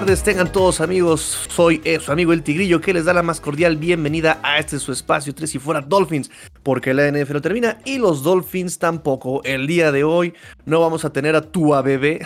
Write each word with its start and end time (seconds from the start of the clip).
tardes, 0.00 0.22
tengan 0.22 0.52
todos 0.52 0.82
amigos. 0.82 1.48
Soy 1.48 1.80
eh, 1.82 1.98
su 2.00 2.12
amigo 2.12 2.34
El 2.34 2.42
Tigrillo 2.42 2.82
que 2.82 2.92
les 2.92 3.06
da 3.06 3.14
la 3.14 3.22
más 3.22 3.40
cordial 3.40 3.78
bienvenida 3.78 4.38
a 4.42 4.58
este 4.58 4.78
su 4.78 4.92
espacio 4.92 5.34
3 5.34 5.54
y 5.54 5.58
fuera 5.58 5.80
Dolphins, 5.80 6.30
porque 6.62 6.92
la 6.92 7.10
NFL 7.10 7.38
termina 7.38 7.78
y 7.86 7.96
los 7.96 8.22
Dolphins 8.22 8.78
tampoco. 8.78 9.40
El 9.42 9.66
día 9.66 9.92
de 9.92 10.04
hoy 10.04 10.34
no 10.66 10.82
vamos 10.82 11.06
a 11.06 11.14
tener 11.14 11.34
a 11.34 11.40
tu 11.40 11.70
bebé 11.82 12.20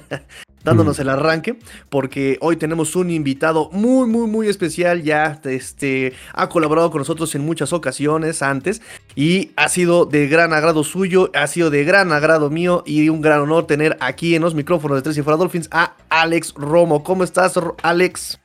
dándonos 0.64 0.98
el 0.98 1.08
arranque, 1.08 1.58
porque 1.90 2.38
hoy 2.40 2.56
tenemos 2.56 2.96
un 2.96 3.10
invitado 3.10 3.68
muy, 3.72 4.08
muy, 4.08 4.26
muy 4.26 4.48
especial. 4.48 5.02
Ya 5.02 5.40
este, 5.44 6.14
ha 6.32 6.48
colaborado 6.48 6.90
con 6.90 7.00
nosotros 7.00 7.34
en 7.34 7.44
muchas 7.44 7.72
ocasiones 7.72 8.42
antes 8.42 8.82
y 9.14 9.52
ha 9.56 9.68
sido 9.68 10.06
de 10.06 10.26
gran 10.26 10.52
agrado 10.52 10.82
suyo, 10.82 11.30
ha 11.34 11.46
sido 11.46 11.70
de 11.70 11.84
gran 11.84 12.12
agrado 12.12 12.50
mío 12.50 12.82
y 12.86 13.08
un 13.08 13.20
gran 13.20 13.40
honor 13.40 13.66
tener 13.66 13.96
aquí 14.00 14.34
en 14.34 14.42
los 14.42 14.54
micrófonos 14.54 14.96
de 14.98 15.02
Tres 15.02 15.18
y 15.18 15.22
Fuera 15.22 15.36
Dolphins 15.36 15.68
a 15.70 15.94
Alex 16.08 16.54
Romo. 16.56 17.04
¿Cómo 17.04 17.22
estás, 17.22 17.54
Alex? 17.82 18.40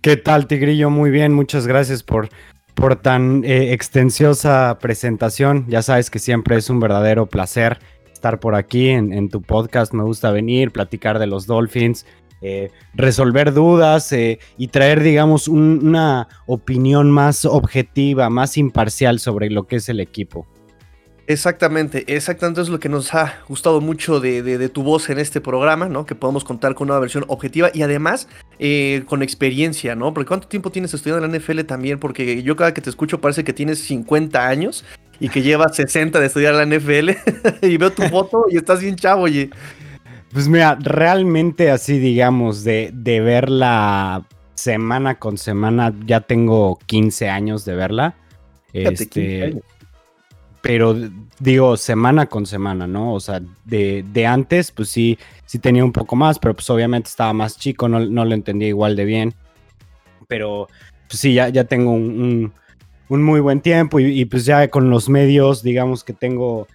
¿Qué 0.00 0.16
tal, 0.16 0.46
Tigrillo? 0.46 0.90
Muy 0.90 1.10
bien, 1.10 1.32
muchas 1.32 1.66
gracias 1.66 2.02
por, 2.02 2.28
por 2.74 2.96
tan 2.96 3.42
eh, 3.44 3.72
extensiosa 3.72 4.78
presentación. 4.80 5.64
Ya 5.68 5.82
sabes 5.82 6.10
que 6.10 6.18
siempre 6.18 6.56
es 6.56 6.68
un 6.68 6.78
verdadero 6.78 7.26
placer 7.26 7.78
estar 8.24 8.40
por 8.40 8.54
aquí 8.54 8.88
en, 8.88 9.28
tu 9.28 9.42
podcast. 9.42 9.92
Me 9.92 10.02
gusta 10.02 10.30
venir, 10.30 10.70
platicar 10.70 11.18
de 11.18 11.26
los 11.26 11.46
Dolphins, 11.46 12.06
eh, 12.40 12.70
resolver 12.94 13.52
dudas 13.52 14.10
eh, 14.12 14.38
y 14.56 14.68
traer, 14.68 15.02
digamos, 15.02 15.46
una 15.46 16.28
opinión 16.46 17.10
más 17.10 17.44
objetiva, 17.44 18.30
más 18.30 18.56
imparcial 18.56 19.20
sobre 19.20 19.50
lo 19.50 19.66
que 19.66 19.76
es 19.76 19.90
el 19.90 20.00
equipo. 20.00 20.46
Exactamente, 21.26 22.04
exactamente 22.14 22.60
es 22.62 22.68
lo 22.68 22.78
que 22.78 22.90
nos 22.90 23.14
ha 23.14 23.40
gustado 23.48 23.80
mucho 23.82 24.20
de, 24.20 24.68
tu 24.70 24.82
voz 24.82 25.10
en 25.10 25.18
este 25.18 25.42
programa, 25.42 25.88
¿no? 25.88 26.06
Que 26.06 26.14
podemos 26.14 26.44
contar 26.44 26.74
con 26.74 26.90
una 26.90 26.98
versión 26.98 27.24
objetiva 27.28 27.70
y 27.74 27.82
además 27.82 28.28
eh, 28.58 29.04
con 29.06 29.22
experiencia, 29.22 29.94
¿no? 29.94 30.14
Porque 30.14 30.28
¿cuánto 30.28 30.48
tiempo 30.48 30.70
tienes 30.70 30.94
estudiando 30.94 31.24
en 31.24 31.32
la 31.32 31.38
NFL 31.38 31.60
también? 31.62 31.98
Porque 31.98 32.42
yo 32.42 32.56
cada 32.56 32.72
que 32.72 32.80
te 32.80 32.90
escucho 32.90 33.20
parece 33.20 33.42
que 33.42 33.52
tienes 33.52 33.80
50 33.80 34.46
años 34.46 34.84
y 35.20 35.28
que 35.28 35.42
llevas 35.42 35.76
60 35.76 36.20
de 36.20 36.26
estudiar 36.26 36.54
la 36.54 36.66
NFL 36.66 37.10
y 37.66 37.76
veo 37.76 37.90
tu 37.90 38.02
foto 38.04 38.46
y 38.50 38.56
estás 38.56 38.80
bien 38.80 38.96
chavo, 38.96 39.22
oye. 39.22 39.50
Pues 40.32 40.48
mira, 40.48 40.76
realmente 40.80 41.70
así 41.70 41.98
digamos, 41.98 42.64
de, 42.64 42.90
de 42.92 43.20
verla 43.20 44.26
semana 44.54 45.16
con 45.16 45.38
semana, 45.38 45.92
ya 46.06 46.20
tengo 46.20 46.78
15 46.86 47.28
años 47.28 47.64
de 47.64 47.74
verla. 47.74 48.14
este, 48.72 49.62
pero 50.64 50.96
digo, 51.38 51.76
semana 51.76 52.26
con 52.26 52.46
semana, 52.46 52.86
¿no? 52.86 53.12
O 53.12 53.20
sea, 53.20 53.42
de, 53.66 54.26
antes, 54.26 54.70
pues 54.70 54.88
sí, 54.88 55.18
sí 55.44 55.58
tenía 55.58 55.84
un 55.84 55.92
poco 55.92 56.16
más, 56.16 56.38
pero 56.38 56.54
pues 56.54 56.70
obviamente 56.70 57.10
estaba 57.10 57.34
más 57.34 57.58
chico, 57.58 57.88
no, 57.88 58.00
no 58.00 58.24
lo 58.24 58.34
entendía 58.34 58.68
igual 58.68 58.96
de 58.96 59.04
bien. 59.04 59.34
Pero 60.26 60.68
pues 61.06 61.20
sí, 61.20 61.34
ya, 61.34 61.50
ya 61.50 61.64
tengo 61.64 61.92
un, 61.92 62.54
muy 63.22 63.40
buen 63.40 63.60
tiempo 63.60 64.00
y, 64.00 64.24
pues 64.24 64.44
ya 64.44 64.68
con 64.68 64.90
los 64.90 65.08
medios, 65.08 65.62
digamos 65.62 66.04
que 66.04 66.12
tengo, 66.12 66.66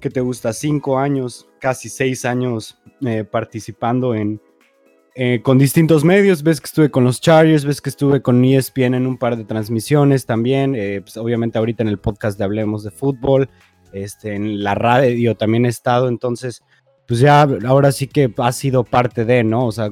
que 0.00 0.10
te 0.10 0.20
gusta, 0.20 0.52
cinco 0.52 0.98
años, 0.98 1.48
casi 1.60 1.88
seis 1.88 2.24
años 2.24 2.78
eh, 3.04 3.24
participando 3.24 4.14
en, 4.14 4.40
eh, 5.14 5.40
con 5.42 5.58
distintos 5.58 6.04
medios. 6.04 6.42
Ves 6.42 6.60
que 6.60 6.66
estuve 6.66 6.90
con 6.90 7.04
los 7.04 7.20
Chargers, 7.20 7.64
ves 7.64 7.80
que 7.80 7.90
estuve 7.90 8.22
con 8.22 8.44
ESPN 8.44 8.94
en 8.94 9.06
un 9.06 9.18
par 9.18 9.36
de 9.36 9.44
transmisiones 9.44 10.26
también. 10.26 10.74
Eh, 10.74 11.00
pues, 11.02 11.16
obviamente 11.16 11.58
ahorita 11.58 11.82
en 11.82 11.88
el 11.88 11.98
podcast 11.98 12.38
de 12.38 12.44
Hablemos 12.44 12.82
de 12.82 12.90
Fútbol, 12.90 13.48
este, 13.92 14.34
en 14.34 14.64
la 14.64 14.74
radio 14.74 15.36
también 15.36 15.66
he 15.66 15.68
estado. 15.68 16.08
Entonces, 16.08 16.62
pues 17.06 17.20
ya 17.20 17.42
ahora 17.66 17.92
sí 17.92 18.06
que 18.06 18.32
ha 18.38 18.52
sido 18.52 18.84
parte 18.84 19.24
de, 19.24 19.44
¿no? 19.44 19.66
O 19.66 19.72
sea, 19.72 19.90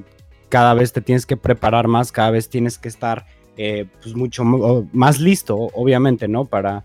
cada 0.49 0.75
vez 0.75 0.93
te 0.93 1.01
tienes 1.01 1.27
que 1.27 1.37
preparar 1.37 1.89
más, 1.89 2.13
cada 2.13 2.31
vez 2.31 2.49
tienes 2.49 2.79
que 2.79 2.89
estar 2.89 3.27
eh, 3.57 3.87
pues 4.03 4.15
mucho 4.15 4.45
más 4.45 5.21
listo, 5.21 5.57
obviamente, 5.57 6.29
¿no? 6.29 6.45
Para, 6.45 6.85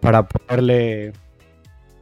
para 0.00 0.26
poderle 0.28 1.12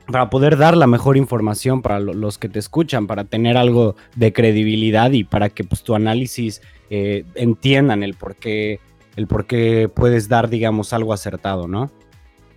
para 0.07 0.31
poder 0.31 0.57
dar 0.57 0.77
la 0.77 0.87
mejor 0.87 1.17
información 1.17 1.83
para 1.83 1.99
los 1.99 2.39
que 2.39 2.49
te 2.49 2.59
escuchan, 2.59 3.07
para 3.07 3.25
tener 3.25 3.57
algo 3.57 3.97
de 4.15 4.33
credibilidad 4.33 5.11
y 5.11 5.25
para 5.25 5.49
que 5.49 5.65
pues, 5.65 5.83
tu 5.83 5.95
análisis 5.95 6.63
eh, 6.91 7.25
entiendan 7.35 8.03
el 8.03 8.15
por, 8.15 8.37
qué, 8.37 8.79
el 9.17 9.27
puedes 9.27 10.29
dar, 10.29 10.49
digamos, 10.49 10.93
algo 10.93 11.13
acertado, 11.13 11.67
¿no? 11.67 11.91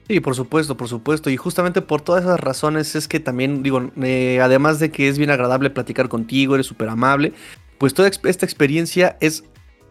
Sí, 0.07 0.19
por 0.19 0.35
supuesto, 0.35 0.75
por 0.77 0.88
supuesto. 0.88 1.29
Y 1.29 1.38
justamente 1.38 1.81
por 1.81 2.01
todas 2.01 2.23
esas 2.23 2.39
razones 2.39 2.95
es 2.95 3.07
que 3.07 3.19
también, 3.19 3.63
digo, 3.63 3.91
eh, 4.01 4.39
además 4.41 4.79
de 4.79 4.91
que 4.91 5.07
es 5.07 5.17
bien 5.17 5.29
agradable 5.29 5.69
platicar 5.69 6.09
contigo, 6.09 6.56
eres 6.56 6.67
súper 6.67 6.89
amable, 6.89 7.33
pues 7.77 7.94
toda 7.94 8.09
esta 8.09 8.45
experiencia 8.45 9.17
es 9.21 9.44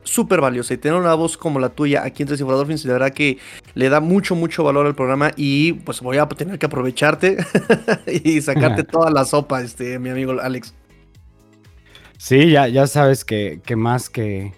súper 0.03 0.41
valiosa 0.41 0.75
y 0.75 0.79
tener 0.79 0.99
una 0.99 1.15
voz 1.15 1.37
como 1.37 1.59
la 1.61 1.69
tuya 1.69 2.05
aquí 2.05 2.23
en 2.23 2.29
Tres 2.29 2.41
Dolphins, 2.41 2.83
de 2.83 2.93
verdad 2.93 3.13
que 3.13 3.39
le 3.75 3.89
da 3.89 4.01
mucho, 4.01 4.35
mucho 4.35 4.65
valor 4.65 4.87
al 4.87 4.95
programa 4.95 5.33
y 5.37 5.75
pues 5.75 6.01
voy 6.01 6.19
a 6.19 6.27
tener 6.27 6.59
que 6.59 6.67
aprovecharte 6.67 7.37
y 8.25 8.41
sacarte 8.41 8.85
toda 8.91 9.11
la 9.11 9.25
sopa, 9.25 9.61
este, 9.63 9.99
mi 9.99 10.11
amigo 10.11 10.41
Alex. 10.41 10.75
Sí, 12.17 12.51
ya, 12.51 12.67
ya 12.69 12.87
sabes 12.87 13.25
que, 13.25 13.61
que 13.65 13.77
más 13.77 14.11
que, 14.11 14.53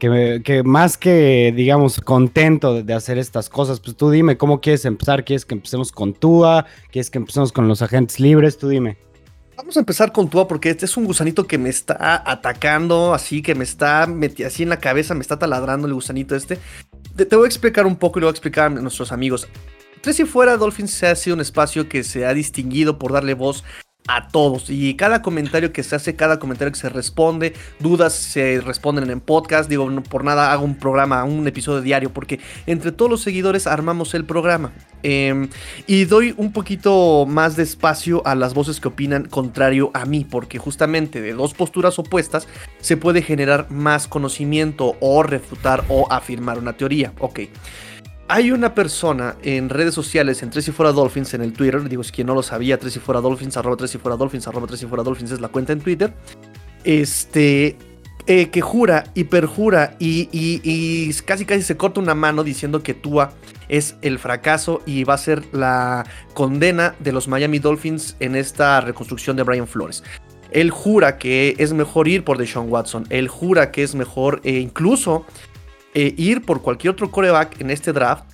que, 0.00 0.62
más 0.64 0.96
que, 0.96 1.52
digamos, 1.54 2.00
contento 2.00 2.82
de 2.82 2.94
hacer 2.94 3.18
estas 3.18 3.50
cosas, 3.50 3.80
pues 3.80 3.96
tú 3.96 4.10
dime 4.10 4.38
cómo 4.38 4.60
quieres 4.60 4.86
empezar, 4.86 5.24
quieres 5.24 5.44
que 5.44 5.54
empecemos 5.54 5.92
con 5.92 6.14
Tua, 6.14 6.66
quieres 6.90 7.10
que 7.10 7.18
empecemos 7.18 7.52
con 7.52 7.68
los 7.68 7.82
agentes 7.82 8.18
libres, 8.18 8.56
tú 8.56 8.68
dime. 8.68 8.96
Vamos 9.60 9.76
a 9.76 9.80
empezar 9.80 10.10
con 10.10 10.30
Tua 10.30 10.48
porque 10.48 10.70
este 10.70 10.86
es 10.86 10.96
un 10.96 11.04
gusanito 11.04 11.46
que 11.46 11.58
me 11.58 11.68
está 11.68 12.22
atacando, 12.24 13.12
así 13.12 13.42
que 13.42 13.54
me 13.54 13.64
está 13.64 14.06
metiendo 14.06 14.48
así 14.48 14.62
en 14.62 14.70
la 14.70 14.78
cabeza, 14.78 15.12
me 15.12 15.20
está 15.20 15.38
taladrando 15.38 15.86
el 15.86 15.92
gusanito 15.92 16.34
este. 16.34 16.58
Te, 17.14 17.36
voy 17.36 17.44
a 17.44 17.48
explicar 17.48 17.84
un 17.84 17.96
poco 17.96 18.18
y 18.18 18.20
lo 18.22 18.28
voy 18.28 18.30
a 18.30 18.32
explicar 18.32 18.68
a 18.68 18.70
nuestros 18.70 19.12
amigos. 19.12 19.48
Tres 20.00 20.18
y 20.18 20.24
fuera, 20.24 20.56
Dolphins 20.56 21.02
ha 21.02 21.14
sido 21.14 21.34
un 21.34 21.42
espacio 21.42 21.90
que 21.90 22.04
se 22.04 22.24
ha 22.24 22.32
distinguido 22.32 22.98
por 22.98 23.12
darle 23.12 23.34
voz 23.34 23.62
a 24.08 24.28
todos. 24.28 24.70
Y 24.70 24.96
cada 24.96 25.20
comentario 25.20 25.74
que 25.74 25.82
se 25.82 25.94
hace, 25.94 26.16
cada 26.16 26.38
comentario 26.38 26.72
que 26.72 26.78
se 26.78 26.88
responde, 26.88 27.52
dudas 27.80 28.14
se 28.14 28.62
responden 28.62 29.10
en 29.10 29.20
podcast. 29.20 29.68
Digo, 29.68 29.90
por 30.04 30.24
nada 30.24 30.52
hago 30.52 30.64
un 30.64 30.76
programa, 30.78 31.22
un 31.24 31.46
episodio 31.46 31.82
diario, 31.82 32.14
porque 32.14 32.40
entre 32.64 32.92
todos 32.92 33.10
los 33.10 33.20
seguidores 33.20 33.66
armamos 33.66 34.14
el 34.14 34.24
programa. 34.24 34.72
Em, 35.02 35.48
y 35.86 36.04
doy 36.04 36.34
un 36.36 36.52
poquito 36.52 37.26
más 37.26 37.56
de 37.56 37.62
espacio 37.62 38.22
a 38.26 38.34
las 38.34 38.54
voces 38.54 38.80
que 38.80 38.88
opinan 38.88 39.26
contrario 39.26 39.90
a 39.94 40.04
mí, 40.04 40.26
porque 40.28 40.58
justamente 40.58 41.20
de 41.20 41.32
dos 41.32 41.54
posturas 41.54 41.98
opuestas 41.98 42.46
se 42.80 42.96
puede 42.96 43.22
generar 43.22 43.70
más 43.70 44.08
conocimiento 44.08 44.96
o 45.00 45.22
refutar 45.22 45.84
o 45.88 46.10
afirmar 46.10 46.58
una 46.58 46.74
teoría. 46.74 47.12
Ok. 47.18 47.40
Hay 48.28 48.52
una 48.52 48.76
persona 48.76 49.34
en 49.42 49.68
redes 49.68 49.92
sociales, 49.92 50.42
en 50.44 50.50
Tres 50.50 50.68
y 50.68 50.70
Fuera 50.70 50.92
Dolphins, 50.92 51.34
en 51.34 51.42
el 51.42 51.52
Twitter, 51.52 51.88
digo, 51.88 52.04
si 52.04 52.12
quien 52.12 52.28
no 52.28 52.34
lo 52.34 52.44
sabía, 52.44 52.78
Tres 52.78 52.94
y 52.94 53.00
Fuera 53.00 53.20
Dolphins, 53.20 53.56
arroba 53.56 53.76
Tres 53.76 53.92
y 53.96 53.98
Fuera 53.98 54.16
Dolphins, 54.16 54.46
arroba 54.46 54.68
Tres 54.68 54.82
y 54.84 54.86
Fuera 54.86 55.02
Dolphins 55.02 55.32
es 55.32 55.40
la 55.40 55.48
cuenta 55.48 55.72
en 55.72 55.80
Twitter, 55.80 56.12
este, 56.84 57.76
eh, 58.26 58.50
que 58.50 58.60
jura 58.60 59.04
y 59.14 59.24
perjura 59.24 59.96
y, 59.98 60.28
y, 60.32 61.12
casi 61.24 61.44
casi 61.44 61.62
se 61.62 61.76
corta 61.76 62.00
una 62.00 62.14
mano 62.14 62.44
diciendo 62.44 62.82
que 62.82 62.94
Tua 62.94 63.32
es 63.68 63.96
el 64.02 64.18
fracaso 64.18 64.82
y 64.86 65.04
va 65.04 65.14
a 65.14 65.18
ser 65.18 65.44
la 65.52 66.04
condena 66.34 66.94
de 66.98 67.12
los 67.12 67.28
Miami 67.28 67.58
Dolphins 67.58 68.16
en 68.20 68.36
esta 68.36 68.80
reconstrucción 68.80 69.36
de 69.36 69.42
Brian 69.42 69.66
Flores. 69.66 70.02
Él 70.50 70.70
jura 70.70 71.18
que 71.18 71.54
es 71.58 71.72
mejor 71.72 72.08
ir 72.08 72.24
por 72.24 72.36
Deshaun 72.36 72.70
Watson. 72.70 73.06
Él 73.10 73.28
jura 73.28 73.70
que 73.70 73.82
es 73.82 73.94
mejor 73.94 74.40
e 74.44 74.58
incluso 74.58 75.24
eh, 75.94 76.14
ir 76.16 76.44
por 76.44 76.62
cualquier 76.62 76.92
otro 76.92 77.10
coreback 77.10 77.60
en 77.60 77.70
este 77.70 77.92
draft 77.92 78.24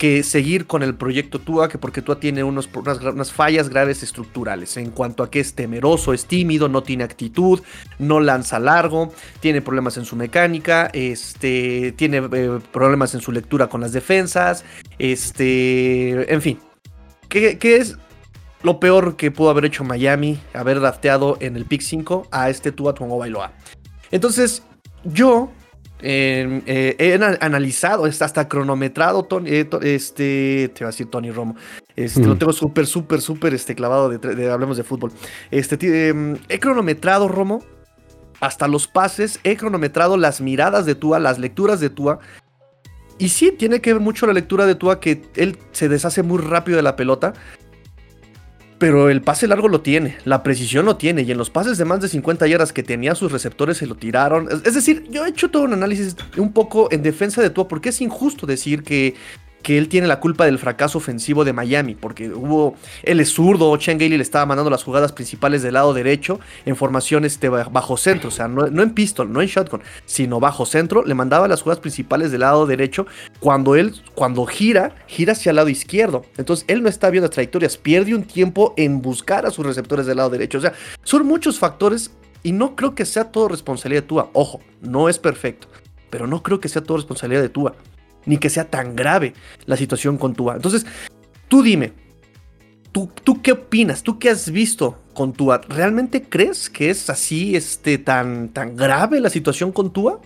que 0.00 0.22
seguir 0.22 0.66
con 0.66 0.82
el 0.82 0.94
proyecto 0.94 1.40
Tua, 1.40 1.68
que 1.68 1.76
porque 1.76 2.00
Tua 2.00 2.18
tiene 2.18 2.42
unos, 2.42 2.70
unas, 2.74 3.32
fallas 3.32 3.68
graves 3.68 4.02
estructurales 4.02 4.78
en 4.78 4.92
cuanto 4.92 5.22
a 5.22 5.30
que 5.30 5.40
es 5.40 5.52
temeroso, 5.52 6.14
es 6.14 6.24
tímido, 6.24 6.70
no 6.70 6.82
tiene 6.82 7.04
actitud, 7.04 7.60
no 7.98 8.18
lanza 8.18 8.58
largo, 8.58 9.12
tiene 9.40 9.60
problemas 9.60 9.98
en 9.98 10.06
su 10.06 10.16
mecánica, 10.16 10.88
este, 10.94 11.92
tiene 11.92 12.26
eh, 12.32 12.60
problemas 12.72 13.14
en 13.14 13.20
su 13.20 13.30
lectura 13.30 13.66
con 13.66 13.82
las 13.82 13.92
defensas, 13.92 14.64
este, 14.98 16.32
en 16.32 16.40
fin, 16.40 16.58
¿qué, 17.28 17.58
es 17.60 17.98
lo 18.62 18.80
peor 18.80 19.16
que 19.16 19.30
pudo 19.30 19.50
haber 19.50 19.66
hecho 19.66 19.84
Miami, 19.84 20.40
haber 20.54 20.80
drafteado 20.80 21.36
en 21.40 21.56
el 21.56 21.66
pick 21.66 21.82
5 21.82 22.28
a 22.30 22.48
este 22.48 22.72
Tua 22.72 22.94
Tuango 22.94 23.18
Bailoa? 23.18 23.52
Entonces, 24.10 24.62
yo 25.04 25.50
eh, 26.02 26.96
he 26.98 27.14
analizado, 27.44 28.04
hasta 28.04 28.48
cronometrado, 28.48 29.24
Tony, 29.24 29.50
eh, 29.50 29.68
este, 29.82 30.70
te 30.74 30.84
va 30.84 30.88
a 30.88 30.92
decir 30.92 31.08
Tony 31.08 31.30
Romo, 31.30 31.56
este, 31.96 32.24
lo 32.24 32.36
tengo 32.36 32.52
súper, 32.52 32.86
súper, 32.86 33.20
súper 33.20 33.54
este, 33.54 33.74
clavado 33.74 34.08
de, 34.08 34.50
hablemos 34.50 34.76
de 34.76 34.84
fútbol. 34.84 35.12
Este, 35.50 36.08
em, 36.08 36.36
he 36.48 36.58
cronometrado, 36.58 37.28
Romo, 37.28 37.62
hasta 38.40 38.68
los 38.68 38.88
pases, 38.88 39.38
he 39.44 39.56
cronometrado 39.56 40.16
las 40.16 40.40
miradas 40.40 40.86
de 40.86 40.94
Tua, 40.94 41.18
las 41.18 41.38
lecturas 41.38 41.80
de 41.80 41.90
Tua. 41.90 42.20
Y 43.18 43.28
sí, 43.28 43.52
tiene 43.52 43.80
que 43.80 43.92
ver 43.92 44.00
mucho 44.00 44.26
la 44.26 44.32
lectura 44.32 44.64
de 44.64 44.74
Tua, 44.74 44.98
que 44.98 45.22
él 45.36 45.58
se 45.72 45.90
deshace 45.90 46.22
muy 46.22 46.38
rápido 46.38 46.76
de 46.76 46.82
la 46.82 46.96
pelota. 46.96 47.34
Pero 48.80 49.10
el 49.10 49.20
pase 49.20 49.46
largo 49.46 49.68
lo 49.68 49.82
tiene, 49.82 50.16
la 50.24 50.42
precisión 50.42 50.86
lo 50.86 50.96
tiene, 50.96 51.20
y 51.20 51.30
en 51.30 51.36
los 51.36 51.50
pases 51.50 51.76
de 51.76 51.84
más 51.84 52.00
de 52.00 52.08
50 52.08 52.46
yardas 52.46 52.72
que 52.72 52.82
tenía 52.82 53.14
sus 53.14 53.30
receptores 53.30 53.76
se 53.76 53.86
lo 53.86 53.94
tiraron. 53.94 54.48
Es, 54.50 54.74
decir, 54.74 55.04
yo 55.10 55.26
he 55.26 55.28
hecho 55.28 55.50
todo 55.50 55.64
un 55.64 55.74
análisis 55.74 56.16
un 56.38 56.54
poco 56.54 56.88
en 56.90 57.02
defensa 57.02 57.42
de 57.42 57.50
Tua, 57.50 57.68
porque 57.68 57.90
es 57.90 58.00
injusto 58.00 58.46
decir 58.46 58.82
que 58.82 59.14
que 59.62 59.78
él 59.78 59.88
tiene 59.88 60.06
la 60.06 60.20
culpa 60.20 60.44
del 60.44 60.58
fracaso 60.58 60.98
ofensivo 60.98 61.44
de 61.44 61.52
Miami, 61.52 61.94
porque 61.94 62.30
hubo, 62.30 62.74
él 63.02 63.20
es 63.20 63.32
zurdo, 63.32 63.76
Chen 63.76 63.98
Gailey 63.98 64.16
le 64.16 64.22
estaba 64.22 64.46
mandando 64.46 64.70
las 64.70 64.84
jugadas 64.84 65.12
principales 65.12 65.62
del 65.62 65.74
lado 65.74 65.92
derecho 65.92 66.40
en 66.64 66.76
formación 66.76 67.24
este, 67.24 67.48
bajo 67.48 67.96
centro, 67.96 68.28
o 68.28 68.30
sea, 68.32 68.48
no, 68.48 68.66
en 68.66 68.90
pistol, 68.90 69.32
no 69.32 69.42
en 69.42 69.48
shotgun, 69.48 69.82
sino 70.06 70.40
bajo 70.40 70.64
centro, 70.66 71.04
le 71.04 71.14
mandaba 71.14 71.48
las 71.48 71.62
jugadas 71.62 71.80
principales 71.80 72.30
del 72.30 72.40
lado 72.40 72.66
derecho, 72.66 73.06
cuando 73.38 73.74
él, 73.74 73.94
cuando 74.14 74.46
gira, 74.46 74.94
gira 75.06 75.32
hacia 75.32 75.50
el 75.50 75.56
lado 75.56 75.68
izquierdo, 75.68 76.24
entonces 76.36 76.64
él 76.68 76.82
no 76.82 76.88
está 76.88 77.10
viendo 77.10 77.28
trayectorias, 77.28 77.76
pierde 77.76 78.14
un 78.14 78.24
tiempo 78.24 78.74
en 78.76 79.02
buscar 79.02 79.46
a 79.46 79.50
sus 79.50 79.66
receptores 79.66 80.06
del 80.06 80.16
lado 80.16 80.30
derecho, 80.30 80.58
o 80.58 80.62
sea, 80.62 80.72
son 81.02 81.26
muchos 81.26 81.58
factores 81.58 82.12
y 82.42 82.52
no 82.52 82.74
creo 82.74 82.94
que 82.94 83.04
sea 83.04 83.24
todo 83.24 83.48
responsabilidad 83.48 84.02
de 84.02 84.08
Tua, 84.08 84.30
ojo, 84.32 84.60
no 84.80 85.08
es 85.08 85.18
perfecto, 85.18 85.68
pero 86.08 86.26
no 86.26 86.42
creo 86.42 86.60
que 86.60 86.68
sea 86.68 86.82
todo 86.82 86.96
responsabilidad 86.96 87.42
de 87.42 87.50
Tua 87.50 87.74
ni 88.26 88.38
que 88.38 88.50
sea 88.50 88.64
tan 88.64 88.96
grave 88.96 89.34
la 89.66 89.76
situación 89.76 90.18
con 90.18 90.34
Tua. 90.34 90.56
Entonces, 90.56 90.86
tú 91.48 91.62
dime, 91.62 91.92
¿tú, 92.92 93.10
tú 93.24 93.40
qué 93.42 93.52
opinas? 93.52 94.02
¿Tú 94.02 94.18
qué 94.18 94.30
has 94.30 94.50
visto 94.50 94.98
con 95.14 95.32
Tua? 95.32 95.60
¿Realmente 95.68 96.22
crees 96.22 96.70
que 96.70 96.90
es 96.90 97.10
así 97.10 97.56
este, 97.56 97.98
tan, 97.98 98.50
tan 98.50 98.76
grave 98.76 99.20
la 99.20 99.30
situación 99.30 99.72
con 99.72 99.92
Tua? 99.92 100.20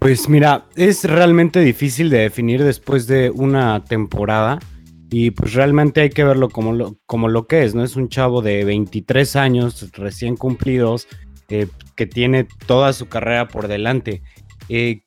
Pues 0.00 0.28
mira, 0.28 0.66
es 0.76 1.04
realmente 1.04 1.60
difícil 1.60 2.08
de 2.08 2.18
definir 2.18 2.62
después 2.62 3.06
de 3.06 3.30
una 3.30 3.84
temporada. 3.84 4.60
Y 5.10 5.30
pues 5.30 5.54
realmente 5.54 6.02
hay 6.02 6.10
que 6.10 6.22
verlo 6.22 6.50
como 6.50 6.72
lo, 6.72 6.96
como 7.06 7.28
lo 7.28 7.46
que 7.46 7.64
es, 7.64 7.74
¿no? 7.74 7.82
Es 7.82 7.96
un 7.96 8.08
chavo 8.08 8.42
de 8.42 8.64
23 8.64 9.36
años 9.36 9.90
recién 9.92 10.36
cumplidos 10.36 11.08
eh, 11.48 11.66
que 11.96 12.06
tiene 12.06 12.46
toda 12.66 12.92
su 12.92 13.08
carrera 13.08 13.48
por 13.48 13.68
delante. 13.68 14.22
Eh, 14.68 15.00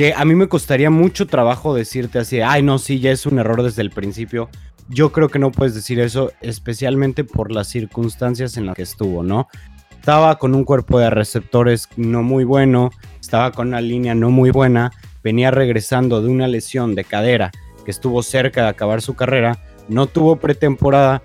que 0.00 0.14
a 0.16 0.24
mí 0.24 0.34
me 0.34 0.48
costaría 0.48 0.88
mucho 0.88 1.26
trabajo 1.26 1.74
decirte 1.74 2.20
así, 2.20 2.40
ay 2.40 2.62
no, 2.62 2.78
sí, 2.78 3.00
ya 3.00 3.10
es 3.10 3.26
un 3.26 3.38
error 3.38 3.62
desde 3.62 3.82
el 3.82 3.90
principio. 3.90 4.48
Yo 4.88 5.12
creo 5.12 5.28
que 5.28 5.38
no 5.38 5.52
puedes 5.52 5.74
decir 5.74 6.00
eso, 6.00 6.32
especialmente 6.40 7.22
por 7.22 7.52
las 7.52 7.68
circunstancias 7.68 8.56
en 8.56 8.64
las 8.64 8.76
que 8.76 8.82
estuvo, 8.82 9.22
¿no? 9.22 9.48
Estaba 9.90 10.38
con 10.38 10.54
un 10.54 10.64
cuerpo 10.64 10.98
de 10.98 11.10
receptores 11.10 11.86
no 11.98 12.22
muy 12.22 12.44
bueno, 12.44 12.88
estaba 13.20 13.52
con 13.52 13.68
una 13.68 13.82
línea 13.82 14.14
no 14.14 14.30
muy 14.30 14.50
buena, 14.50 14.90
venía 15.22 15.50
regresando 15.50 16.22
de 16.22 16.30
una 16.30 16.48
lesión 16.48 16.94
de 16.94 17.04
cadera 17.04 17.50
que 17.84 17.90
estuvo 17.90 18.22
cerca 18.22 18.62
de 18.62 18.68
acabar 18.68 19.02
su 19.02 19.14
carrera, 19.14 19.58
no 19.90 20.06
tuvo 20.06 20.36
pretemporada, 20.36 21.22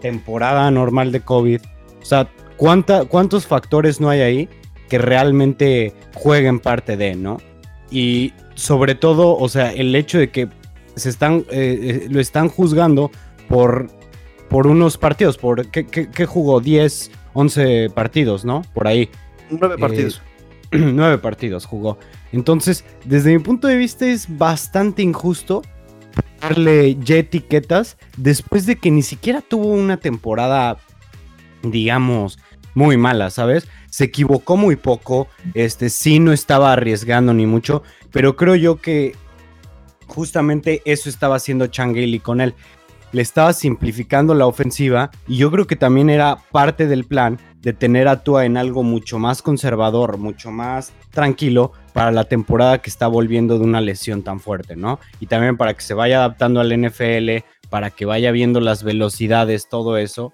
temporada 0.00 0.68
normal 0.72 1.12
de 1.12 1.20
COVID. 1.20 1.60
O 2.02 2.04
sea, 2.04 2.28
¿cuántos 2.56 3.46
factores 3.46 4.00
no 4.00 4.10
hay 4.10 4.20
ahí 4.22 4.48
que 4.88 4.98
realmente 4.98 5.94
jueguen 6.16 6.58
parte 6.58 6.96
de, 6.96 7.14
¿no? 7.14 7.38
Y 7.90 8.32
sobre 8.54 8.94
todo, 8.94 9.36
o 9.36 9.48
sea, 9.48 9.72
el 9.72 9.94
hecho 9.94 10.18
de 10.18 10.30
que 10.30 10.48
se 10.96 11.08
están, 11.08 11.44
eh, 11.50 12.04
eh, 12.04 12.06
lo 12.10 12.20
están 12.20 12.48
juzgando 12.48 13.10
por, 13.48 13.88
por 14.48 14.66
unos 14.66 14.98
partidos, 14.98 15.38
por 15.38 15.68
¿qué, 15.70 16.26
jugó? 16.26 16.60
10, 16.60 17.10
11 17.32 17.90
partidos, 17.94 18.44
¿no? 18.44 18.62
Por 18.74 18.86
ahí. 18.86 19.08
Nueve 19.50 19.74
eh, 19.76 19.80
partidos. 19.80 20.22
nueve 20.72 21.18
partidos 21.18 21.66
jugó. 21.66 21.98
Entonces, 22.32 22.84
desde 23.04 23.32
mi 23.32 23.40
punto 23.40 23.66
de 23.66 23.76
vista 23.76 24.06
es 24.06 24.26
bastante 24.38 25.02
injusto 25.02 25.62
darle 26.40 26.96
ya 27.02 27.16
etiquetas 27.16 27.96
después 28.16 28.66
de 28.66 28.76
que 28.76 28.90
ni 28.90 29.02
siquiera 29.02 29.40
tuvo 29.40 29.68
una 29.68 29.96
temporada, 29.96 30.78
digamos, 31.62 32.38
muy 32.74 32.96
mala, 32.96 33.30
¿sabes? 33.30 33.68
Se 33.90 34.04
equivocó 34.04 34.56
muy 34.56 34.76
poco, 34.76 35.28
este 35.54 35.90
sí 35.90 36.18
no 36.18 36.32
estaba 36.32 36.72
arriesgando 36.72 37.34
ni 37.34 37.46
mucho, 37.46 37.82
pero 38.12 38.36
creo 38.36 38.54
yo 38.54 38.76
que 38.76 39.14
justamente 40.06 40.82
eso 40.84 41.08
estaba 41.08 41.36
haciendo 41.36 41.66
Changeli 41.66 42.20
con 42.20 42.40
él. 42.40 42.54
Le 43.12 43.22
estaba 43.22 43.52
simplificando 43.52 44.34
la 44.34 44.46
ofensiva 44.46 45.10
y 45.26 45.36
yo 45.36 45.50
creo 45.50 45.66
que 45.66 45.74
también 45.74 46.10
era 46.10 46.38
parte 46.52 46.86
del 46.86 47.04
plan 47.04 47.38
de 47.60 47.72
tener 47.72 48.08
a 48.08 48.22
Tua 48.22 48.46
en 48.46 48.56
algo 48.56 48.82
mucho 48.82 49.18
más 49.18 49.42
conservador, 49.42 50.16
mucho 50.16 50.50
más 50.50 50.92
tranquilo 51.10 51.72
para 51.92 52.12
la 52.12 52.24
temporada 52.24 52.80
que 52.80 52.88
está 52.88 53.08
volviendo 53.08 53.58
de 53.58 53.64
una 53.64 53.80
lesión 53.80 54.22
tan 54.22 54.38
fuerte, 54.40 54.76
¿no? 54.76 55.00
Y 55.18 55.26
también 55.26 55.56
para 55.56 55.74
que 55.74 55.82
se 55.82 55.94
vaya 55.94 56.18
adaptando 56.18 56.60
al 56.60 56.72
NFL, 56.72 57.44
para 57.68 57.90
que 57.90 58.06
vaya 58.06 58.30
viendo 58.30 58.60
las 58.60 58.84
velocidades, 58.84 59.68
todo 59.68 59.96
eso. 59.96 60.32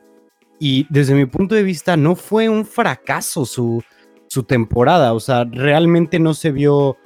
Y 0.59 0.87
desde 0.89 1.15
mi 1.15 1.27
punto 1.27 1.55
de 1.55 1.63
vista 1.63 1.97
no 1.97 2.17
fue 2.17 2.49
un 2.49 2.65
fracaso 2.65 3.45
su, 3.45 3.83
su 4.29 4.43
temporada, 4.43 5.13
o 5.13 5.21
sea, 5.21 5.45
realmente 5.45 6.19
no 6.19 6.35
se 6.35 6.51
vio... 6.53 6.97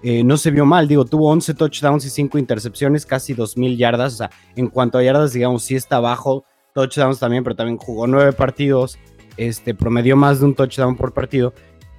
Eh, 0.00 0.22
no 0.22 0.36
se 0.36 0.52
vio 0.52 0.64
mal, 0.64 0.86
digo, 0.86 1.04
tuvo 1.04 1.28
11 1.28 1.54
touchdowns 1.54 2.04
y 2.04 2.10
5 2.10 2.38
intercepciones, 2.38 3.04
casi 3.04 3.34
2.000 3.34 3.76
yardas, 3.76 4.14
o 4.14 4.16
sea, 4.18 4.30
en 4.54 4.68
cuanto 4.68 4.96
a 4.96 5.02
yardas, 5.02 5.32
digamos, 5.32 5.64
sí 5.64 5.74
está 5.74 5.98
bajo, 5.98 6.44
touchdowns 6.72 7.18
también, 7.18 7.42
pero 7.42 7.56
también 7.56 7.78
jugó 7.78 8.06
9 8.06 8.32
partidos, 8.32 8.96
este, 9.36 9.74
promedió 9.74 10.16
más 10.16 10.38
de 10.38 10.46
un 10.46 10.54
touchdown 10.54 10.94
por 10.96 11.12
partido, 11.12 11.52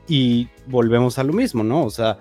y 0.07 0.47
volvemos 0.67 1.19
a 1.19 1.25
lo 1.25 1.33
mismo, 1.33 1.61
¿no? 1.61 1.83
O 1.83 1.89
sea, 1.89 2.17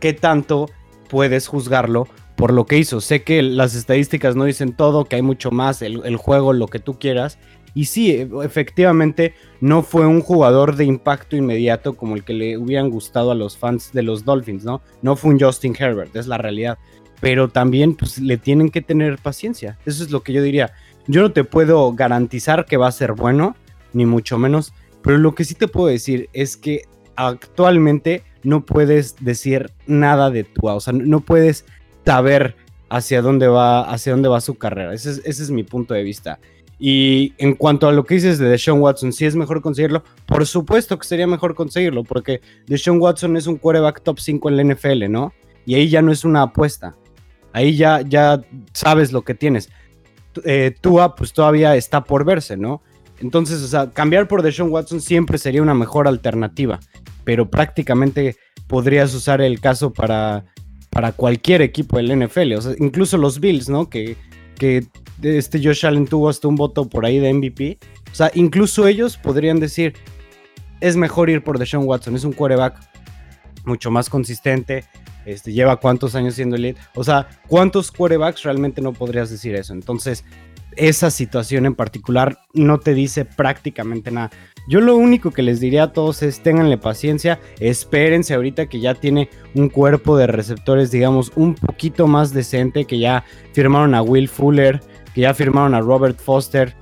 ¿qué 0.00 0.12
tanto 0.12 0.68
puedes 1.08 1.48
juzgarlo 1.48 2.06
por 2.36 2.52
lo 2.52 2.66
que 2.66 2.76
hizo? 2.76 3.00
Sé 3.00 3.22
que 3.22 3.40
las 3.40 3.74
estadísticas 3.74 4.36
no 4.36 4.44
dicen 4.44 4.74
todo, 4.74 5.06
que 5.06 5.16
hay 5.16 5.22
mucho 5.22 5.50
más, 5.50 5.80
el, 5.80 6.02
el 6.04 6.16
juego, 6.16 6.52
lo 6.52 6.68
que 6.68 6.78
tú 6.78 6.98
quieras, 6.98 7.38
y 7.74 7.86
sí, 7.86 8.12
e, 8.12 8.28
efectivamente, 8.42 9.34
no 9.60 9.82
fue 9.82 10.06
un 10.06 10.20
jugador 10.20 10.76
de 10.76 10.84
impacto 10.84 11.36
inmediato 11.36 11.94
como 11.94 12.14
el 12.14 12.24
que 12.24 12.32
le 12.32 12.56
hubieran 12.56 12.90
gustado 12.90 13.32
a 13.32 13.34
los 13.34 13.58
fans 13.58 13.92
de 13.92 14.02
los 14.02 14.24
Dolphins, 14.24 14.64
¿no? 14.64 14.80
No 15.02 15.16
fue 15.16 15.32
un 15.32 15.40
Justin 15.40 15.76
Herbert, 15.78 16.14
es 16.16 16.26
la 16.26 16.38
realidad. 16.38 16.78
Pero 17.20 17.48
también, 17.48 17.94
pues, 17.94 18.18
le 18.18 18.36
tienen 18.36 18.70
que 18.70 18.82
tener 18.82 19.18
paciencia. 19.18 19.78
Eso 19.86 20.04
es 20.04 20.10
lo 20.10 20.22
que 20.22 20.32
yo 20.32 20.42
diría. 20.42 20.72
Yo 21.06 21.22
no 21.22 21.32
te 21.32 21.44
puedo 21.44 21.92
garantizar 21.92 22.64
que 22.66 22.76
va 22.76 22.88
a 22.88 22.92
ser 22.92 23.12
bueno, 23.12 23.56
ni 23.92 24.06
mucho 24.06 24.38
menos. 24.38 24.72
Pero 25.02 25.18
lo 25.18 25.34
que 25.34 25.44
sí 25.44 25.54
te 25.54 25.68
puedo 25.68 25.88
decir 25.88 26.28
es 26.32 26.56
que 26.56 26.82
actualmente 27.16 28.22
no 28.42 28.64
puedes 28.64 29.16
decir 29.20 29.70
nada 29.86 30.30
de 30.30 30.44
tu, 30.44 30.68
o 30.68 30.80
sea, 30.80 30.92
no 30.92 31.20
puedes 31.20 31.64
saber 32.04 32.56
hacia 32.90 33.22
dónde 33.22 33.48
va, 33.48 33.82
hacia 33.82 34.12
dónde 34.12 34.28
va 34.28 34.40
su 34.40 34.56
carrera. 34.56 34.92
Ese 34.92 35.10
es, 35.10 35.22
ese 35.24 35.42
es 35.42 35.50
mi 35.50 35.64
punto 35.64 35.94
de 35.94 36.02
vista. 36.02 36.38
Y 36.86 37.32
en 37.38 37.54
cuanto 37.54 37.88
a 37.88 37.92
lo 37.92 38.04
que 38.04 38.16
dices 38.16 38.38
de 38.38 38.46
Deshaun 38.46 38.78
Watson, 38.82 39.10
si 39.10 39.24
es 39.24 39.34
mejor 39.34 39.62
conseguirlo, 39.62 40.04
por 40.26 40.44
supuesto 40.44 40.98
que 40.98 41.08
sería 41.08 41.26
mejor 41.26 41.54
conseguirlo, 41.54 42.04
porque 42.04 42.42
Deshaun 42.66 43.00
Watson 43.00 43.38
es 43.38 43.46
un 43.46 43.56
quarterback 43.56 44.02
top 44.02 44.20
5 44.20 44.50
en 44.50 44.56
la 44.58 44.64
NFL, 44.64 45.10
¿no? 45.10 45.32
Y 45.64 45.76
ahí 45.76 45.88
ya 45.88 46.02
no 46.02 46.12
es 46.12 46.26
una 46.26 46.42
apuesta. 46.42 46.94
Ahí 47.54 47.74
ya, 47.74 48.02
ya 48.02 48.42
sabes 48.74 49.12
lo 49.12 49.22
que 49.22 49.34
tienes. 49.34 49.70
Eh, 50.44 50.74
Tua, 50.78 51.16
pues 51.16 51.32
todavía 51.32 51.74
está 51.74 52.04
por 52.04 52.26
verse, 52.26 52.58
¿no? 52.58 52.82
Entonces, 53.18 53.62
o 53.62 53.66
sea, 53.66 53.90
cambiar 53.90 54.28
por 54.28 54.42
Deshaun 54.42 54.70
Watson 54.70 55.00
siempre 55.00 55.38
sería 55.38 55.62
una 55.62 55.72
mejor 55.72 56.06
alternativa, 56.06 56.80
pero 57.24 57.48
prácticamente 57.48 58.36
podrías 58.66 59.14
usar 59.14 59.40
el 59.40 59.58
caso 59.58 59.90
para, 59.90 60.44
para 60.90 61.12
cualquier 61.12 61.62
equipo 61.62 61.96
del 61.96 62.26
NFL, 62.26 62.52
o 62.52 62.60
sea, 62.60 62.74
incluso 62.78 63.16
los 63.16 63.40
Bills, 63.40 63.70
¿no? 63.70 63.88
Que, 63.88 64.18
que 64.58 64.86
este 65.22 65.62
Josh 65.62 65.86
Allen 65.86 66.06
tuvo 66.06 66.28
hasta 66.28 66.48
un 66.48 66.56
voto 66.56 66.88
por 66.88 67.04
ahí 67.06 67.18
de 67.18 67.32
MVP. 67.32 67.78
O 68.12 68.14
sea, 68.14 68.30
incluso 68.34 68.86
ellos 68.86 69.16
podrían 69.16 69.60
decir, 69.60 69.94
es 70.80 70.96
mejor 70.96 71.30
ir 71.30 71.42
por 71.42 71.58
Deshaun 71.58 71.86
Watson, 71.86 72.14
es 72.14 72.24
un 72.24 72.32
quarterback 72.32 72.78
mucho 73.64 73.90
más 73.90 74.10
consistente, 74.10 74.84
este, 75.24 75.52
lleva 75.52 75.76
cuántos 75.76 76.14
años 76.14 76.34
siendo 76.34 76.56
elite. 76.56 76.80
O 76.94 77.04
sea, 77.04 77.28
¿cuántos 77.48 77.90
quarterbacks 77.90 78.42
realmente 78.42 78.80
no 78.80 78.92
podrías 78.92 79.30
decir 79.30 79.54
eso? 79.54 79.72
Entonces, 79.72 80.24
esa 80.76 81.10
situación 81.10 81.66
en 81.66 81.74
particular 81.74 82.38
no 82.52 82.78
te 82.78 82.94
dice 82.94 83.24
prácticamente 83.24 84.10
nada. 84.10 84.30
Yo 84.66 84.80
lo 84.80 84.96
único 84.96 85.30
que 85.30 85.42
les 85.42 85.60
diría 85.60 85.84
a 85.84 85.92
todos 85.92 86.22
es 86.22 86.42
ténganle 86.42 86.78
paciencia, 86.78 87.38
espérense 87.60 88.34
ahorita 88.34 88.66
que 88.66 88.80
ya 88.80 88.94
tiene 88.94 89.28
un 89.54 89.68
cuerpo 89.68 90.16
de 90.16 90.26
receptores, 90.26 90.90
digamos, 90.90 91.32
un 91.36 91.54
poquito 91.54 92.06
más 92.06 92.32
decente, 92.32 92.86
que 92.86 92.98
ya 92.98 93.24
firmaron 93.52 93.94
a 93.94 94.02
Will 94.02 94.28
Fuller, 94.28 94.80
que 95.14 95.22
ya 95.22 95.34
firmaron 95.34 95.74
a 95.74 95.80
Robert 95.80 96.18
Foster 96.18 96.74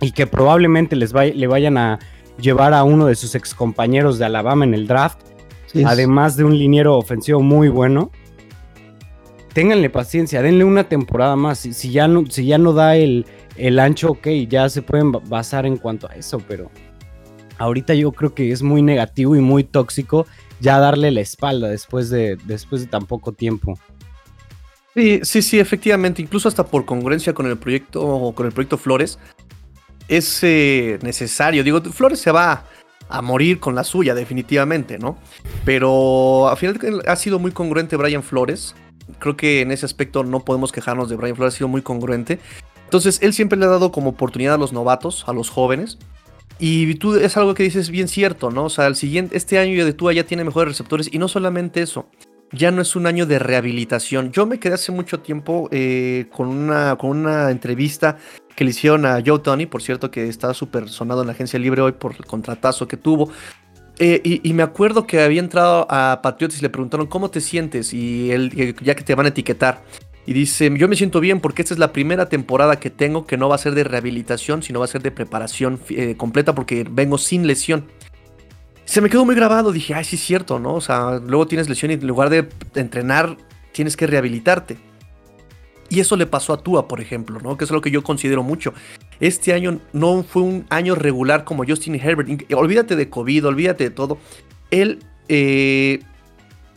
y 0.00 0.12
que 0.12 0.26
probablemente 0.26 0.96
les 0.96 1.12
le 1.12 1.46
vayan 1.46 1.76
a 1.76 1.98
llevar 2.40 2.72
a 2.72 2.84
uno 2.84 3.06
de 3.06 3.14
sus 3.14 3.34
ex 3.34 3.54
compañeros 3.54 4.18
de 4.18 4.24
Alabama 4.24 4.64
en 4.64 4.74
el 4.74 4.86
draft, 4.86 5.18
además 5.84 6.36
de 6.36 6.44
un 6.44 6.56
liniero 6.56 6.96
ofensivo 6.96 7.40
muy 7.40 7.68
bueno. 7.68 8.10
Ténganle 9.52 9.90
paciencia, 9.90 10.40
denle 10.40 10.64
una 10.64 10.84
temporada 10.84 11.34
más. 11.34 11.58
Si, 11.58 11.90
ya, 11.90 12.06
no, 12.06 12.24
si 12.26 12.46
ya 12.46 12.58
no 12.58 12.72
da 12.72 12.96
el, 12.96 13.26
el 13.56 13.80
ancho, 13.80 14.12
ok, 14.12 14.28
ya 14.48 14.68
se 14.68 14.82
pueden 14.82 15.10
basar 15.10 15.66
en 15.66 15.78
cuanto 15.78 16.08
a 16.08 16.14
eso, 16.14 16.40
pero 16.46 16.70
ahorita 17.58 17.94
yo 17.94 18.12
creo 18.12 18.34
que 18.34 18.52
es 18.52 18.62
muy 18.62 18.82
negativo 18.82 19.34
y 19.34 19.40
muy 19.40 19.64
tóxico 19.64 20.26
ya 20.60 20.78
darle 20.78 21.10
la 21.10 21.20
espalda 21.20 21.68
después 21.68 22.08
de, 22.10 22.36
después 22.44 22.82
de 22.82 22.88
tan 22.88 23.06
poco 23.06 23.32
tiempo. 23.32 23.78
Sí, 24.94 25.20
sí, 25.22 25.42
sí, 25.42 25.58
efectivamente. 25.60 26.22
Incluso 26.22 26.48
hasta 26.48 26.66
por 26.66 26.84
congruencia 26.84 27.32
con 27.34 27.46
el 27.46 27.56
proyecto, 27.56 28.32
con 28.34 28.46
el 28.46 28.52
proyecto 28.52 28.78
Flores, 28.78 29.18
es 30.08 30.40
eh, 30.42 30.98
necesario. 31.02 31.62
Digo, 31.62 31.80
Flores 31.82 32.18
se 32.20 32.32
va 32.32 32.64
a 33.08 33.22
morir 33.22 33.60
con 33.60 33.74
la 33.74 33.84
suya, 33.84 34.14
definitivamente, 34.14 34.98
¿no? 34.98 35.18
Pero 35.64 36.48
al 36.48 36.56
final 36.56 37.02
ha 37.06 37.16
sido 37.16 37.38
muy 37.38 37.52
congruente 37.52 37.96
Brian 37.96 38.22
Flores. 38.22 38.74
Creo 39.18 39.36
que 39.36 39.62
en 39.62 39.70
ese 39.70 39.86
aspecto 39.86 40.24
no 40.24 40.44
podemos 40.44 40.72
quejarnos 40.72 41.08
de 41.08 41.16
Brian 41.16 41.36
Flores, 41.36 41.54
ha 41.54 41.58
sido 41.58 41.68
muy 41.68 41.82
congruente. 41.82 42.38
Entonces, 42.84 43.18
él 43.22 43.34
siempre 43.34 43.58
le 43.58 43.66
ha 43.66 43.68
dado 43.68 43.92
como 43.92 44.10
oportunidad 44.10 44.54
a 44.54 44.58
los 44.58 44.72
novatos, 44.72 45.24
a 45.26 45.32
los 45.32 45.50
jóvenes. 45.50 45.98
Y 46.58 46.94
tú 46.96 47.14
es 47.16 47.36
algo 47.36 47.54
que 47.54 47.62
dices 47.62 47.90
bien 47.90 48.08
cierto, 48.08 48.50
¿no? 48.50 48.64
O 48.64 48.70
sea, 48.70 48.86
el 48.86 48.96
siguiente, 48.96 49.36
este 49.36 49.58
año 49.58 49.84
de 49.84 49.92
Tua 49.92 50.12
ya 50.12 50.24
tiene 50.24 50.42
mejores 50.42 50.68
receptores. 50.72 51.08
Y 51.12 51.18
no 51.18 51.28
solamente 51.28 51.82
eso, 51.82 52.08
ya 52.52 52.70
no 52.70 52.82
es 52.82 52.96
un 52.96 53.06
año 53.06 53.26
de 53.26 53.38
rehabilitación. 53.38 54.32
Yo 54.32 54.46
me 54.46 54.58
quedé 54.58 54.74
hace 54.74 54.92
mucho 54.92 55.20
tiempo 55.20 55.68
eh, 55.70 56.26
con, 56.32 56.48
una, 56.48 56.96
con 56.96 57.10
una 57.10 57.50
entrevista 57.50 58.16
que 58.56 58.64
le 58.64 58.70
hicieron 58.70 59.06
a 59.06 59.22
Joe 59.24 59.38
Tony, 59.38 59.66
por 59.66 59.82
cierto, 59.82 60.10
que 60.10 60.28
está 60.28 60.52
súper 60.54 60.88
sonado 60.88 61.20
en 61.20 61.28
la 61.28 61.32
agencia 61.32 61.58
libre 61.58 61.80
hoy 61.82 61.92
por 61.92 62.14
el 62.16 62.26
contratazo 62.26 62.88
que 62.88 62.96
tuvo. 62.96 63.30
Eh, 64.00 64.40
y, 64.44 64.52
me 64.52 64.62
acuerdo 64.62 65.06
que 65.06 65.20
había 65.20 65.40
entrado 65.40 65.86
a 65.90 66.20
Patriots 66.22 66.58
y 66.58 66.62
le 66.62 66.70
preguntaron 66.70 67.08
cómo 67.08 67.30
te 67.30 67.40
sientes 67.40 67.92
y 67.92 68.30
él, 68.30 68.76
ya 68.80 68.94
que 68.94 69.02
te 69.02 69.14
van 69.14 69.26
a 69.26 69.30
etiquetar. 69.30 69.82
Y 70.24 70.34
dice, 70.34 70.70
yo 70.76 70.88
me 70.88 70.94
siento 70.94 71.20
bien 71.20 71.40
porque 71.40 71.62
esta 71.62 71.74
es 71.74 71.80
la 71.80 71.92
primera 71.92 72.28
temporada 72.28 72.78
que 72.78 72.90
tengo 72.90 73.26
que 73.26 73.36
no 73.36 73.48
va 73.48 73.54
a 73.54 73.58
ser 73.58 73.74
de 73.74 73.82
rehabilitación, 73.82 74.62
sino 74.62 74.78
va 74.78 74.84
a 74.84 74.88
ser 74.88 75.02
de 75.02 75.10
preparación 75.10 75.80
eh, 75.88 76.16
completa 76.16 76.54
porque 76.54 76.86
vengo 76.88 77.18
sin 77.18 77.46
lesión. 77.46 77.86
Se 78.88 79.02
me 79.02 79.10
quedó 79.10 79.26
muy 79.26 79.34
grabado, 79.34 79.70
dije, 79.70 79.92
ay, 79.92 80.02
sí 80.02 80.16
es 80.16 80.22
cierto, 80.22 80.58
¿no? 80.58 80.72
O 80.72 80.80
sea, 80.80 81.20
luego 81.22 81.46
tienes 81.46 81.68
lesión 81.68 81.90
y 81.90 81.94
en 81.94 82.06
lugar 82.06 82.30
de 82.30 82.48
entrenar 82.74 83.36
tienes 83.72 83.98
que 83.98 84.06
rehabilitarte. 84.06 84.78
Y 85.90 86.00
eso 86.00 86.16
le 86.16 86.24
pasó 86.24 86.54
a 86.54 86.62
Tua, 86.62 86.88
por 86.88 87.02
ejemplo, 87.02 87.38
¿no? 87.38 87.58
Que 87.58 87.64
es 87.64 87.70
lo 87.70 87.82
que 87.82 87.90
yo 87.90 88.02
considero 88.02 88.42
mucho. 88.42 88.72
Este 89.20 89.52
año 89.52 89.78
no 89.92 90.22
fue 90.22 90.40
un 90.40 90.64
año 90.70 90.94
regular 90.94 91.44
como 91.44 91.66
Justin 91.66 91.96
Herbert. 91.96 92.50
Olvídate 92.54 92.96
de 92.96 93.10
COVID, 93.10 93.48
olvídate 93.48 93.84
de 93.84 93.90
todo. 93.90 94.16
Él 94.70 95.00
eh, 95.28 96.00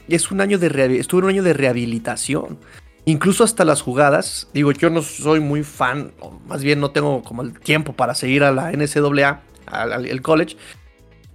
es 0.10 0.32
un 0.32 0.42
año 0.42 0.60
de 0.60 1.00
estuvo 1.00 1.22
en 1.22 1.24
un 1.24 1.30
año 1.30 1.44
de 1.44 1.54
rehabilitación. 1.54 2.60
Incluso 3.06 3.46
hasta 3.46 3.64
las 3.64 3.82
jugadas. 3.82 4.50
Digo, 4.54 4.74
yo 4.74 4.90
no 4.90 5.02
soy 5.02 5.40
muy 5.40 5.64
fan, 5.64 6.12
o 6.20 6.32
más 6.46 6.62
bien 6.62 6.82
no 6.82 6.92
tengo 6.92 7.24
como 7.24 7.42
el 7.42 7.58
tiempo 7.58 7.94
para 7.94 8.16
seguir 8.16 8.44
a 8.44 8.52
la 8.52 8.74
NCAA, 8.74 9.44
al 9.66 10.22
college. 10.22 10.58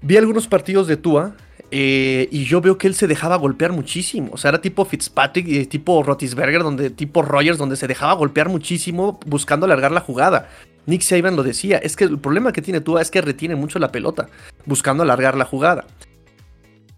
Vi 0.06 0.16
algunos 0.16 0.46
partidos 0.46 0.86
de 0.86 0.96
Tua 0.96 1.34
eh, 1.72 2.28
y 2.30 2.44
yo 2.44 2.60
veo 2.60 2.78
que 2.78 2.86
él 2.86 2.94
se 2.94 3.08
dejaba 3.08 3.34
golpear 3.34 3.72
muchísimo. 3.72 4.30
O 4.32 4.36
sea, 4.36 4.50
era 4.50 4.60
tipo 4.60 4.84
Fitzpatrick 4.84 5.48
y 5.48 5.66
tipo 5.66 6.00
Rotisberger, 6.04 6.62
donde, 6.62 6.90
tipo 6.90 7.22
Rogers, 7.22 7.58
donde 7.58 7.74
se 7.74 7.88
dejaba 7.88 8.12
golpear 8.12 8.48
muchísimo 8.48 9.18
buscando 9.26 9.66
alargar 9.66 9.90
la 9.90 9.98
jugada. 9.98 10.48
Nick 10.86 11.02
Saban 11.02 11.34
lo 11.34 11.42
decía, 11.42 11.78
es 11.78 11.96
que 11.96 12.04
el 12.04 12.20
problema 12.20 12.52
que 12.52 12.62
tiene 12.62 12.80
Tua 12.80 13.02
es 13.02 13.10
que 13.10 13.20
retiene 13.20 13.56
mucho 13.56 13.80
la 13.80 13.90
pelota, 13.90 14.28
buscando 14.64 15.02
alargar 15.02 15.36
la 15.36 15.44
jugada. 15.44 15.86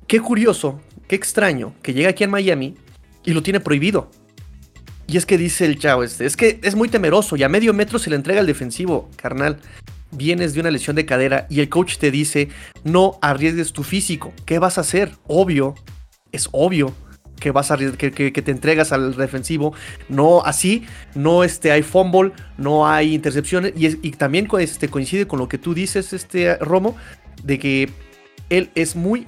Qué 0.06 0.20
curioso, 0.20 0.78
qué 1.08 1.16
extraño 1.16 1.72
que 1.80 1.94
llega 1.94 2.10
aquí 2.10 2.24
en 2.24 2.30
Miami 2.30 2.74
y 3.24 3.32
lo 3.32 3.42
tiene 3.42 3.60
prohibido. 3.60 4.10
Y 5.06 5.16
es 5.16 5.24
que 5.24 5.38
dice 5.38 5.64
el 5.64 5.78
chavo 5.78 6.02
este, 6.02 6.26
es 6.26 6.36
que 6.36 6.60
es 6.62 6.74
muy 6.74 6.90
temeroso 6.90 7.36
y 7.36 7.42
a 7.42 7.48
medio 7.48 7.72
metro 7.72 7.98
se 7.98 8.10
le 8.10 8.16
entrega 8.16 8.40
al 8.40 8.46
defensivo, 8.46 9.08
carnal 9.16 9.60
vienes 10.10 10.54
de 10.54 10.60
una 10.60 10.70
lesión 10.70 10.96
de 10.96 11.06
cadera 11.06 11.46
y 11.50 11.60
el 11.60 11.68
coach 11.68 11.98
te 11.98 12.10
dice, 12.10 12.48
no 12.84 13.18
arriesgues 13.20 13.72
tu 13.72 13.82
físico, 13.82 14.32
¿qué 14.46 14.58
vas 14.58 14.78
a 14.78 14.82
hacer? 14.82 15.12
Obvio, 15.26 15.74
es 16.32 16.48
obvio 16.52 16.94
que 17.38 17.50
vas 17.50 17.70
a 17.70 17.76
que, 17.76 18.12
que, 18.12 18.42
te 18.42 18.50
entregas 18.50 18.92
al 18.92 19.16
defensivo. 19.16 19.72
No 20.08 20.42
así, 20.44 20.84
no 21.14 21.44
este, 21.44 21.70
hay 21.70 21.82
fumble, 21.82 22.32
no 22.56 22.88
hay 22.88 23.14
intercepciones. 23.14 23.72
Y, 23.76 24.10
también 24.12 24.48
este, 24.58 24.88
coincide 24.88 25.26
con 25.26 25.38
lo 25.38 25.48
que 25.48 25.58
tú 25.58 25.74
dices, 25.74 26.12
este, 26.12 26.56
Romo, 26.56 26.96
de 27.44 27.58
que 27.58 27.90
él 28.50 28.70
es 28.74 28.96
muy 28.96 29.26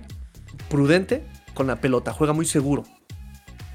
prudente 0.68 1.25
con 1.54 1.66
la 1.66 1.76
pelota, 1.76 2.12
juega 2.12 2.32
muy 2.32 2.46
seguro. 2.46 2.84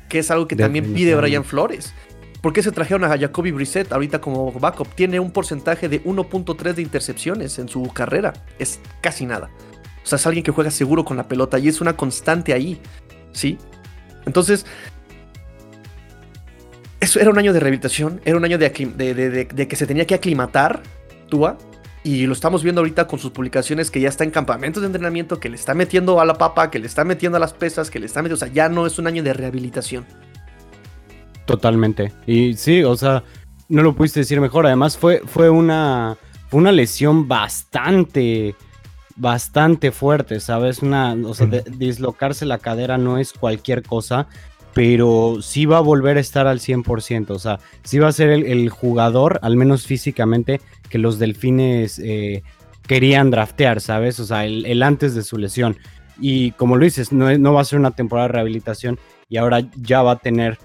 Que 0.09 0.19
es 0.19 0.31
algo 0.31 0.47
que 0.47 0.55
también 0.55 0.93
pide 0.93 1.15
Brian 1.15 1.43
Flores. 1.43 1.93
¿Por 2.45 2.53
qué 2.53 2.61
se 2.61 2.71
trajeron 2.71 3.03
a 3.03 3.17
Jacoby 3.17 3.49
Brissett 3.49 3.91
ahorita 3.91 4.21
como 4.21 4.51
backup? 4.51 4.93
Tiene 4.93 5.19
un 5.19 5.31
porcentaje 5.31 5.89
de 5.89 6.03
1.3 6.03 6.75
de 6.75 6.83
intercepciones 6.83 7.57
en 7.57 7.67
su 7.67 7.81
carrera. 7.87 8.33
Es 8.59 8.79
casi 9.01 9.25
nada. 9.25 9.49
O 10.03 10.05
sea, 10.05 10.17
es 10.17 10.27
alguien 10.27 10.43
que 10.43 10.51
juega 10.51 10.69
seguro 10.69 11.03
con 11.03 11.17
la 11.17 11.27
pelota 11.27 11.57
y 11.57 11.69
es 11.69 11.81
una 11.81 11.97
constante 11.97 12.53
ahí. 12.53 12.79
¿Sí? 13.31 13.57
Entonces, 14.27 14.67
eso 16.99 17.19
era 17.19 17.31
un 17.31 17.39
año 17.39 17.51
de 17.51 17.59
rehabilitación, 17.59 18.21
era 18.25 18.37
un 18.37 18.45
año 18.45 18.59
de, 18.59 18.71
que 18.71 19.75
se 19.75 19.87
tenía 19.87 20.05
que 20.05 20.13
aclimatar 20.13 20.83
Tua. 21.29 21.57
Y 22.03 22.27
lo 22.27 22.33
estamos 22.33 22.61
viendo 22.61 22.81
ahorita 22.81 23.07
con 23.07 23.17
sus 23.17 23.31
publicaciones 23.31 23.89
que 23.89 24.01
ya 24.01 24.09
está 24.09 24.23
en 24.23 24.29
campamentos 24.29 24.81
de 24.81 24.85
entrenamiento, 24.85 25.39
que 25.39 25.49
le 25.49 25.55
está 25.55 25.73
metiendo 25.73 26.21
a 26.21 26.25
la 26.25 26.35
papa, 26.35 26.69
que 26.69 26.77
le 26.77 26.85
está 26.85 27.05
metiendo 27.05 27.37
a 27.37 27.39
las 27.39 27.53
pesas, 27.53 27.89
que 27.89 27.99
le 27.99 28.05
está 28.05 28.21
metiendo. 28.21 28.35
O 28.35 28.45
sea, 28.45 28.53
ya 28.53 28.69
no 28.69 28.85
es 28.85 28.99
un 28.99 29.07
año 29.07 29.23
de 29.23 29.33
rehabilitación. 29.33 30.05
Totalmente. 31.45 32.11
Y 32.25 32.55
sí, 32.55 32.83
o 32.83 32.95
sea, 32.95 33.23
no 33.69 33.83
lo 33.83 33.95
pudiste 33.95 34.21
decir 34.21 34.41
mejor. 34.41 34.65
Además, 34.65 34.97
fue, 34.97 35.21
fue 35.25 35.49
una, 35.49 36.17
una 36.51 36.71
lesión 36.71 37.27
bastante, 37.27 38.55
bastante 39.15 39.91
fuerte, 39.91 40.39
¿sabes? 40.39 40.81
Una, 40.81 41.13
o 41.13 41.33
sea, 41.33 41.47
dislocarse 41.47 42.45
la 42.45 42.57
cadera 42.57 42.97
no 42.97 43.17
es 43.17 43.33
cualquier 43.33 43.83
cosa, 43.83 44.27
pero 44.73 45.37
sí 45.41 45.65
va 45.65 45.77
a 45.77 45.81
volver 45.81 46.17
a 46.17 46.21
estar 46.21 46.47
al 46.47 46.59
100%. 46.59 47.29
O 47.29 47.39
sea, 47.39 47.59
sí 47.83 47.99
va 47.99 48.09
a 48.09 48.11
ser 48.11 48.29
el, 48.29 48.69
jugador, 48.69 49.39
al 49.41 49.55
menos 49.55 49.85
físicamente, 49.85 50.61
que 50.89 50.97
los 50.97 51.19
delfines 51.19 51.99
eh, 51.99 52.43
querían 52.87 53.31
draftear, 53.31 53.81
¿sabes? 53.81 54.19
O 54.19 54.25
sea, 54.25 54.45
el, 54.45 54.81
antes 54.83 55.15
de 55.15 55.23
su 55.23 55.37
lesión. 55.37 55.77
Y 56.19 56.51
como 56.51 56.77
lo 56.77 56.85
dices, 56.85 57.11
no, 57.11 57.37
no 57.37 57.53
va 57.53 57.61
a 57.61 57.65
ser 57.65 57.79
una 57.79 57.91
temporada 57.91 58.27
de 58.27 58.33
rehabilitación 58.33 58.99
y 59.27 59.37
ahora 59.37 59.61
ya 59.75 60.01
va 60.01 60.13
a 60.13 60.19
tener 60.19 60.57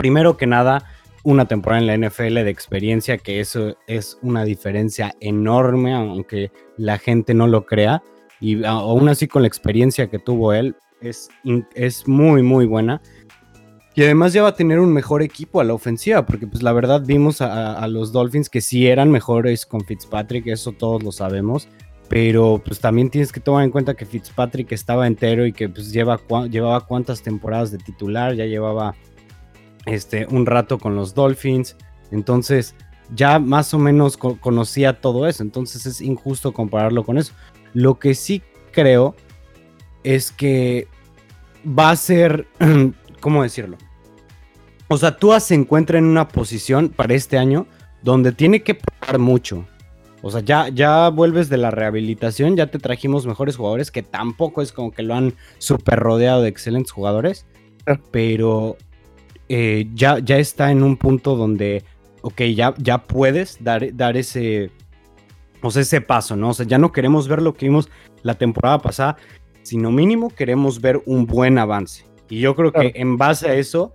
primero 0.00 0.38
que 0.38 0.46
nada, 0.46 0.86
una 1.24 1.44
temporada 1.44 1.82
en 1.82 1.86
la 1.86 2.08
NFL 2.08 2.36
de 2.36 2.48
experiencia, 2.48 3.18
que 3.18 3.38
eso 3.38 3.76
es 3.86 4.18
una 4.22 4.44
diferencia 4.44 5.14
enorme, 5.20 5.92
aunque 5.92 6.50
la 6.78 6.96
gente 6.96 7.34
no 7.34 7.46
lo 7.46 7.66
crea. 7.66 8.02
Y 8.40 8.64
aún 8.64 9.10
así 9.10 9.28
con 9.28 9.42
la 9.42 9.48
experiencia 9.48 10.08
que 10.08 10.18
tuvo 10.18 10.54
él, 10.54 10.74
es, 11.02 11.28
es 11.74 12.08
muy, 12.08 12.42
muy 12.42 12.64
buena. 12.64 13.02
Y 13.94 14.02
además 14.02 14.32
ya 14.32 14.42
va 14.42 14.48
a 14.48 14.54
tener 14.54 14.78
un 14.78 14.90
mejor 14.90 15.20
equipo 15.20 15.60
a 15.60 15.64
la 15.64 15.74
ofensiva, 15.74 16.24
porque 16.24 16.46
pues 16.46 16.62
la 16.62 16.72
verdad 16.72 17.02
vimos 17.04 17.42
a, 17.42 17.86
los 17.88 18.10
Dolphins 18.10 18.48
que 18.48 18.62
sí 18.62 18.86
eran 18.86 19.10
mejores 19.10 19.66
con 19.66 19.84
Fitzpatrick, 19.84 20.46
eso 20.46 20.72
todos 20.72 21.02
lo 21.02 21.12
sabemos, 21.12 21.68
pero 22.08 22.62
pues 22.64 22.80
también 22.80 23.10
tienes 23.10 23.32
que 23.32 23.40
tomar 23.40 23.64
en 23.64 23.70
cuenta 23.70 23.92
que 23.92 24.06
Fitzpatrick 24.06 24.72
estaba 24.72 25.06
entero 25.06 25.44
y 25.44 25.52
que 25.52 25.68
pues 25.68 25.92
lleva, 25.92 26.18
llevaba 26.48 26.86
cuántas 26.86 27.20
temporadas 27.22 27.72
de 27.72 27.78
titular, 27.78 28.34
ya 28.34 28.46
llevaba 28.46 28.94
este, 29.86 30.26
un 30.30 30.46
rato 30.46 30.78
con 30.78 30.94
los 30.94 31.14
Dolphins. 31.14 31.76
Entonces, 32.10 32.74
ya 33.14 33.38
más 33.38 33.74
o 33.74 33.78
menos 33.78 34.16
conocía 34.16 35.00
todo 35.00 35.26
eso. 35.26 35.42
Entonces 35.42 35.86
es 35.86 36.00
injusto 36.00 36.52
compararlo 36.52 37.04
con 37.04 37.18
eso. 37.18 37.32
Lo 37.74 37.98
que 37.98 38.14
sí 38.14 38.42
creo 38.72 39.14
es 40.02 40.32
que 40.32 40.88
va 41.66 41.90
a 41.90 41.96
ser, 41.96 42.46
¿cómo 43.20 43.42
decirlo? 43.42 43.76
O 44.88 44.96
sea, 44.96 45.16
Tua 45.16 45.38
se 45.40 45.54
encuentra 45.54 45.98
en 45.98 46.04
una 46.04 46.28
posición 46.28 46.88
para 46.88 47.14
este 47.14 47.38
año 47.38 47.66
donde 48.02 48.32
tiene 48.32 48.62
que 48.62 48.74
probar 48.74 49.18
mucho. 49.18 49.64
O 50.22 50.30
sea, 50.30 50.40
ya, 50.40 50.68
ya 50.68 51.08
vuelves 51.08 51.48
de 51.48 51.56
la 51.56 51.70
rehabilitación, 51.70 52.56
ya 52.56 52.66
te 52.66 52.78
trajimos 52.78 53.26
mejores 53.26 53.56
jugadores, 53.56 53.90
que 53.90 54.02
tampoco 54.02 54.60
es 54.60 54.72
como 54.72 54.90
que 54.90 55.02
lo 55.02 55.14
han 55.14 55.34
super 55.58 55.98
rodeado 55.98 56.42
de 56.42 56.48
excelentes 56.48 56.92
jugadores. 56.92 57.46
Pero 58.10 58.76
eh, 59.52 59.88
ya, 59.94 60.20
ya 60.20 60.38
está 60.38 60.70
en 60.70 60.84
un 60.84 60.96
punto 60.96 61.34
donde, 61.34 61.82
ok, 62.22 62.42
ya, 62.54 62.72
ya 62.78 62.98
puedes 62.98 63.58
dar, 63.60 63.92
dar 63.96 64.16
ese, 64.16 64.70
o 65.60 65.72
sea, 65.72 65.82
ese 65.82 66.00
paso, 66.00 66.36
¿no? 66.36 66.50
O 66.50 66.54
sea, 66.54 66.64
ya 66.66 66.78
no 66.78 66.92
queremos 66.92 67.26
ver 67.26 67.42
lo 67.42 67.54
que 67.54 67.66
vimos 67.66 67.90
la 68.22 68.36
temporada 68.36 68.78
pasada, 68.78 69.16
sino 69.62 69.90
mínimo 69.90 70.30
queremos 70.30 70.80
ver 70.80 71.02
un 71.04 71.26
buen 71.26 71.58
avance. 71.58 72.04
Y 72.28 72.38
yo 72.38 72.54
creo 72.54 72.70
que 72.70 72.92
en 72.94 73.18
base 73.18 73.48
a 73.48 73.54
eso 73.54 73.92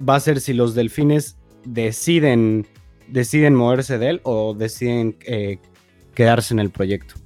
va 0.00 0.16
a 0.16 0.20
ser 0.20 0.40
si 0.40 0.54
los 0.54 0.74
delfines 0.74 1.36
deciden, 1.66 2.66
deciden 3.06 3.54
moverse 3.54 3.98
de 3.98 4.08
él 4.08 4.20
o 4.22 4.54
deciden 4.54 5.18
eh, 5.26 5.58
quedarse 6.14 6.54
en 6.54 6.60
el 6.60 6.70
proyecto. 6.70 7.16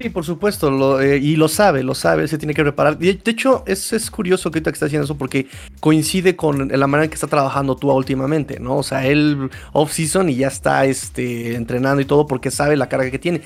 Sí, 0.00 0.10
por 0.10 0.24
supuesto, 0.24 1.00
eh, 1.00 1.18
y 1.18 1.34
lo 1.34 1.48
sabe, 1.48 1.82
lo 1.82 1.92
sabe, 1.92 2.28
se 2.28 2.38
tiene 2.38 2.54
que 2.54 2.62
preparar. 2.62 2.98
De, 2.98 3.20
hecho, 3.24 3.64
es, 3.66 3.92
es 3.92 4.12
curioso 4.12 4.48
que 4.48 4.58
ahorita 4.58 4.70
que 4.70 4.74
está 4.74 4.86
haciendo 4.86 5.04
eso 5.04 5.18
porque 5.18 5.48
coincide 5.80 6.36
con 6.36 6.68
la 6.68 6.86
manera 6.86 7.04
en 7.04 7.10
que 7.10 7.14
está 7.14 7.26
trabajando 7.26 7.74
tú 7.74 7.90
últimamente, 7.90 8.60
¿no? 8.60 8.76
O 8.76 8.82
sea, 8.84 9.04
él 9.04 9.50
off-season 9.72 10.28
y 10.28 10.36
ya 10.36 10.48
está 10.48 10.84
este, 10.84 11.56
entrenando 11.56 12.00
y 12.00 12.04
todo 12.04 12.28
porque 12.28 12.52
sabe 12.52 12.76
la 12.76 12.88
carga 12.88 13.10
que 13.10 13.18
tiene. 13.18 13.42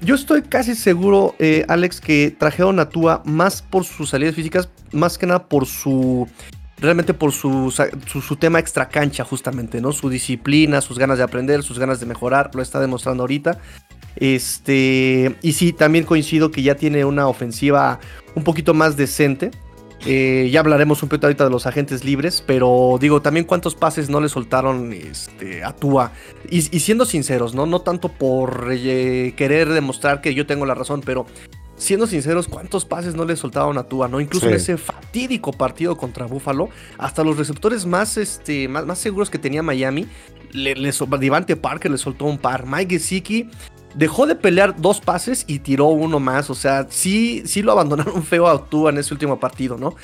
Yo 0.00 0.14
estoy 0.14 0.42
casi 0.42 0.76
seguro, 0.76 1.34
eh, 1.40 1.64
Alex, 1.66 2.00
que 2.00 2.32
trajeron 2.38 2.78
a 2.78 2.88
Tua 2.88 3.22
más 3.24 3.62
por 3.62 3.82
sus 3.82 4.10
salidas 4.10 4.36
físicas, 4.36 4.68
más 4.92 5.18
que 5.18 5.26
nada 5.26 5.48
por 5.48 5.66
su 5.66 6.28
realmente 6.80 7.14
por 7.14 7.32
su, 7.32 7.70
su, 8.06 8.36
tema 8.36 8.58
extra 8.58 8.88
cancha, 8.88 9.24
justamente, 9.24 9.80
¿no? 9.80 9.92
Su 9.92 10.08
disciplina, 10.08 10.80
sus 10.80 10.98
ganas 10.98 11.18
de 11.18 11.24
aprender, 11.24 11.62
sus 11.62 11.78
ganas 11.78 12.00
de 12.00 12.06
mejorar, 12.06 12.50
lo 12.54 12.62
está 12.62 12.80
demostrando 12.80 13.22
ahorita. 13.22 13.58
Este, 14.16 15.36
y 15.42 15.52
sí, 15.52 15.72
también 15.72 16.04
coincido 16.04 16.50
que 16.50 16.62
ya 16.62 16.74
tiene 16.74 17.04
una 17.04 17.28
ofensiva 17.28 18.00
un 18.34 18.44
poquito 18.44 18.74
más 18.74 18.96
decente. 18.96 19.50
Eh, 20.06 20.48
ya 20.52 20.60
hablaremos 20.60 21.02
un 21.02 21.08
poquito 21.08 21.26
ahorita 21.26 21.44
de 21.44 21.50
los 21.50 21.66
agentes 21.66 22.04
libres, 22.04 22.42
pero 22.46 22.98
digo, 23.00 23.20
también 23.20 23.44
cuántos 23.44 23.74
pases 23.74 24.08
no 24.08 24.20
le 24.20 24.28
soltaron 24.28 24.92
este, 24.92 25.64
a 25.64 25.72
Tua. 25.72 26.12
Y, 26.48 26.62
siendo 26.62 27.04
sinceros, 27.04 27.54
¿no? 27.54 27.66
No 27.66 27.80
tanto 27.80 28.08
por 28.08 28.68
eh, 28.70 29.34
querer 29.36 29.68
demostrar 29.68 30.20
que 30.20 30.34
yo 30.34 30.46
tengo 30.46 30.66
la 30.66 30.74
razón, 30.74 31.02
pero 31.04 31.26
siendo 31.78 32.06
sinceros, 32.06 32.48
cuántos 32.48 32.84
pases 32.84 33.14
no 33.14 33.24
le 33.24 33.36
soltaron 33.36 33.78
a 33.78 33.84
Tua, 33.84 34.08
¿no? 34.08 34.20
Incluso 34.20 34.48
en 34.48 34.54
ese 34.54 34.76
fatídico 34.76 35.52
partido 35.52 35.96
contra 35.96 36.26
Buffalo, 36.26 36.68
hasta 36.98 37.24
los 37.24 37.38
receptores 37.38 37.86
más, 37.86 38.16
este, 38.16 38.68
más, 38.68 38.84
más 38.84 38.98
seguros 38.98 39.30
que 39.30 39.38
tenía 39.38 39.62
Miami, 39.62 40.06
le, 40.52 40.74
le, 40.74 40.92
Divante 41.20 41.56
Parker 41.56 41.90
le 41.90 41.98
soltó 41.98 42.24
un 42.26 42.38
par. 42.38 42.66
Mike 42.66 42.98
Gesicki 42.98 43.48
dejó 43.94 44.26
de 44.26 44.34
pelear 44.34 44.80
dos 44.80 45.00
pases 45.00 45.44
y 45.46 45.60
tiró 45.60 45.86
uno 45.86 46.20
más. 46.20 46.50
O 46.50 46.54
sea, 46.54 46.86
sí, 46.90 47.42
sí 47.46 47.62
lo 47.62 47.72
abandonaron 47.72 48.22
feo 48.24 48.48
a 48.48 48.66
Tua 48.66 48.90
en 48.90 48.98
ese 48.98 49.14
último 49.14 49.38
partido, 49.38 49.76
¿no? 49.78 49.94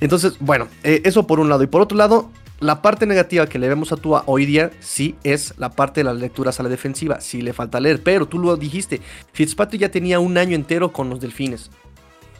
Entonces, 0.00 0.36
bueno, 0.40 0.66
eh, 0.82 1.02
eso 1.04 1.26
por 1.26 1.38
un 1.38 1.48
lado. 1.48 1.62
Y 1.62 1.68
por 1.68 1.80
otro 1.80 1.96
lado, 1.96 2.30
la 2.62 2.80
parte 2.80 3.06
negativa 3.06 3.46
que 3.46 3.58
le 3.58 3.68
vemos 3.68 3.92
a 3.92 3.96
Tua 3.96 4.22
hoy 4.26 4.46
día 4.46 4.70
sí 4.80 5.16
es 5.24 5.54
la 5.58 5.70
parte 5.70 6.00
de 6.00 6.04
las 6.04 6.16
lecturas 6.16 6.60
a 6.60 6.62
la 6.62 6.68
defensiva. 6.68 7.20
Sí 7.20 7.42
le 7.42 7.52
falta 7.52 7.80
leer, 7.80 8.02
pero 8.02 8.26
tú 8.26 8.38
lo 8.38 8.56
dijiste. 8.56 9.00
Fitzpatrick 9.32 9.80
ya 9.80 9.90
tenía 9.90 10.20
un 10.20 10.38
año 10.38 10.54
entero 10.54 10.92
con 10.92 11.10
los 11.10 11.20
delfines. 11.20 11.70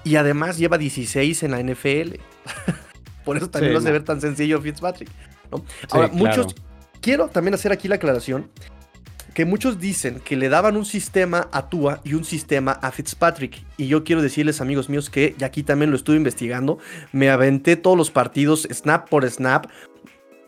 Y 0.04 0.16
además 0.16 0.58
lleva 0.58 0.78
16 0.78 1.42
en 1.42 1.50
la 1.50 1.62
NFL. 1.62 2.20
por 3.24 3.36
eso 3.36 3.50
también 3.50 3.74
no 3.74 3.80
se 3.80 3.90
ve 3.90 4.00
tan 4.00 4.20
sencillo 4.20 4.60
Fitzpatrick. 4.60 5.10
Ahora, 5.90 6.08
muchos. 6.12 6.54
Quiero 7.00 7.28
también 7.28 7.54
hacer 7.54 7.72
aquí 7.72 7.88
la 7.88 7.96
aclaración 7.96 8.48
que 9.34 9.44
muchos 9.44 9.78
dicen 9.78 10.20
que 10.20 10.36
le 10.36 10.48
daban 10.48 10.76
un 10.76 10.84
sistema 10.84 11.48
a 11.52 11.68
Tua 11.68 12.00
y 12.04 12.14
un 12.14 12.24
sistema 12.24 12.72
a 12.72 12.90
Fitzpatrick. 12.90 13.64
Y 13.76 13.86
yo 13.86 14.04
quiero 14.04 14.22
decirles, 14.22 14.60
amigos 14.60 14.88
míos, 14.88 15.10
que 15.10 15.34
ya 15.38 15.46
aquí 15.46 15.62
también 15.62 15.90
lo 15.90 15.96
estuve 15.96 16.16
investigando. 16.16 16.78
Me 17.12 17.30
aventé 17.30 17.76
todos 17.76 17.96
los 17.96 18.10
partidos, 18.10 18.68
snap 18.70 19.08
por 19.08 19.28
snap. 19.28 19.66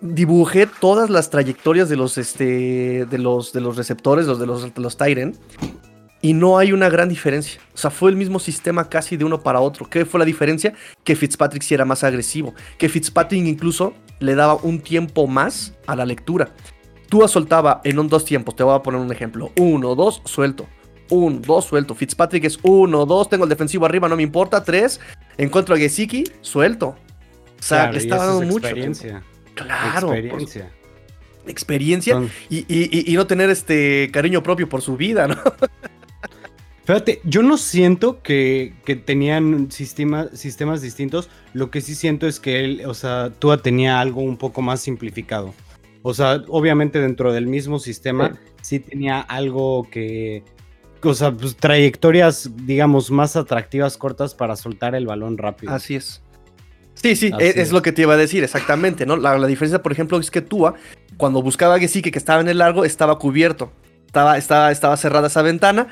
Dibujé 0.07 0.67
todas 0.67 1.09
las 1.09 1.31
trayectorias 1.31 1.89
de 1.89 1.97
los, 1.97 2.19
este, 2.19 3.07
de 3.07 3.19
los, 3.19 3.55
de 3.55 3.63
los 3.63 3.79
receptores, 3.79 4.27
los 4.27 4.39
de 4.39 4.45
los, 4.45 4.75
de 4.75 4.83
los 4.83 4.99
Tyren. 4.99 5.35
Y 6.21 6.35
no 6.35 6.59
hay 6.59 6.73
una 6.73 6.91
gran 6.91 7.09
diferencia. 7.09 7.59
O 7.73 7.79
sea, 7.79 7.89
fue 7.89 8.11
el 8.11 8.17
mismo 8.17 8.39
sistema 8.39 8.91
casi 8.91 9.17
de 9.17 9.25
uno 9.25 9.41
para 9.41 9.61
otro. 9.61 9.89
¿Qué 9.89 10.05
fue 10.05 10.21
la 10.21 10.27
diferencia? 10.27 10.75
Que 11.05 11.17
Fitzpatrick 11.17 11.63
sí 11.63 11.73
era 11.73 11.87
más 11.87 12.05
agresivo. 12.05 12.53
Que 12.77 12.91
Fitzpatrick 12.91 13.47
incluso 13.47 13.95
le 14.21 14.35
daba 14.35 14.57
un 14.57 14.81
tiempo 14.81 15.27
más 15.27 15.73
a 15.87 15.97
la 15.97 16.05
lectura. 16.05 16.51
Tua 17.09 17.27
soltaba 17.27 17.81
en 17.83 17.99
un 17.99 18.09
dos 18.09 18.27
tiempos. 18.27 18.57
Te 18.57 18.63
voy 18.63 18.75
a 18.75 18.83
poner 18.83 19.01
un 19.01 19.11
ejemplo. 19.11 19.53
Uno, 19.59 19.95
dos, 19.95 20.21
suelto. 20.27 20.67
Un, 21.09 21.41
dos, 21.41 21.65
suelto. 21.65 21.95
Fitzpatrick 21.95 22.45
es 22.45 22.59
uno, 22.63 23.07
dos, 23.07 23.31
tengo 23.31 23.45
el 23.45 23.51
defensivo 23.51 23.87
arriba, 23.87 24.07
no 24.07 24.17
me 24.17 24.23
importa. 24.23 24.63
Tres, 24.63 25.01
encuentro 25.39 25.75
a 25.75 25.79
Gesicki, 25.79 26.25
suelto. 26.43 26.89
O 27.59 27.63
sea, 27.63 27.91
le 27.91 27.97
estaba 27.97 28.27
dando 28.27 28.43
mucho. 28.43 28.67
Experiencia. 28.67 29.23
Claro. 29.55 30.13
Experiencia. 30.13 30.71
experiencia 31.47 32.23
y, 32.49 33.15
no 33.15 33.27
tener 33.27 33.51
este 33.51 34.11
cariño 34.13 34.43
propio 34.43 34.69
por 34.69 34.83
su 34.83 34.97
vida, 34.97 35.29
¿no? 35.29 35.37
Fíjate, 36.85 37.23
yo 37.25 37.43
no 37.43 37.57
siento 37.57 38.21
que, 38.21 38.75
tenían 39.07 39.71
sistemas 39.71 40.83
distintos. 40.83 41.31
Lo 41.55 41.71
que 41.71 41.81
sí 41.81 41.95
siento 41.95 42.27
es 42.27 42.41
que 42.41 42.63
él, 42.63 42.83
o 42.87 42.93
sea, 42.93 43.33
Tua 43.39 43.63
tenía 43.63 44.01
algo 44.01 44.21
un 44.21 44.37
poco 44.37 44.61
más 44.61 44.81
simplificado. 44.81 45.55
O 46.03 46.13
sea, 46.13 46.45
obviamente 46.49 47.01
dentro 47.01 47.33
del 47.33 47.47
mismo 47.47 47.79
sistema 47.79 48.39
sí, 48.61 48.79
tenía 48.81 49.21
algo 49.21 49.89
que, 49.91 50.43
o 51.03 51.15
sea, 51.15 51.33
pues, 51.33 51.57
trayectorias, 51.57 52.51
digamos, 52.67 53.11
más 53.11 53.37
atractivas, 53.37 53.97
cortas 53.97 54.35
para 54.35 54.55
soltar 54.55 54.95
el 54.95 55.07
balón 55.07 55.39
rápido. 55.39 55.73
Así 55.73 55.95
es. 55.95 56.21
Sí, 56.95 57.17
sí, 57.17 57.31
e, 57.39 57.55
es, 57.57 57.73
lo 57.73 57.83
que 57.83 57.93
te 57.93 58.03
iba 58.03 58.15
a 58.15 58.17
decir, 58.17 58.45
exactamente, 58.45 59.05
¿no? 59.07 59.17
La, 59.17 59.47
diferencia, 59.47 59.83
por 59.83 59.93
ejemplo, 59.93 60.19
es 60.19 60.31
que 60.31 60.41
Tua, 60.41 60.75
cuando 61.17 61.43
buscaba 61.43 61.75
a 61.75 61.79
Gesicki, 61.79 62.11
que 62.11 62.19
estaba 62.19 62.41
en 62.41 62.49
el 62.49 62.59
largo, 62.59 62.85
estaba 62.85 63.19
cubierto. 63.19 63.73
Estaba, 64.07 64.39
estaba, 64.39 64.71
estaba 64.71 64.97
cerrada 64.97 65.27
esa 65.27 65.43
ventana. 65.43 65.89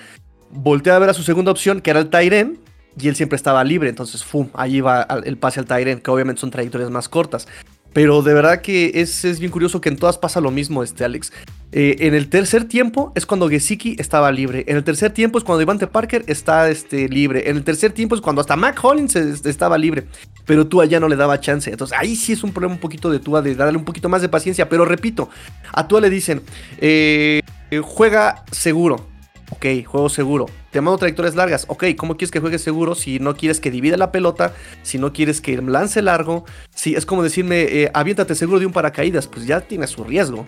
Volteaba 0.51 0.97
a 0.97 1.01
ver 1.01 1.11
a 1.11 1.15
su 1.15 1.23
segunda 1.23 1.51
opción, 1.51 1.81
que 1.81 1.91
era 1.91 2.01
el 2.01 2.09
Tyren, 2.09 2.59
y 2.99 3.09
él 3.09 3.17
siempre 3.17 3.37
estaba 3.37 3.65
libre. 3.65 3.89
Entonces, 3.89 4.25
¡fum! 4.25 4.49
Allí 4.55 4.81
va 4.81 5.07
el 5.25 5.37
pase 5.37 5.61
al 5.61 5.67
Tyren, 5.67 6.01
que 6.01 6.11
obviamente 6.11 6.41
son 6.41 6.51
trayectorias 6.51 6.91
más 6.91 7.09
cortas. 7.09 7.49
Pero 7.93 8.23
de 8.23 8.33
verdad 8.33 8.63
que 8.63 8.93
es, 8.95 9.25
es, 9.25 9.39
bien 9.39 9.53
curioso 9.53 9.81
que 9.81 9.89
en 9.89 9.97
todas 9.97 10.19
pasa 10.19 10.41
lo 10.41 10.51
mismo, 10.51 10.83
este 10.83 11.05
Alex. 11.05 11.33
Eh, 11.75 11.97
en 12.01 12.15
el 12.15 12.29
tercer 12.29 12.65
tiempo 12.65 13.13
es 13.15 13.25
cuando 13.25 13.49
Gesicki 13.49 13.97
estaba 13.99 14.31
libre. 14.31 14.65
En 14.69 14.77
el 14.77 14.85
tercer 14.85 15.11
tiempo 15.11 15.39
es 15.39 15.45
cuando 15.45 15.59
Devante 15.59 15.87
Parker 15.87 16.23
está 16.27 16.69
este, 16.69 17.09
libre. 17.09 17.49
En 17.49 17.57
el 17.57 17.65
tercer 17.65 17.93
tiempo 17.93 18.15
es 18.15 18.21
cuando 18.21 18.43
hasta 18.43 18.57
Mac 18.57 18.79
Hollins 18.83 19.17
estaba 19.17 19.79
libre. 19.79 20.07
Pero 20.45 20.67
Tua 20.67 20.85
ya 20.85 21.01
no 21.01 21.09
le 21.09 21.17
daba 21.17 21.41
chance. 21.41 21.71
Entonces 21.71 21.97
ahí 21.99 22.15
sí 22.15 22.35
es 22.35 22.45
un 22.45 22.53
problema 22.53 22.75
un 22.75 22.81
poquito 22.81 23.11
de 23.11 23.19
Tua, 23.21 23.41
de 23.41 23.55
darle 23.55 23.79
un 23.79 23.87
poquito 23.87 24.11
más 24.11 24.21
de 24.21 24.29
paciencia. 24.29 24.69
Pero 24.69 24.85
repito, 24.85 25.31
a 25.73 25.89
Tua 25.89 26.03
le 26.03 26.11
dicen, 26.11 26.43
eh, 26.79 27.41
juega 27.83 28.45
seguro. 28.51 29.09
Ok, 29.51 29.67
juego 29.87 30.09
seguro. 30.09 30.47
Te 30.71 30.81
mando 30.81 30.99
trayectorias 30.99 31.35
largas. 31.35 31.67
Ok, 31.69 31.85
¿cómo 31.97 32.17
quieres 32.17 32.31
que 32.31 32.41
juegue 32.41 32.59
seguro 32.59 32.95
si 32.95 33.19
no 33.19 33.37
quieres 33.37 33.61
que 33.61 33.71
divida 33.71 33.99
la 33.99 34.11
pelota? 34.11 34.55
Si 34.83 34.99
no 34.99 35.13
quieres 35.13 35.43
que 35.43 35.61
lance 35.61 36.01
largo. 36.01 36.45
Si 36.75 36.95
es 36.95 37.05
como 37.05 37.23
decirme, 37.23 37.63
eh, 37.63 37.91
aviéntate 37.93 38.35
seguro 38.35 38.61
de 38.61 38.67
un 38.67 38.73
paracaídas. 38.73 39.27
Pues 39.27 39.47
ya 39.47 39.61
tiene 39.61 39.87
su 39.87 40.05
riesgo. 40.05 40.47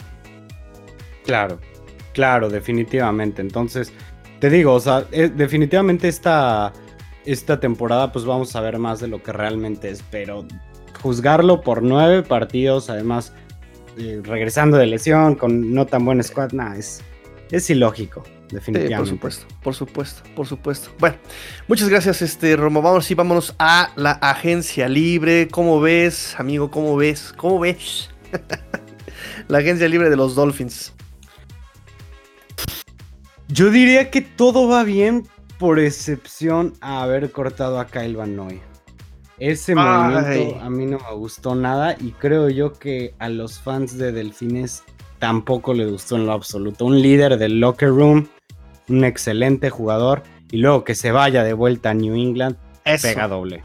Claro, 1.25 1.59
claro, 2.13 2.49
definitivamente. 2.49 3.43
Entonces, 3.43 3.93
te 4.41 4.51
digo, 4.51 4.75
o 4.75 4.81
sea, 4.81 5.07
eh, 5.11 5.31
definitivamente 5.35 6.09
esta, 6.09 6.73
esta 7.25 7.61
temporada, 7.61 8.13
pues 8.13 8.25
vamos 8.25 8.55
a 8.57 8.61
ver 8.61 8.79
más 8.79 9.01
de 9.01 9.09
lo 9.09 9.23
que 9.23 9.33
realmente 9.33 9.91
es. 9.91 10.05
Pero 10.11 10.47
juzgarlo 11.03 11.63
por 11.63 11.83
nueve 11.83 12.23
partidos, 12.23 12.91
además, 12.91 13.33
eh, 13.99 14.21
regresando 14.23 14.77
de 14.77 14.87
lesión, 14.87 15.35
con 15.35 15.73
no 15.75 15.87
tan 15.87 16.05
buen 16.05 16.23
squad, 16.23 16.53
nada, 16.53 16.77
es, 16.77 17.03
es 17.51 17.71
ilógico 17.71 18.23
definitivamente. 18.55 19.17
por 19.21 19.33
supuesto, 19.33 19.47
por 19.63 19.75
supuesto, 19.75 20.23
por 20.35 20.47
supuesto. 20.47 20.91
Bueno, 20.99 21.17
muchas 21.69 21.89
gracias, 21.89 22.23
este 22.23 22.57
Romo. 22.57 22.83
Vamos 22.83 23.11
y 23.11 23.15
vámonos 23.15 23.55
a 23.59 23.93
la 23.97 24.13
agencia 24.13 24.89
libre. 24.89 25.49
¿Cómo 25.49 25.81
ves, 25.81 26.35
amigo? 26.39 26.71
¿Cómo 26.71 26.97
ves? 26.97 27.33
¿Cómo 27.37 27.59
ves? 27.59 28.11
la 29.49 29.59
agencia 29.59 29.89
libre 29.89 30.11
de 30.11 30.17
los 30.17 30.35
Dolphins. 30.35 30.93
Yo 33.55 33.71
diría 33.71 34.11
que 34.11 34.21
todo 34.21 34.67
va 34.67 34.83
bien, 34.83 35.29
por 35.61 35.79
excepción 35.79 36.73
a 36.81 37.05
haber 37.05 37.31
cortado 37.31 37.79
a 37.79 37.87
Kyle 37.87 38.17
Van 38.17 38.35
Noy. 38.35 38.61
Ese 39.39 39.77
movimiento 39.77 40.61
a 40.61 40.69
mí 40.69 40.87
no 40.87 40.99
me 40.99 41.15
gustó 41.15 41.55
nada 41.55 41.95
y 42.01 42.11
creo 42.11 42.49
yo 42.49 42.73
que 42.73 43.15
a 43.21 43.29
los 43.29 43.61
fans 43.61 43.97
de 43.97 44.11
Delfines 44.11 44.83
tampoco 45.21 45.73
le 45.73 45.87
gustó 45.87 46.17
en 46.17 46.27
lo 46.27 46.33
absoluto. 46.33 46.85
Un 46.85 47.01
líder 47.01 47.39
del 47.39 47.61
locker 47.61 47.91
room 47.91 48.27
un 48.89 49.05
excelente 49.05 49.71
jugador 49.71 50.25
y 50.51 50.57
luego 50.57 50.83
que 50.83 50.97
se 50.97 51.13
vaya 51.13 51.45
de 51.45 51.53
vuelta 51.53 51.91
a 51.91 51.95
New 51.95 52.17
England, 52.17 52.57
pega 52.83 53.29
doble. 53.29 53.63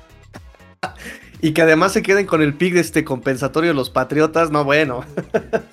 Y 1.42 1.54
que 1.54 1.64
además 1.64 1.94
se 1.94 2.04
queden 2.04 2.28
con 2.28 2.44
el 2.44 2.54
pick 2.54 2.76
de 2.76 2.82
este 2.82 3.04
compensatorio 3.04 3.74
los 3.74 3.90
Patriotas, 3.90 4.52
no 4.52 4.66
bueno. 4.66 5.04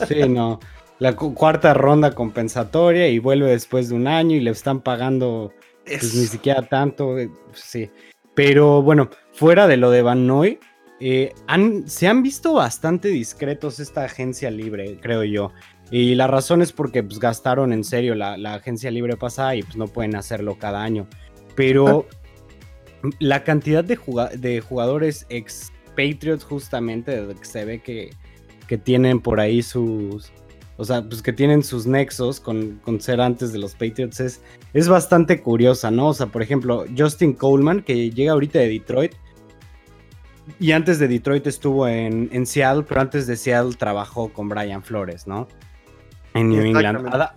Sí, 0.09 0.27
no. 0.27 0.59
La 0.99 1.15
cuarta 1.15 1.75
ronda 1.75 2.13
compensatoria 2.13 3.09
y 3.09 3.19
vuelve 3.19 3.51
después 3.51 3.91
de 3.91 3.95
un 3.95 4.07
año 4.07 4.37
y 4.37 4.41
le 4.41 4.51
están 4.51 4.81
pagando 4.81 5.53
pues, 5.85 6.15
ni 6.15 6.27
siquiera 6.27 6.63
tanto. 6.63 7.19
Eh, 7.19 7.31
sí. 7.53 7.91
Pero 8.35 8.83
bueno, 8.83 9.11
fuera 9.33 9.67
de 9.67 9.77
lo 9.77 9.91
de 9.91 10.03
Van 10.03 10.27
Noy, 10.27 10.59
eh, 11.01 11.35
se 11.87 12.09
han 12.09 12.23
visto 12.23 12.55
bastante 12.55 13.09
discretos 13.09 13.81
esta 13.81 14.05
agencia 14.05 14.51
libre, 14.51 14.99
creo 15.01 15.25
yo. 15.25 15.53
Y 15.91 16.15
la 16.15 16.27
razón 16.27 16.63
es 16.63 16.73
porque 16.73 17.03
pues, 17.03 17.21
gastaron 17.21 17.73
en 17.73 17.85
serio 17.85 18.15
la, 18.15 18.35
agencia 18.55 18.91
libre 18.91 19.17
pasada 19.17 19.55
y 19.55 19.63
pues 19.63 19.77
no 19.77 19.87
pueden 19.87 20.17
hacerlo 20.17 20.57
cada 20.59 20.83
año. 20.83 21.07
Pero 21.55 22.07
la 23.21 23.45
cantidad 23.45 23.85
de, 23.85 23.99
de 24.39 24.61
jugadores 24.61 25.27
ex 25.29 25.73
Patriots 25.91 26.45
justamente, 26.45 27.27
que 27.39 27.45
se 27.45 27.65
ve 27.65 27.81
que, 27.81 28.11
que, 28.69 28.77
tienen 28.77 29.21
por 29.21 29.41
ahí 29.41 29.63
sus... 29.63 30.31
O 30.77 30.85
sea, 30.85 31.03
pues 31.03 31.23
que 31.23 31.33
tienen 31.33 31.63
sus 31.63 31.87
nexos 31.87 32.39
con, 32.41 32.81
con 32.85 33.01
ser 33.01 33.21
antes 33.21 33.53
de 33.53 33.59
los 33.59 33.73
Patriots 33.73 34.21
es, 34.21 34.41
es 34.75 34.89
bastante 34.89 35.41
curiosa, 35.41 35.91
¿no? 35.91 36.09
O 36.09 36.15
sea, 36.15 36.27
por 36.27 36.43
ejemplo, 36.43 36.85
Justin 36.97 37.33
Coleman, 37.33 37.83
que 37.83 38.11
llega 38.11 38.33
ahorita 38.33 38.59
de 38.59 38.69
Detroit, 38.69 39.13
y 40.61 40.73
antes 40.73 40.99
de 40.99 41.09
Detroit 41.09 41.47
estuvo 41.47 41.89
en, 41.89 42.29
en, 42.33 42.47
Seattle, 42.47 42.85
pero 42.89 43.01
antes 43.01 43.27
de 43.27 43.37
Seattle 43.37 43.75
trabajó 43.75 44.33
con 44.33 44.49
Brian 44.49 44.83
Flores, 44.83 45.27
¿no? 45.27 45.49
en 46.37 46.51
New 46.51 46.63
England. 46.63 47.31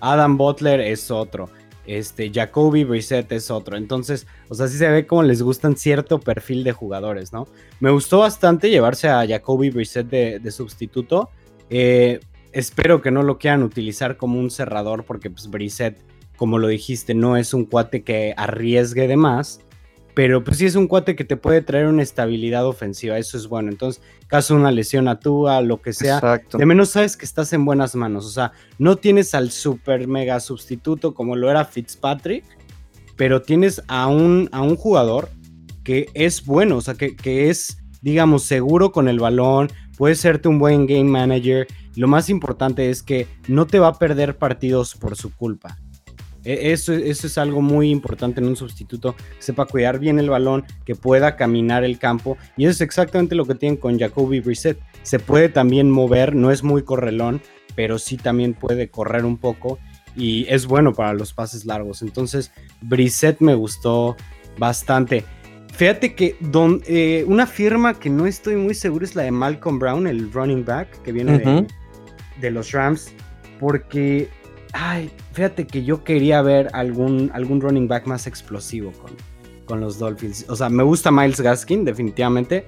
Adam, 0.00 0.36
Butler 0.36 0.80
es 0.80 1.10
otro. 1.10 1.48
Este, 1.86 2.30
Jacoby 2.32 2.84
Brissett 2.84 3.30
es 3.32 3.50
otro. 3.50 3.76
Entonces, 3.76 4.26
o 4.48 4.54
sea, 4.54 4.68
sí 4.68 4.76
se 4.76 4.88
ve 4.88 5.06
como 5.06 5.22
les 5.22 5.42
gustan 5.42 5.76
cierto 5.76 6.20
perfil 6.20 6.64
de 6.64 6.72
jugadores, 6.72 7.32
¿no? 7.32 7.46
Me 7.80 7.90
gustó 7.90 8.18
bastante 8.20 8.70
llevarse 8.70 9.08
a 9.08 9.26
Jacoby 9.26 9.70
Brissett 9.70 10.08
de, 10.08 10.50
sustituto. 10.50 11.30
Eh, 11.70 12.20
espero 12.58 13.02
que 13.02 13.10
no 13.10 13.22
lo 13.22 13.38
quieran 13.38 13.62
utilizar 13.62 14.16
como 14.16 14.38
un 14.38 14.50
cerrador, 14.50 15.04
porque 15.04 15.30
pues 15.30 15.48
Brissett, 15.48 15.98
como 16.36 16.58
lo 16.58 16.68
dijiste, 16.68 17.14
no 17.14 17.36
es 17.36 17.54
un 17.54 17.64
cuate 17.64 18.02
que 18.02 18.34
arriesgue 18.36 19.08
de 19.08 19.16
más 19.16 19.60
pero 20.16 20.42
pues 20.42 20.56
sí 20.56 20.64
es 20.64 20.76
un 20.76 20.88
cuate 20.88 21.14
que 21.14 21.24
te 21.24 21.36
puede 21.36 21.60
traer 21.60 21.88
una 21.88 22.02
estabilidad 22.02 22.66
ofensiva, 22.66 23.18
eso 23.18 23.36
es 23.36 23.48
bueno. 23.48 23.70
Entonces, 23.70 24.02
caso 24.28 24.54
una 24.54 24.70
lesión 24.70 25.08
a 25.08 25.20
tú, 25.20 25.46
a 25.46 25.60
lo 25.60 25.82
que 25.82 25.92
sea, 25.92 26.40
de 26.56 26.64
menos 26.64 26.88
sabes 26.88 27.18
que 27.18 27.26
estás 27.26 27.52
en 27.52 27.66
buenas 27.66 27.94
manos. 27.94 28.24
O 28.24 28.30
sea, 28.30 28.52
no 28.78 28.96
tienes 28.96 29.34
al 29.34 29.50
super 29.50 30.08
mega 30.08 30.40
sustituto 30.40 31.12
como 31.12 31.36
lo 31.36 31.50
era 31.50 31.66
Fitzpatrick, 31.66 32.46
pero 33.16 33.42
tienes 33.42 33.82
a 33.88 34.06
un, 34.06 34.48
a 34.52 34.62
un 34.62 34.76
jugador 34.76 35.28
que 35.84 36.08
es 36.14 36.46
bueno, 36.46 36.78
o 36.78 36.80
sea, 36.80 36.94
que, 36.94 37.14
que 37.14 37.50
es, 37.50 37.76
digamos, 38.00 38.44
seguro 38.44 38.92
con 38.92 39.08
el 39.08 39.20
balón, 39.20 39.68
puede 39.98 40.14
serte 40.14 40.48
un 40.48 40.58
buen 40.58 40.86
game 40.86 41.04
manager. 41.04 41.66
Lo 41.96 42.08
más 42.08 42.30
importante 42.30 42.90
es 42.90 43.02
que 43.02 43.26
no 43.48 43.66
te 43.66 43.78
va 43.78 43.88
a 43.88 43.98
perder 43.98 44.36
partidos 44.36 44.94
por 44.94 45.16
su 45.16 45.34
culpa. 45.34 45.78
E, 46.44 46.72
eso, 46.72 46.92
eso 46.92 47.26
es 47.26 47.38
algo 47.38 47.60
muy 47.60 47.90
importante 47.90 48.40
en 48.40 48.46
un 48.46 48.56
sustituto, 48.56 49.16
sepa 49.38 49.66
cuidar 49.66 49.98
bien 49.98 50.18
el 50.18 50.30
balón, 50.30 50.64
que 50.84 50.94
pueda 50.94 51.36
caminar 51.36 51.84
el 51.84 51.98
campo. 51.98 52.38
Y 52.56 52.64
eso 52.64 52.72
es 52.72 52.80
exactamente 52.82 53.34
lo 53.34 53.46
que 53.46 53.54
tienen 53.54 53.78
con 53.78 53.98
Jacoby 53.98 54.40
Brissett. 54.40 54.78
Se 55.02 55.18
puede 55.18 55.48
también 55.48 55.90
mover, 55.90 56.36
no 56.36 56.50
es 56.50 56.62
muy 56.62 56.82
correlón, 56.82 57.40
pero 57.74 57.98
sí 57.98 58.16
también 58.16 58.54
puede 58.54 58.88
correr 58.88 59.24
un 59.24 59.36
poco 59.36 59.78
y 60.16 60.46
es 60.48 60.66
bueno 60.66 60.94
para 60.94 61.12
los 61.12 61.32
pases 61.32 61.66
largos. 61.66 62.02
Entonces, 62.02 62.50
Brissett 62.80 63.40
me 63.40 63.54
gustó 63.54 64.16
bastante. 64.58 65.24
Fíjate 65.72 66.14
que 66.14 66.36
eh, 66.86 67.24
una 67.28 67.46
firma 67.46 67.94
que 67.98 68.08
no 68.08 68.26
estoy 68.26 68.56
muy 68.56 68.74
seguro 68.74 69.04
es 69.04 69.14
la 69.14 69.24
de 69.24 69.30
Malcolm 69.30 69.78
Brown, 69.78 70.06
el 70.06 70.32
running 70.32 70.64
back 70.64 71.02
que 71.02 71.12
viene 71.12 71.38
de, 71.38 71.66
de, 72.40 72.50
los 72.50 72.72
Rams, 72.72 73.12
porque 73.58 74.28
ay, 74.72 75.10
fíjate 75.32 75.66
que 75.66 75.84
yo 75.84 76.04
quería 76.04 76.42
ver 76.42 76.68
algún, 76.72 77.30
algún 77.34 77.60
running 77.60 77.88
back 77.88 78.06
más 78.06 78.26
explosivo 78.26 78.92
con, 78.92 79.12
con 79.64 79.80
los 79.80 79.98
Dolphins. 79.98 80.44
O 80.48 80.56
sea, 80.56 80.68
me 80.68 80.82
gusta 80.82 81.10
Miles 81.10 81.40
Gaskin, 81.40 81.84
definitivamente, 81.84 82.66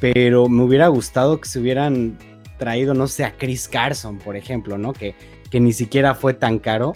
pero 0.00 0.48
me 0.48 0.62
hubiera 0.62 0.88
gustado 0.88 1.40
que 1.40 1.48
se 1.48 1.60
hubieran 1.60 2.18
traído, 2.58 2.94
no 2.94 3.06
sé, 3.06 3.24
a 3.24 3.36
Chris 3.36 3.68
Carson, 3.68 4.18
por 4.18 4.36
ejemplo, 4.36 4.78
¿no? 4.78 4.92
Que, 4.92 5.14
que 5.50 5.60
ni 5.60 5.72
siquiera 5.72 6.14
fue 6.14 6.34
tan 6.34 6.58
caro 6.58 6.92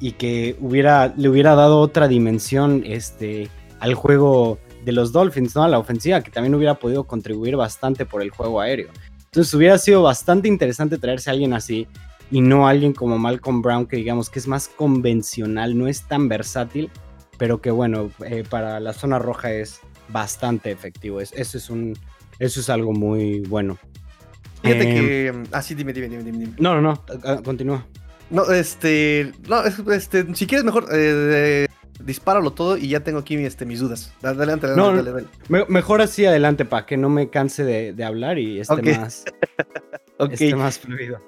y 0.00 0.12
que 0.12 0.56
hubiera, 0.60 1.14
le 1.16 1.28
hubiera 1.28 1.54
dado 1.54 1.78
otra 1.78 2.08
dimensión 2.08 2.82
este, 2.84 3.48
al 3.78 3.94
juego 3.94 4.58
de 4.84 4.92
los 4.92 5.12
Dolphins, 5.12 5.54
¿no? 5.54 5.62
A 5.62 5.68
la 5.68 5.78
ofensiva, 5.78 6.22
que 6.22 6.30
también 6.30 6.54
hubiera 6.54 6.74
podido 6.74 7.04
contribuir 7.04 7.56
bastante 7.56 8.04
por 8.04 8.22
el 8.22 8.30
juego 8.30 8.60
aéreo. 8.60 8.88
Entonces 9.32 9.54
hubiera 9.54 9.78
sido 9.78 10.02
bastante 10.02 10.46
interesante 10.46 10.98
traerse 10.98 11.30
a 11.30 11.32
alguien 11.32 11.54
así 11.54 11.88
y 12.30 12.42
no 12.42 12.68
alguien 12.68 12.92
como 12.92 13.16
Malcolm 13.16 13.62
Brown 13.62 13.86
que 13.86 13.96
digamos 13.96 14.28
que 14.28 14.38
es 14.38 14.46
más 14.46 14.68
convencional, 14.68 15.78
no 15.78 15.88
es 15.88 16.02
tan 16.02 16.28
versátil, 16.28 16.90
pero 17.38 17.62
que 17.62 17.70
bueno, 17.70 18.10
eh, 18.26 18.44
para 18.46 18.78
la 18.78 18.92
zona 18.92 19.18
roja 19.18 19.50
es 19.50 19.80
bastante 20.10 20.70
efectivo. 20.70 21.18
eso, 21.18 21.34
es 21.34 21.70
un, 21.70 21.98
eso 22.38 22.60
es 22.60 22.68
algo 22.68 22.92
muy 22.92 23.40
bueno. 23.40 23.78
Fíjate 24.62 24.82
em, 24.82 24.94
que... 25.44 25.48
Ah, 25.52 25.62
sí, 25.62 25.74
dime, 25.74 25.94
dime, 25.94 26.08
dime, 26.08 26.22
dime. 26.24 26.52
No, 26.58 26.74
no, 26.74 26.82
no, 26.82 27.02
ah, 27.24 27.40
continúa. 27.42 27.86
No, 28.28 28.44
este... 28.52 29.32
No, 29.48 29.64
este, 29.94 30.34
si 30.34 30.46
quieres 30.46 30.66
mejor... 30.66 30.88
Eh, 30.92 31.66
dispáralo 32.04 32.52
todo 32.52 32.76
y 32.76 32.88
ya 32.88 33.00
tengo 33.00 33.20
aquí 33.20 33.36
este, 33.36 33.64
mis 33.64 33.80
dudas. 33.80 34.12
Adelante, 34.22 34.66
adelante, 34.66 35.26
mejor 35.68 36.02
así 36.02 36.24
adelante 36.26 36.64
para 36.64 36.86
que 36.86 36.96
no 36.96 37.08
me 37.08 37.30
canse 37.30 37.64
de, 37.64 38.04
hablar 38.04 38.38
y 38.38 38.60
esté 38.60 38.82
más, 38.98 39.24
esté 40.30 40.54
más 40.54 40.78
fluido. 40.78 41.20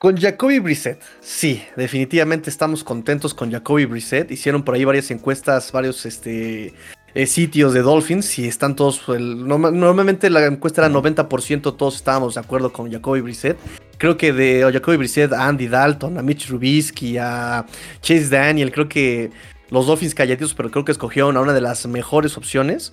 Con 0.00 0.16
Jacoby 0.16 0.60
Brissett, 0.60 1.02
sí, 1.20 1.62
definitivamente 1.76 2.48
estamos 2.48 2.82
contentos 2.82 3.34
con 3.34 3.52
Jacoby 3.52 3.84
Brissett. 3.84 4.30
Hicieron 4.30 4.62
por 4.62 4.74
ahí 4.74 4.82
varias 4.82 5.10
encuestas, 5.10 5.70
varios 5.72 6.06
este, 6.06 6.72
eh, 7.12 7.26
sitios 7.26 7.74
de 7.74 7.82
Dolphins 7.82 8.38
y 8.38 8.46
están 8.46 8.76
todos. 8.76 9.06
normalmente 9.08 10.30
la 10.30 10.46
encuesta 10.46 10.86
era 10.86 10.94
90%, 10.94 11.76
todos 11.76 11.96
estábamos 11.96 12.34
de 12.34 12.40
acuerdo 12.40 12.72
con 12.72 12.90
Jacoby 12.90 13.20
Brissett. 13.20 13.58
Creo 13.98 14.16
que 14.16 14.32
de 14.32 14.66
Jacoby 14.72 14.96
Brissett 14.96 15.34
a 15.34 15.46
Andy 15.46 15.68
Dalton, 15.68 16.16
a 16.16 16.22
Mitch 16.22 16.48
Rubisky, 16.48 17.18
a 17.18 17.66
Chase 18.00 18.28
Daniel, 18.30 18.72
creo 18.72 18.88
que 18.88 19.30
los 19.70 19.86
Dolphins 19.86 20.14
calladitos, 20.14 20.54
pero 20.54 20.70
creo 20.70 20.84
que 20.84 20.92
escogieron 20.92 21.36
a 21.36 21.40
una 21.40 21.52
de 21.52 21.60
las 21.60 21.86
mejores 21.86 22.36
opciones. 22.36 22.92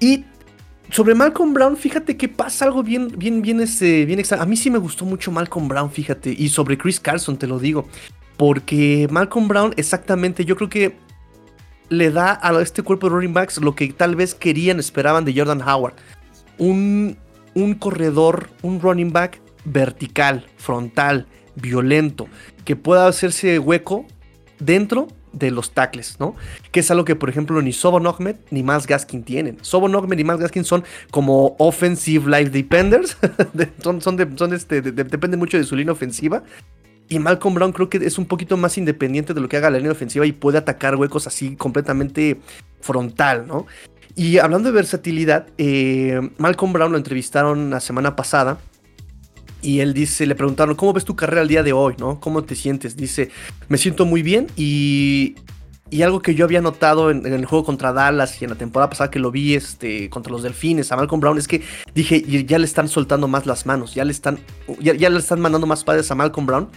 Y 0.00 0.24
sobre 0.90 1.14
Malcolm 1.14 1.52
Brown, 1.54 1.76
fíjate 1.76 2.16
que 2.16 2.28
pasa 2.28 2.64
algo 2.64 2.82
bien, 2.82 3.08
bien, 3.16 3.42
bien, 3.42 3.60
este, 3.60 4.04
bien 4.04 4.18
extra. 4.18 4.42
A 4.42 4.46
mí 4.46 4.56
sí 4.56 4.70
me 4.70 4.78
gustó 4.78 5.04
mucho 5.04 5.32
Malcolm 5.32 5.68
Brown, 5.68 5.90
fíjate. 5.90 6.34
Y 6.36 6.48
sobre 6.48 6.78
Chris 6.78 7.00
Carson, 7.00 7.36
te 7.36 7.46
lo 7.46 7.58
digo. 7.58 7.88
Porque 8.36 9.08
Malcolm 9.10 9.48
Brown, 9.48 9.74
exactamente, 9.76 10.44
yo 10.44 10.56
creo 10.56 10.68
que 10.68 10.96
le 11.88 12.10
da 12.10 12.38
a 12.42 12.60
este 12.60 12.82
cuerpo 12.82 13.08
de 13.08 13.14
running 13.14 13.32
backs 13.32 13.58
lo 13.58 13.74
que 13.74 13.92
tal 13.92 14.16
vez 14.16 14.34
querían, 14.34 14.78
esperaban 14.78 15.24
de 15.24 15.34
Jordan 15.34 15.62
Howard. 15.62 15.94
Un, 16.58 17.16
un 17.54 17.74
corredor, 17.74 18.50
un 18.62 18.80
running 18.80 19.12
back 19.12 19.40
vertical, 19.64 20.46
frontal, 20.56 21.26
violento, 21.54 22.28
que 22.64 22.76
pueda 22.76 23.06
hacerse 23.06 23.58
hueco 23.58 24.06
dentro 24.58 25.08
de 25.38 25.50
los 25.50 25.72
tackles, 25.72 26.16
¿no? 26.18 26.34
Que 26.72 26.80
es 26.80 26.90
algo 26.90 27.04
que, 27.04 27.14
por 27.14 27.28
ejemplo, 27.28 27.60
ni 27.60 27.72
Sobon 27.72 28.06
Ahmed 28.06 28.36
ni 28.50 28.62
Miles 28.62 28.86
Gaskin 28.86 29.22
tienen. 29.22 29.58
Sobon 29.60 29.94
Ahmed 29.94 30.18
y 30.18 30.24
Miles 30.24 30.40
Gaskin 30.40 30.64
son 30.64 30.84
como 31.10 31.56
offensive 31.58 32.28
life 32.28 32.50
dependers, 32.50 33.16
son, 33.82 34.00
son, 34.00 34.16
de, 34.16 34.28
son 34.36 34.54
este, 34.54 34.80
dependen 34.80 35.38
mucho 35.38 35.58
de 35.58 35.64
su 35.64 35.76
línea 35.76 35.92
ofensiva. 35.92 36.42
Y 37.08 37.18
Malcolm 37.18 37.54
Brown 37.54 37.72
creo 37.72 37.88
que 37.88 37.98
es 37.98 38.18
un 38.18 38.26
poquito 38.26 38.56
más 38.56 38.76
independiente 38.78 39.32
de 39.32 39.40
lo 39.40 39.48
que 39.48 39.56
haga 39.56 39.70
la 39.70 39.76
línea 39.76 39.92
ofensiva 39.92 40.26
y 40.26 40.32
puede 40.32 40.58
atacar 40.58 40.96
huecos 40.96 41.26
así 41.26 41.54
completamente 41.54 42.40
frontal, 42.80 43.46
¿no? 43.46 43.66
Y 44.16 44.38
hablando 44.38 44.70
de 44.70 44.74
versatilidad, 44.74 45.46
eh, 45.58 46.30
Malcolm 46.38 46.72
Brown 46.72 46.90
lo 46.90 46.98
entrevistaron 46.98 47.70
la 47.70 47.80
semana 47.80 48.16
pasada 48.16 48.58
y 49.66 49.80
él 49.80 49.94
dice, 49.94 50.26
le 50.26 50.36
preguntaron, 50.36 50.76
¿cómo 50.76 50.92
ves 50.92 51.04
tu 51.04 51.16
carrera 51.16 51.42
al 51.42 51.48
día 51.48 51.64
de 51.64 51.72
hoy? 51.72 51.96
¿no? 51.98 52.20
¿Cómo 52.20 52.44
te 52.44 52.54
sientes? 52.54 52.96
Dice, 52.96 53.30
me 53.68 53.78
siento 53.78 54.06
muy 54.06 54.22
bien 54.22 54.46
y, 54.56 55.34
y 55.90 56.02
algo 56.02 56.22
que 56.22 56.36
yo 56.36 56.44
había 56.44 56.60
notado 56.60 57.10
en, 57.10 57.26
el 57.26 57.44
juego 57.46 57.64
contra 57.64 57.92
Dallas 57.92 58.40
y 58.40 58.44
en 58.44 58.50
la 58.50 58.56
temporada 58.56 58.90
pasada 58.90 59.10
que 59.10 59.18
lo 59.18 59.32
vi 59.32 59.56
este, 59.56 60.08
contra 60.08 60.30
los 60.30 60.44
Delfines, 60.44 60.92
a 60.92 60.96
Malcolm 60.96 61.20
Brown, 61.20 61.36
es 61.36 61.48
que 61.48 61.62
dije, 61.96 62.22
ya 62.46 62.60
le 62.60 62.64
están 62.64 62.88
soltando 62.88 63.26
más 63.26 63.44
las 63.44 63.66
manos, 63.66 63.92
ya 63.92 64.04
le 64.04 64.12
están, 64.12 64.38
ya, 64.78 65.10
le 65.10 65.18
están 65.18 65.40
mandando 65.40 65.66
más 65.66 65.82
pases 65.82 66.08
a 66.12 66.14
Malcolm 66.14 66.46
Brown. 66.46 66.68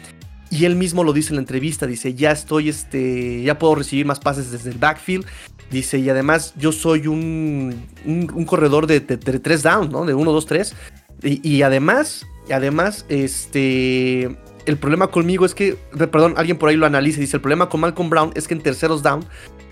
Y 0.49 0.65
él 0.65 0.75
mismo 0.75 1.04
lo 1.04 1.13
dice 1.13 1.30
en 1.30 1.36
la 1.36 1.41
entrevista, 1.41 1.86
dice, 1.86 2.15
ya 2.15 2.32
estoy, 2.32 2.69
este, 2.69 3.43
ya 3.43 3.60
puedo 3.60 3.75
recibir 3.75 4.08
más 4.08 4.19
pases 4.19 4.49
desde 4.49 4.71
el 4.71 4.80
backfield. 4.80 5.28
Dice, 5.69 5.99
y 5.99 6.10
además 6.10 6.56
yo 6.58 6.71
soy 6.71 7.06
un, 7.06 7.86
un, 8.04 8.45
corredor 8.45 8.88
de, 8.88 8.99
de, 8.99 9.17
tres 9.17 9.62
downs, 9.62 9.91
¿no? 9.91 10.06
De 10.06 10.15
uno, 10.15 10.32
dos, 10.32 10.47
tres. 10.47 10.73
Y, 11.21 11.47
y 11.47 11.62
además 11.62 12.25
Además, 12.52 13.06
este. 13.10 14.38
El 14.66 14.78
problema 14.78 15.08
conmigo 15.08 15.46
es 15.46 15.56
que. 15.56 15.78
Perdón, 15.98 16.34
alguien 16.38 16.58
por 16.58 16.70
ahí 16.70 16.76
lo 16.76 16.86
analiza 16.86 17.20
y 17.20 17.22
dice: 17.22 17.38
el 17.38 17.42
problema 17.42 17.70
con 17.70 17.82
Malcolm 17.82 18.10
Brown 18.10 18.32
es 18.36 18.48
que 18.48 18.54
en 18.54 18.62
terceros 18.62 19.04
down 19.04 19.26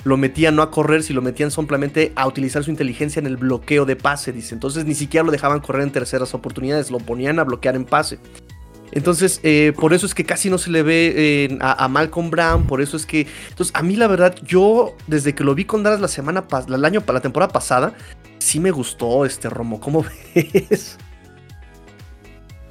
lo 0.04 0.18
metían 0.18 0.56
no 0.56 0.62
a 0.62 0.72
correr, 0.72 1.04
si 1.04 1.14
lo 1.14 1.22
metían 1.22 1.52
simplemente 1.52 2.14
a 2.16 2.28
utilizar 2.28 2.64
su 2.64 2.72
inteligencia 2.72 3.20
en 3.20 3.28
el 3.28 3.38
bloqueo 3.38 3.86
de 3.86 3.96
pase, 3.96 4.32
dice. 4.32 4.54
Entonces 4.54 4.86
ni 4.86 4.96
siquiera 4.96 5.26
lo 5.26 5.32
dejaban 5.32 5.60
correr 5.60 5.84
en 5.84 5.92
terceras 5.92 6.34
oportunidades, 6.34 6.92
lo 6.92 7.00
ponían 7.00 7.40
a 7.40 7.44
bloquear 7.44 7.76
en 7.76 7.86
pase. 7.86 8.20
Entonces, 8.92 9.42
eh, 9.44 9.74
por 9.78 9.94
eso 9.94 10.06
es 10.06 10.16
que 10.16 10.24
casi 10.24 10.50
no 10.50 10.58
se 10.58 10.72
le 10.72 10.82
ve 10.82 11.14
eh, 11.16 11.58
a, 11.60 11.88
Malcolm 11.90 12.30
Brown, 12.30 12.66
por 12.66 12.82
eso 12.82 12.96
es 12.96 13.06
que... 13.06 13.28
Entonces, 13.50 13.76
a 13.76 13.84
mí 13.84 13.96
la 13.96 14.08
verdad, 14.08 14.36
yo 14.46 14.96
desde 15.08 15.36
que 15.36 15.44
lo 15.44 15.54
vi 15.56 15.66
con 15.66 15.84
Dallas 15.84 16.00
la 16.00 16.08
semana, 16.08 16.46
año, 16.84 17.04
la 17.06 17.22
temporada 17.22 17.52
pasada, 17.52 17.94
sí 18.40 18.60
me 18.60 18.72
gustó 18.72 19.26
este 19.26 19.50
Romo, 19.50 19.80
¿cómo 19.80 20.06
ves? 20.36 20.98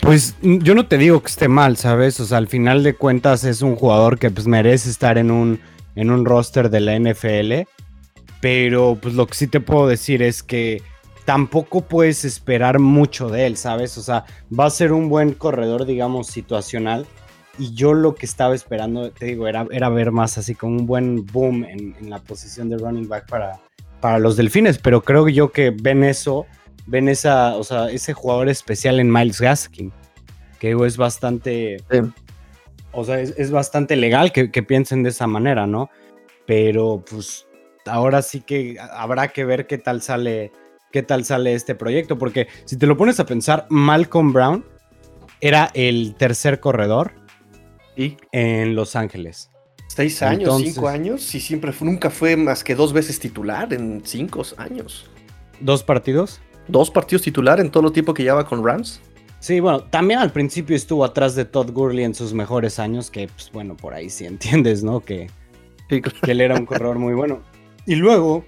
Pues 0.07 0.37
yo 0.41 0.77
no 0.77 0.87
te 0.87 0.99
digo 0.99 1.21
que 1.21 1.27
esté 1.27 1.49
mal, 1.49 1.77
¿sabes? 1.77 2.21
O 2.21 2.27
sea, 2.27 2.39
al 2.39 2.47
final 2.47 2.85
de 2.85 2.95
cuentas 2.95 3.43
es 3.43 3.61
un 3.61 3.75
jugador 3.75 4.21
que 4.21 4.31
pues 4.31 4.47
merece 4.47 4.89
estar 4.89 5.19
en 5.19 5.33
un, 5.33 5.59
en 5.97 6.13
un 6.13 6.25
roster 6.25 6.71
de 6.71 6.79
la 6.79 6.97
NFL. 6.97 7.69
Pero 8.41 8.97
pues 9.03 9.15
lo 9.15 9.27
que 9.27 9.35
sí 9.35 9.49
te 9.49 9.59
puedo 9.59 9.89
decir 9.89 10.23
es 10.23 10.45
que 10.45 10.81
tampoco 11.25 11.81
puedes 11.81 12.25
esperar 12.25 12.79
mucho 12.79 13.29
de 13.31 13.47
él, 13.47 13.57
¿sabes? 13.57 13.99
O 13.99 14.03
sea, 14.03 14.25
va 14.57 14.67
a 14.67 14.71
ser 14.71 14.93
un 14.93 15.09
buen 15.09 15.33
corredor, 15.33 15.87
digamos, 15.87 16.29
situacional. 16.29 17.05
Y 17.59 17.75
yo 17.75 17.93
lo 17.93 18.15
que 18.15 18.27
estaba 18.27 18.55
esperando, 18.55 19.11
te 19.11 19.27
digo, 19.27 19.49
era, 19.49 19.67
era 19.73 19.89
ver 19.89 20.13
más 20.13 20.39
así 20.39 20.55
como 20.55 20.77
un 20.77 20.87
buen 20.87 21.27
boom 21.27 21.65
en, 21.65 21.97
en 22.01 22.11
la 22.11 22.21
posición 22.21 22.69
de 22.69 22.79
running 22.79 23.09
back 23.09 23.29
para, 23.29 23.59
para 24.01 24.21
los 24.21 24.37
delfines. 24.37 24.79
Pero 24.79 25.03
creo 25.03 25.29
yo 25.29 25.51
que 25.51 25.71
ven 25.71 26.05
eso 26.05 26.47
ven 26.87 27.09
esa, 27.09 27.57
o 27.57 27.65
sea, 27.65 27.91
ese 27.91 28.13
jugador 28.13 28.49
especial 28.49 29.01
en 29.01 29.13
Miles 29.13 29.41
Gaskin, 29.41 29.93
que 30.59 30.77
es 30.85 30.97
bastante... 30.97 31.79
O 32.93 33.05
sea, 33.05 33.21
es, 33.21 33.51
bastante 33.51 33.95
legal 33.95 34.33
que, 34.33 34.63
piensen 34.63 35.03
de 35.03 35.11
esa 35.11 35.27
manera, 35.27 35.67
¿no? 35.67 35.91
Pero 36.47 37.05
pues 37.09 37.47
ahora 37.85 38.23
sí 38.23 38.41
que 38.41 38.77
habrá 38.81 39.29
que 39.29 39.45
ver 39.45 39.67
qué 39.67 39.77
tal 39.77 40.01
sale, 40.01 40.51
qué 40.93 41.03
tal 41.03 41.27
sale 41.27 41.53
este 41.53 41.75
proyecto, 41.75 42.17
porque 42.17 42.49
si 42.65 42.79
te 42.79 42.87
lo 42.87 42.97
pones 42.97 43.21
a 43.21 43.27
pensar, 43.27 43.67
Malcolm 43.69 44.33
Brown 44.33 44.65
era 45.43 45.71
el 45.75 46.15
tercer 46.17 46.59
corredor 46.59 47.13
¿Y? 47.97 48.17
en 48.33 48.75
Los 48.75 48.97
Ángeles. 48.97 49.51
Seis 49.89 50.23
años, 50.23 50.57
cinco 50.63 50.89
años, 50.89 51.35
y 51.35 51.41
siempre 51.41 51.73
nunca 51.81 52.09
fue 52.09 52.37
más 52.37 52.65
que 52.65 52.75
dos 52.75 52.95
veces 52.95 53.21
titular 53.21 53.73
en 53.75 54.03
cinco 54.05 54.43
años. 54.57 55.11
¿Dos 55.61 55.83
partidos? 55.83 56.41
Dos 56.69 56.91
partidos 56.91 57.23
titular 57.23 57.61
en 57.61 57.71
todo 57.71 57.87
el 57.87 57.93
tiempo 57.93 58.15
que 58.15 58.23
lleva 58.23 58.47
con 58.47 58.65
Rams. 58.65 59.01
Sí, 59.39 59.61
bueno, 59.61 59.81
también 59.81 60.21
al 60.21 60.33
principio 60.33 60.75
estuvo 60.75 61.05
atrás 61.05 61.35
de 61.35 61.45
Todd 61.45 61.71
Gurley 61.71 62.05
en 62.05 62.15
sus 62.15 62.33
mejores 62.33 62.79
años, 62.79 63.11
que 63.11 63.29
pues 63.29 63.51
bueno, 63.53 63.77
por 63.77 63.95
ahí 63.95 64.11
sí 64.11 64.25
entiendes, 64.27 64.83
¿no? 64.83 65.01
Que, 65.01 65.31
que 65.89 66.03
él 66.31 66.41
era 66.41 66.57
un 66.57 66.67
corredor 66.67 66.99
muy 66.99 67.15
bueno. 67.15 67.43
Y 67.87 67.95
luego, 67.95 68.45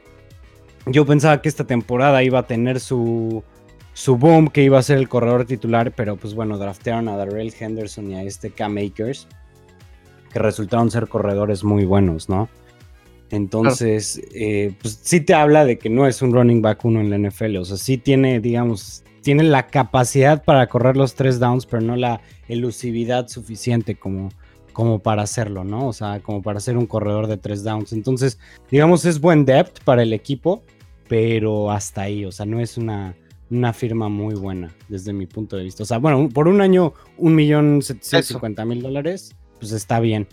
yo 0.86 1.06
pensaba 1.06 1.40
que 1.40 1.48
esta 1.48 1.64
temporada 1.64 2.22
iba 2.22 2.40
a 2.40 2.46
tener 2.46 2.80
su, 2.80 3.44
su 3.92 4.16
boom, 4.16 4.48
que 4.48 4.62
iba 4.62 4.78
a 4.78 4.82
ser 4.82 4.98
el 4.98 5.08
corredor 5.08 5.44
titular, 5.44 5.92
pero 5.92 6.16
pues 6.16 6.34
bueno, 6.34 6.58
draftearon 6.58 7.08
a 7.08 7.16
Darrell 7.16 7.52
Henderson 7.58 8.10
y 8.10 8.14
a 8.16 8.22
este 8.22 8.50
Cam 8.50 8.78
Akers, 8.78 9.28
que 10.32 10.38
resultaron 10.38 10.90
ser 10.90 11.08
corredores 11.08 11.62
muy 11.62 11.84
buenos, 11.84 12.28
¿no? 12.28 12.48
Entonces, 13.30 14.20
eh, 14.34 14.72
pues 14.80 14.98
sí 15.02 15.20
te 15.20 15.34
habla 15.34 15.64
de 15.64 15.78
que 15.78 15.90
no 15.90 16.06
es 16.06 16.22
un 16.22 16.32
running 16.32 16.62
back 16.62 16.84
uno 16.84 17.00
en 17.00 17.10
la 17.10 17.18
NFL, 17.18 17.56
o 17.58 17.64
sea, 17.64 17.76
sí 17.76 17.98
tiene, 17.98 18.40
digamos, 18.40 19.04
tiene 19.22 19.42
la 19.42 19.66
capacidad 19.66 20.42
para 20.42 20.66
correr 20.68 20.96
los 20.96 21.14
tres 21.14 21.38
downs, 21.38 21.66
pero 21.66 21.82
no 21.82 21.96
la 21.96 22.22
elusividad 22.48 23.28
suficiente 23.28 23.94
como, 23.96 24.30
como 24.72 25.00
para 25.00 25.22
hacerlo, 25.22 25.64
¿no? 25.64 25.86
O 25.88 25.92
sea, 25.92 26.20
como 26.20 26.40
para 26.42 26.60
ser 26.60 26.78
un 26.78 26.86
corredor 26.86 27.26
de 27.26 27.36
tres 27.36 27.62
downs. 27.62 27.92
Entonces, 27.92 28.38
digamos, 28.70 29.04
es 29.04 29.20
buen 29.20 29.44
depth 29.44 29.82
para 29.84 30.02
el 30.02 30.12
equipo, 30.12 30.62
pero 31.08 31.70
hasta 31.70 32.02
ahí, 32.02 32.24
o 32.24 32.32
sea, 32.32 32.46
no 32.46 32.60
es 32.60 32.78
una, 32.78 33.14
una 33.50 33.72
firma 33.72 34.08
muy 34.08 34.34
buena 34.34 34.74
desde 34.88 35.12
mi 35.12 35.26
punto 35.26 35.56
de 35.56 35.64
vista. 35.64 35.82
O 35.82 35.86
sea, 35.86 35.98
bueno, 35.98 36.28
por 36.28 36.48
un 36.48 36.60
año, 36.60 36.94
un 37.16 37.34
millón 37.34 37.82
setecientos 37.82 38.40
mil 38.66 38.82
dólares, 38.82 39.34
pues 39.58 39.72
está 39.72 40.00
bien. 40.00 40.28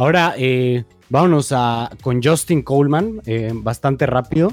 Ahora, 0.00 0.32
eh, 0.38 0.84
vámonos 1.10 1.52
a, 1.52 1.90
con 2.02 2.22
Justin 2.22 2.62
Coleman, 2.62 3.20
eh, 3.26 3.50
bastante 3.54 4.06
rápido. 4.06 4.50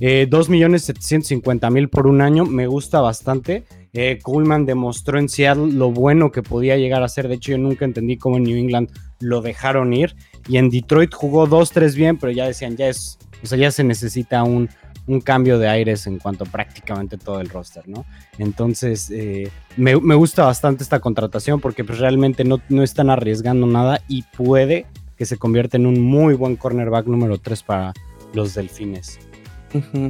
Eh, 0.00 0.26
2.750.000 0.26 1.90
por 1.90 2.06
un 2.06 2.22
año, 2.22 2.46
me 2.46 2.66
gusta 2.66 3.02
bastante. 3.02 3.66
Eh, 3.92 4.18
Coleman 4.22 4.64
demostró 4.64 5.18
en 5.18 5.28
Seattle 5.28 5.70
lo 5.74 5.90
bueno 5.90 6.32
que 6.32 6.42
podía 6.42 6.78
llegar 6.78 7.02
a 7.02 7.10
ser. 7.10 7.28
De 7.28 7.34
hecho, 7.34 7.50
yo 7.50 7.58
nunca 7.58 7.84
entendí 7.84 8.16
cómo 8.16 8.38
en 8.38 8.44
New 8.44 8.56
England 8.56 8.88
lo 9.20 9.42
dejaron 9.42 9.92
ir. 9.92 10.16
Y 10.48 10.56
en 10.56 10.70
Detroit 10.70 11.12
jugó 11.12 11.46
2-3 11.46 11.94
bien, 11.94 12.16
pero 12.16 12.32
ya 12.32 12.46
decían, 12.46 12.78
ya 12.78 12.88
es, 12.88 13.18
o 13.42 13.46
sea, 13.46 13.58
ya 13.58 13.70
se 13.70 13.84
necesita 13.84 14.44
un, 14.44 14.70
un 15.06 15.20
cambio 15.20 15.58
de 15.58 15.68
aires 15.68 16.06
en 16.06 16.18
cuanto 16.18 16.44
a 16.44 16.46
prácticamente 16.46 17.16
todo 17.16 17.40
el 17.40 17.48
roster, 17.48 17.88
¿no? 17.88 18.04
Entonces, 18.38 19.10
eh, 19.10 19.50
me, 19.76 19.94
gusta 19.94 20.44
bastante 20.44 20.82
esta 20.82 21.00
contratación 21.00 21.60
porque 21.60 21.84
pues, 21.84 21.98
realmente 21.98 22.44
no, 22.44 22.60
no 22.68 22.82
están 22.82 23.10
arriesgando 23.10 23.66
nada 23.66 24.00
y 24.08 24.22
puede 24.22 24.86
que 25.16 25.24
se 25.24 25.38
convierta 25.38 25.76
en 25.76 25.86
un 25.86 26.00
muy 26.00 26.34
buen 26.34 26.56
cornerback 26.56 27.06
número 27.06 27.38
3 27.38 27.62
para 27.62 27.92
los 28.34 28.54
delfines. 28.54 29.18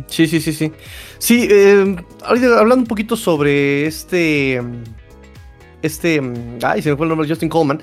Sí, 0.06 0.26
sí, 0.26 0.40
sí, 0.40 0.52
sí. 0.52 0.72
Sí, 1.18 1.48
eh, 1.50 1.96
hablando 2.24 2.82
un 2.82 2.86
poquito 2.86 3.16
sobre 3.16 3.86
este. 3.86 4.62
Este. 5.82 6.20
Ay, 6.62 6.82
se 6.82 6.90
me 6.90 6.96
fue 6.96 7.06
el 7.06 7.10
nombre, 7.10 7.28
Justin 7.28 7.48
Coleman. 7.48 7.80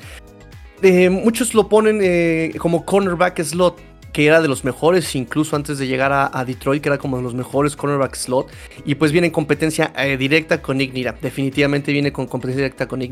Eh, 0.81 1.09
muchos 1.09 1.53
lo 1.53 1.69
ponen 1.69 1.99
eh, 2.01 2.53
como 2.57 2.85
cornerback 2.85 3.41
slot, 3.41 3.79
que 4.13 4.27
era 4.27 4.41
de 4.41 4.47
los 4.47 4.63
mejores, 4.63 5.15
incluso 5.15 5.55
antes 5.55 5.79
de 5.79 5.87
llegar 5.87 6.13
a, 6.13 6.45
Detroit, 6.45 6.83
que 6.83 6.89
era 6.89 6.97
como 6.99 7.17
de 7.17 7.23
los 7.23 7.33
mejores 7.33 7.75
cornerback 7.75 8.15
slot. 8.15 8.47
Y 8.85 8.95
pues 8.95 9.11
viene 9.11 9.27
en 9.27 9.33
competencia 9.33 9.91
directa 10.17 10.61
con 10.61 10.77
Nick. 10.77 10.93
Definitivamente 11.19 11.91
viene 11.91 12.13
con 12.13 12.27
competencia 12.27 12.63
directa 12.63 12.87
con 12.87 12.99
Nick 12.99 13.11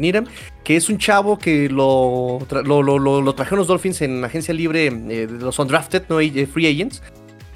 que 0.63 0.75
es 0.75 0.89
un 0.89 0.99
chavo 0.99 1.39
que 1.39 1.69
lo, 1.69 2.39
lo, 2.63 2.99
lo, 2.99 3.33
trajeron 3.33 3.59
los 3.59 3.67
Dolphins 3.67 4.01
en 4.03 4.23
agencia 4.23 4.53
libre 4.53 4.91
de 4.91 5.27
los 5.27 5.57
undrafted, 5.57 6.03
no 6.07 6.17
free 6.47 6.67
agents 6.67 7.01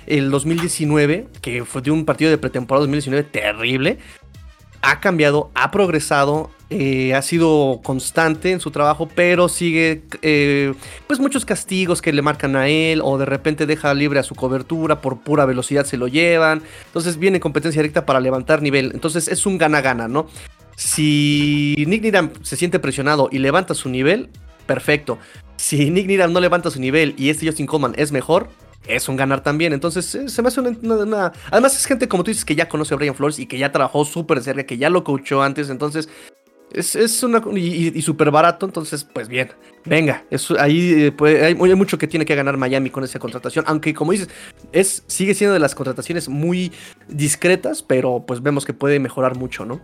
el 0.07 0.29
2019, 0.29 1.27
que 1.41 1.65
fue 1.65 1.81
de 1.81 1.91
un 1.91 2.05
partido 2.05 2.29
de 2.29 2.37
pretemporada 2.37 2.81
2019 2.81 3.23
terrible, 3.29 3.97
ha 4.85 4.99
cambiado, 4.99 5.49
ha 5.55 5.71
progresado, 5.71 6.51
eh, 6.69 7.15
ha 7.15 7.21
sido 7.23 7.81
constante 7.83 8.51
en 8.51 8.59
su 8.59 8.69
trabajo, 8.69 9.09
pero 9.13 9.49
sigue 9.49 10.03
eh, 10.21 10.75
pues 11.07 11.19
muchos 11.19 11.43
castigos 11.43 12.03
que 12.03 12.13
le 12.13 12.21
marcan 12.21 12.55
a 12.55 12.67
él 12.67 13.01
o 13.03 13.17
de 13.17 13.25
repente 13.25 13.65
deja 13.65 13.95
libre 13.95 14.19
a 14.19 14.23
su 14.23 14.35
cobertura 14.35 15.01
por 15.01 15.19
pura 15.21 15.45
velocidad 15.45 15.85
se 15.85 15.97
lo 15.97 16.07
llevan. 16.07 16.61
Entonces 16.85 17.17
viene 17.17 17.39
competencia 17.39 17.81
directa 17.81 18.05
para 18.05 18.19
levantar 18.19 18.61
nivel. 18.61 18.91
Entonces 18.93 19.27
es 19.27 19.47
un 19.47 19.57
gana-gana, 19.57 20.07
¿no? 20.07 20.27
Si 20.75 21.83
Nick 21.87 22.03
Niram 22.03 22.29
se 22.43 22.55
siente 22.55 22.77
presionado 22.77 23.29
y 23.31 23.39
levanta 23.39 23.73
su 23.73 23.89
nivel, 23.89 24.29
perfecto. 24.67 25.17
Si 25.55 25.89
Nick 25.89 26.05
Niram 26.05 26.31
no 26.31 26.39
levanta 26.39 26.69
su 26.69 26.79
nivel 26.79 27.15
y 27.17 27.29
este 27.29 27.47
Justin 27.47 27.65
Coleman 27.65 27.95
es 27.97 28.11
mejor, 28.11 28.49
es 28.87 29.09
un 29.09 29.15
ganar 29.15 29.41
también. 29.41 29.73
Entonces, 29.73 30.13
eh, 30.15 30.29
se 30.29 30.41
me 30.41 30.49
hace 30.49 30.61
una, 30.61 31.31
Además, 31.51 31.75
es 31.75 31.85
gente, 31.85 32.07
como 32.07 32.23
tú 32.23 32.31
dices, 32.31 32.45
que 32.45 32.55
ya 32.55 32.69
conoce 32.69 32.93
a 32.93 32.97
Brian 32.97 33.15
Flores 33.15 33.39
y 33.39 33.45
que 33.45 33.57
ya 33.57 33.71
trabajó 33.71 34.05
súper 34.05 34.41
cerca, 34.41 34.65
que 34.65 34.77
ya 34.77 34.89
lo 34.89 35.03
coachó 35.03 35.41
antes. 35.41 35.69
Entonces, 35.69 36.09
es, 36.71 37.23
una. 37.23 37.41
Y, 37.55 38.01
súper 38.01 38.31
barato. 38.31 38.65
Entonces, 38.65 39.03
pues 39.03 39.27
bien, 39.27 39.51
venga. 39.85 40.25
ahí 40.59 41.13
eh, 41.19 41.43
hay, 41.43 41.55
mucho 41.55 41.97
que 41.97 42.07
tiene 42.07 42.25
que 42.25 42.35
ganar 42.35 42.57
Miami 42.57 42.89
con 42.89 43.03
esa 43.03 43.19
contratación. 43.19 43.65
Aunque, 43.67 43.93
como 43.93 44.11
dices, 44.11 44.29
es, 44.71 45.03
sigue 45.07 45.33
siendo 45.33 45.53
de 45.53 45.59
las 45.59 45.75
contrataciones 45.75 46.27
muy 46.27 46.71
discretas, 47.07 47.81
pero 47.81 48.25
pues 48.25 48.41
vemos 48.41 48.65
que 48.65 48.73
puede 48.73 48.99
mejorar 48.99 49.37
mucho, 49.37 49.65
¿no? 49.65 49.79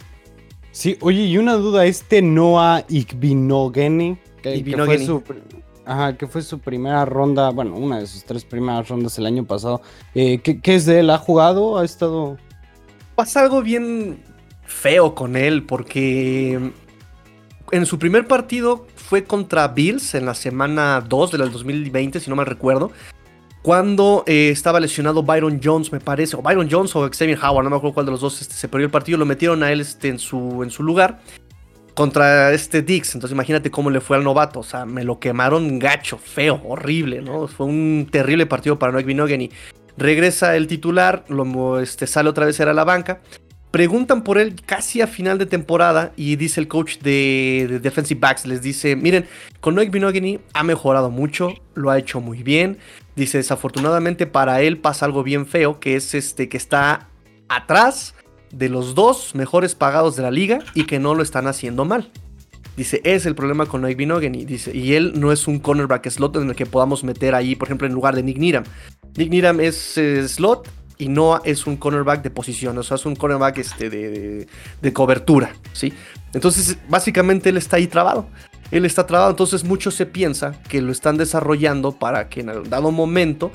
Sí, 0.71 0.97
oye, 1.01 1.23
y 1.23 1.37
una 1.37 1.53
duda: 1.53 1.85
este 1.85 2.21
Noah 2.21 2.85
Igbinogeni, 2.89 4.17
que, 4.41 4.63
que 4.63 4.77
fue 4.77 4.99
su 4.99 5.23
Ajá, 5.91 6.15
que 6.15 6.25
fue 6.25 6.41
su 6.41 6.59
primera 6.59 7.03
ronda, 7.03 7.49
bueno, 7.49 7.75
una 7.75 7.99
de 7.99 8.07
sus 8.07 8.23
tres 8.23 8.45
primeras 8.45 8.87
rondas 8.87 9.17
el 9.17 9.25
año 9.25 9.43
pasado. 9.43 9.81
Eh, 10.15 10.39
¿qué, 10.39 10.61
es 10.63 10.85
de 10.85 11.01
él? 11.01 11.09
¿Ha 11.09 11.17
jugado? 11.17 11.77
¿Ha 11.77 11.83
estado...? 11.83 12.37
Pasa 13.13 13.41
algo 13.41 13.61
bien 13.61 14.23
feo 14.63 15.13
con 15.13 15.35
él 15.35 15.65
porque 15.65 16.71
en 17.71 17.85
su 17.85 17.99
primer 17.99 18.25
partido 18.25 18.87
fue 18.95 19.25
contra 19.25 19.67
Bills 19.67 20.15
en 20.15 20.25
la 20.25 20.33
semana 20.33 21.03
2 21.05 21.31
del 21.31 21.51
2020, 21.51 22.21
si 22.21 22.29
no 22.29 22.37
mal 22.37 22.45
recuerdo. 22.45 22.91
Cuando 23.61 24.23
eh, 24.27 24.49
estaba 24.49 24.79
lesionado 24.79 25.23
Byron 25.23 25.59
Jones, 25.61 25.91
me 25.91 25.99
parece, 25.99 26.37
o 26.37 26.41
Byron 26.41 26.69
Jones 26.71 26.95
o 26.95 27.09
Xavier 27.11 27.37
Howard, 27.43 27.65
no 27.65 27.69
me 27.69 27.75
acuerdo 27.75 27.95
cuál 27.95 28.05
de 28.05 28.13
los 28.13 28.21
dos 28.21 28.41
este, 28.41 28.53
se 28.53 28.69
perdió 28.69 28.85
el 28.85 28.91
partido, 28.91 29.17
lo 29.17 29.25
metieron 29.25 29.61
a 29.61 29.73
él 29.73 29.81
este, 29.81 30.07
en, 30.07 30.19
su, 30.19 30.63
en 30.63 30.69
su 30.69 30.83
lugar 30.83 31.19
contra 31.93 32.53
este 32.53 32.81
Dix. 32.81 33.15
Entonces 33.15 33.33
imagínate 33.33 33.71
cómo 33.71 33.89
le 33.89 34.01
fue 34.01 34.17
al 34.17 34.23
novato. 34.23 34.59
O 34.59 34.63
sea, 34.63 34.85
me 34.85 35.03
lo 35.03 35.19
quemaron 35.19 35.79
gacho, 35.79 36.17
feo, 36.17 36.61
horrible, 36.65 37.21
¿no? 37.21 37.47
Fue 37.47 37.65
un 37.65 38.07
terrible 38.11 38.45
partido 38.45 38.79
para 38.79 38.91
Noek 38.91 39.05
Binogany. 39.05 39.49
Regresa 39.97 40.55
el 40.55 40.67
titular, 40.67 41.25
lo, 41.27 41.79
este, 41.79 42.07
sale 42.07 42.29
otra 42.29 42.45
vez 42.45 42.59
a 42.59 42.73
la 42.73 42.83
banca. 42.83 43.21
Preguntan 43.71 44.23
por 44.23 44.37
él 44.37 44.55
casi 44.65 44.99
a 44.99 45.07
final 45.07 45.37
de 45.37 45.45
temporada 45.45 46.11
y 46.17 46.35
dice 46.35 46.59
el 46.59 46.67
coach 46.67 46.97
de, 46.97 47.79
Defensive 47.81 48.19
Backs, 48.19 48.45
les 48.45 48.61
dice, 48.61 48.97
miren, 48.97 49.25
con 49.61 49.75
Noek 49.75 49.91
Binogany 49.91 50.41
ha 50.53 50.63
mejorado 50.63 51.09
mucho, 51.09 51.53
lo 51.73 51.89
ha 51.89 51.97
hecho 51.97 52.19
muy 52.19 52.43
bien. 52.43 52.79
Dice, 53.15 53.37
desafortunadamente 53.37 54.27
para 54.27 54.61
él 54.61 54.77
pasa 54.77 55.05
algo 55.05 55.23
bien 55.23 55.45
feo, 55.45 55.79
que 55.79 55.95
es 55.95 56.13
este 56.13 56.49
que 56.49 56.57
está 56.57 57.07
atrás 57.47 58.13
de 58.51 58.69
los 58.69 58.95
dos 58.95 59.35
mejores 59.35 59.75
pagados 59.75 60.15
de 60.15 60.23
la 60.23 60.31
liga 60.31 60.59
y 60.73 60.85
que 60.85 60.99
no 60.99 61.15
lo 61.15 61.23
están 61.23 61.47
haciendo 61.47 61.85
mal. 61.85 62.09
Dice, 62.77 63.01
es 63.03 63.25
el 63.25 63.35
problema 63.35 63.65
con 63.65 63.81
Noah 63.81 63.93
Binogany. 63.93 64.45
Dice, 64.45 64.75
y 64.75 64.93
él 64.93 65.13
no 65.15 65.31
es 65.31 65.47
un 65.47 65.59
cornerback 65.59 66.09
slot 66.09 66.37
en 66.37 66.49
el 66.49 66.55
que 66.55 66.65
podamos 66.65 67.03
meter 67.03 67.35
ahí, 67.35 67.55
por 67.55 67.67
ejemplo, 67.67 67.87
en 67.87 67.93
lugar 67.93 68.15
de 68.15 68.23
Nick 68.23 68.37
Niram. 68.37 68.63
Nick 69.17 69.29
Niram 69.29 69.59
es 69.59 69.99
slot 70.27 70.69
y 70.97 71.09
Noah 71.09 71.41
es 71.43 71.67
un 71.67 71.75
cornerback 71.77 72.21
de 72.21 72.29
posición, 72.29 72.77
o 72.77 72.83
sea, 72.83 72.95
es 72.95 73.05
un 73.05 73.15
cornerback 73.15 73.57
este, 73.57 73.89
de, 73.89 74.47
de, 74.81 74.93
cobertura, 74.93 75.53
¿sí? 75.73 75.91
Entonces, 76.33 76.77
básicamente 76.87 77.49
él 77.49 77.57
está 77.57 77.77
ahí 77.77 77.87
trabado. 77.87 78.27
Él 78.69 78.85
está 78.85 79.05
trabado, 79.05 79.31
entonces 79.31 79.65
mucho 79.65 79.91
se 79.91 80.05
piensa 80.05 80.53
que 80.69 80.81
lo 80.81 80.91
están 80.93 81.17
desarrollando 81.17 81.91
para 81.91 82.29
que 82.29 82.39
en 82.39 82.69
dado 82.69 82.91
momento 82.91 83.51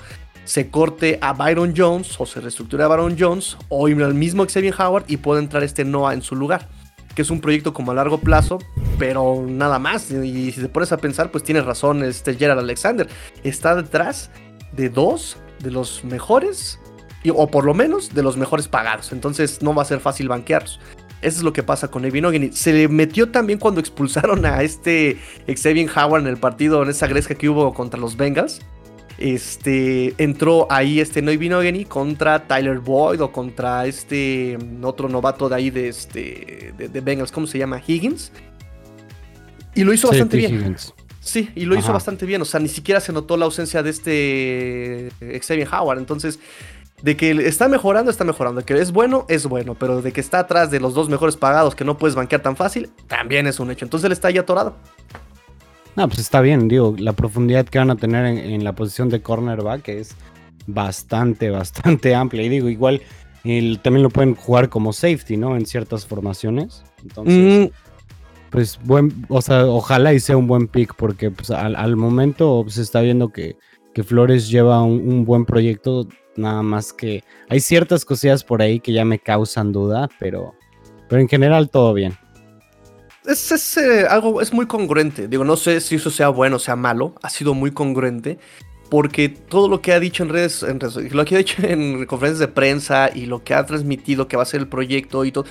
se 0.47 0.71
corte 0.71 1.19
a 1.21 1.33
Byron 1.33 1.75
Jones 1.77 2.19
o 2.19 2.25
se 2.25 2.41
reestructure 2.41 2.83
a 2.83 2.89
Byron 2.89 3.17
Jones 3.19 3.59
o 3.69 3.87
al 3.87 4.15
mismo 4.15 4.47
Xavier 4.47 4.75
Howard 4.79 5.05
y 5.09 5.19
pueda 5.19 5.41
entrar 5.41 5.63
este 5.63 5.85
Noah 5.85 6.15
en 6.15 6.23
su 6.23 6.37
lugar. 6.37 6.69
Que 7.15 7.23
es 7.23 7.31
un 7.31 7.41
proyecto 7.41 7.73
como 7.75 7.93
a 7.93 7.95
largo 7.95 8.19
plazo, 8.19 8.59
pero 8.99 9.45
nada 9.47 9.79
más. 9.79 10.11
Y 10.11 10.53
si 10.53 10.61
te 10.61 10.69
pones 10.69 10.93
a 10.93 10.99
pensar, 10.99 11.31
pues 11.31 11.45
tienes 11.45 11.65
razón, 11.65 12.05
este 12.05 12.35
Gerald 12.35 12.61
Alexander 12.61 13.09
está 13.43 13.75
detrás 13.75 14.31
de 14.73 14.89
dos 14.89 15.37
de 15.61 15.71
los 15.71 16.05
mejores, 16.05 16.79
o 17.35 17.51
por 17.51 17.65
lo 17.65 17.75
menos 17.75 18.15
de 18.15 18.23
los 18.23 18.37
mejores 18.37 18.69
pagados. 18.69 19.13
Entonces 19.13 19.63
no 19.63 19.75
va 19.75 19.83
a 19.83 19.87
ser 19.87 20.01
fácil 20.01 20.29
banquearlos. 20.29 20.79
Eso 21.23 21.39
es 21.39 21.43
lo 21.43 21.53
que 21.53 21.63
pasa 21.63 21.89
con 21.89 22.05
Evin 22.05 22.27
Ogeny. 22.27 22.53
Se 22.53 22.73
le 22.73 22.89
metió 22.89 23.31
también 23.31 23.59
cuando 23.59 23.81
expulsaron 23.81 24.45
a 24.45 24.63
este 24.63 25.19
Xavier 25.49 25.91
Howard 25.97 26.23
en 26.23 26.29
el 26.29 26.37
partido, 26.37 26.83
en 26.83 26.91
esa 26.91 27.07
gresca 27.07 27.35
que 27.35 27.49
hubo 27.49 27.73
contra 27.73 27.99
los 27.99 28.17
Bengals. 28.17 28.61
Este 29.19 30.15
entró 30.19 30.67
ahí 30.71 31.01
este 31.01 31.23
Noy 31.23 31.39
Binogany 31.39 31.87
contra 31.87 32.47
Tyler 32.47 32.79
Boyd 32.81 33.23
o 33.23 33.33
contra 33.33 33.87
este 33.87 34.59
mm, 34.59 34.85
otro 34.85 35.09
novato 35.09 35.49
de 35.49 35.55
ahí 35.55 35.71
de 35.71 35.89
este 35.89 36.75
de, 36.77 37.01
Bengals, 37.01 37.33
¿cómo 37.33 37.47
se 37.47 37.59
llama? 37.59 37.81
Higgins. 37.85 38.31
Y 39.75 39.85
lo 39.85 39.93
hizo 39.93 40.09
bastante 40.09 40.37
bien. 40.37 40.77
Sí, 41.21 41.51
y 41.55 41.65
lo 41.65 41.77
hizo 41.77 41.93
bastante 41.93 42.25
bien. 42.25 42.41
O 42.41 42.45
sea, 42.45 42.61
ni 42.61 42.69
siquiera 42.69 43.01
se 43.01 43.13
notó 43.13 43.37
la 43.37 43.47
ausencia 43.47 43.83
de 43.83 43.91
este 43.91 45.41
Xavier 45.41 45.69
Howard. 45.73 45.99
Entonces, 45.99 46.39
de 47.03 47.17
que 47.17 47.31
está 47.31 47.69
mejorando, 47.69 48.11
está 48.11 48.25
mejorando. 48.25 48.61
De 48.61 48.65
que 48.65 48.81
es 48.81 48.93
bueno, 48.93 49.27
es 49.29 49.47
bueno. 49.47 49.75
Pero 49.75 50.03
de 50.03 50.13
que 50.13 50.21
está 50.21 50.39
atrás 50.39 50.71
de 50.71 50.79
los 50.79 50.95
dos 50.95 51.09
mejores 51.09 51.37
pagados 51.37 51.75
que 51.75 51.85
no 51.85 51.99
puedes 51.99 52.15
banquear 52.15 52.43
tan 52.43 52.57
fácil, 52.57 52.91
también 53.09 53.47
es 53.47 53.59
un 53.61 53.71
hecho. 53.71 53.85
Entonces 53.85 54.07
él 54.07 54.13
está 54.13 54.29
ahí 54.29 54.39
atorado. 54.39 54.77
No, 55.97 56.07
pues 56.09 56.21
está 56.21 56.41
bien, 56.41 56.69
digo, 56.69 56.95
la 56.99 57.15
profundidad 57.15 57.67
que 57.67 57.79
van 57.79 57.91
a 57.91 57.97
tener 57.97 58.27
en, 58.27 58.63
la 58.63 58.75
posición 58.75 59.09
de 59.09 59.23
cornerback 59.23 59.89
es 59.89 60.15
bastante, 60.67 61.51
bastante 61.51 62.15
amplia. 62.15 62.43
Y 62.43 62.49
digo, 62.49 62.69
igual 62.69 63.01
también 63.83 64.03
lo 64.03 64.11
pueden 64.11 64.35
jugar 64.35 64.69
como 64.69 64.93
safety, 64.93 65.37
¿no? 65.37 65.57
En 65.57 65.67
ciertas 65.67 66.05
formaciones. 66.05 66.85
Entonces, 67.03 67.71
mm 67.71 67.87
pues 68.57 68.79
buen, 68.85 69.27
o 69.29 69.43
sea, 69.43 69.67
ojalá 69.67 70.15
y 70.15 70.21
sea 70.21 70.37
un 70.37 70.47
buen 70.47 70.67
pick 70.69 70.95
porque 70.95 71.31
pues, 71.31 71.51
al, 71.51 71.97
momento 71.97 72.65
se 72.69 72.81
está 72.81 73.01
viendo 73.01 73.29
que, 73.29 73.57
que 73.93 74.03
Flores 74.03 74.49
lleva 74.49 74.83
un, 74.83 75.25
buen 75.25 75.45
proyecto, 75.45 76.09
nada 76.37 76.63
más 76.63 76.93
que 76.93 77.23
hay 77.49 77.61
ciertas 77.61 78.05
cosillas 78.05 78.45
por 78.45 78.63
ahí 78.63 78.81
que 78.81 78.95
ya 78.95 79.05
me 79.05 79.19
causan 79.19 79.73
duda, 79.73 80.09
pero, 80.19 80.55
pero 81.09 81.21
en 81.21 81.29
general 81.29 81.71
todo 81.71 81.93
bien. 81.93 82.17
Es, 83.27 83.77
eh, 83.77 84.07
algo, 84.09 84.41
es 84.41 84.53
muy 84.53 84.67
congruente, 84.67 85.29
digo, 85.29 85.45
no 85.45 85.57
sé 85.57 85.81
si 85.81 85.97
eso 85.97 86.11
sea 86.11 86.29
bueno 86.29 86.57
o 86.57 86.61
sea 86.61 86.77
malo, 86.77 87.15
ha 87.23 87.31
sido 87.31 87.55
muy 87.55 87.73
congruente 87.73 88.39
porque 88.89 89.29
todo 89.29 89.69
lo 89.69 89.81
que 89.81 89.93
ha 89.93 90.01
dicho 90.01 90.23
en 90.23 90.29
redes, 90.29 90.65
lo 91.11 91.25
que 91.25 91.35
ha 91.35 91.39
dicho 91.39 91.63
en 91.67 92.07
conferencias 92.07 92.39
de 92.39 92.49
prensa 92.49 93.11
y 93.13 93.27
lo 93.27 93.43
que 93.43 93.55
ha 93.55 93.67
transmitido 93.67 94.29
que 94.29 94.37
va 94.37 94.45
a 94.45 94.47
ser 94.47 94.61
el 94.61 94.69
proyecto 94.69 95.25
y 95.25 95.33
todo, 95.33 95.45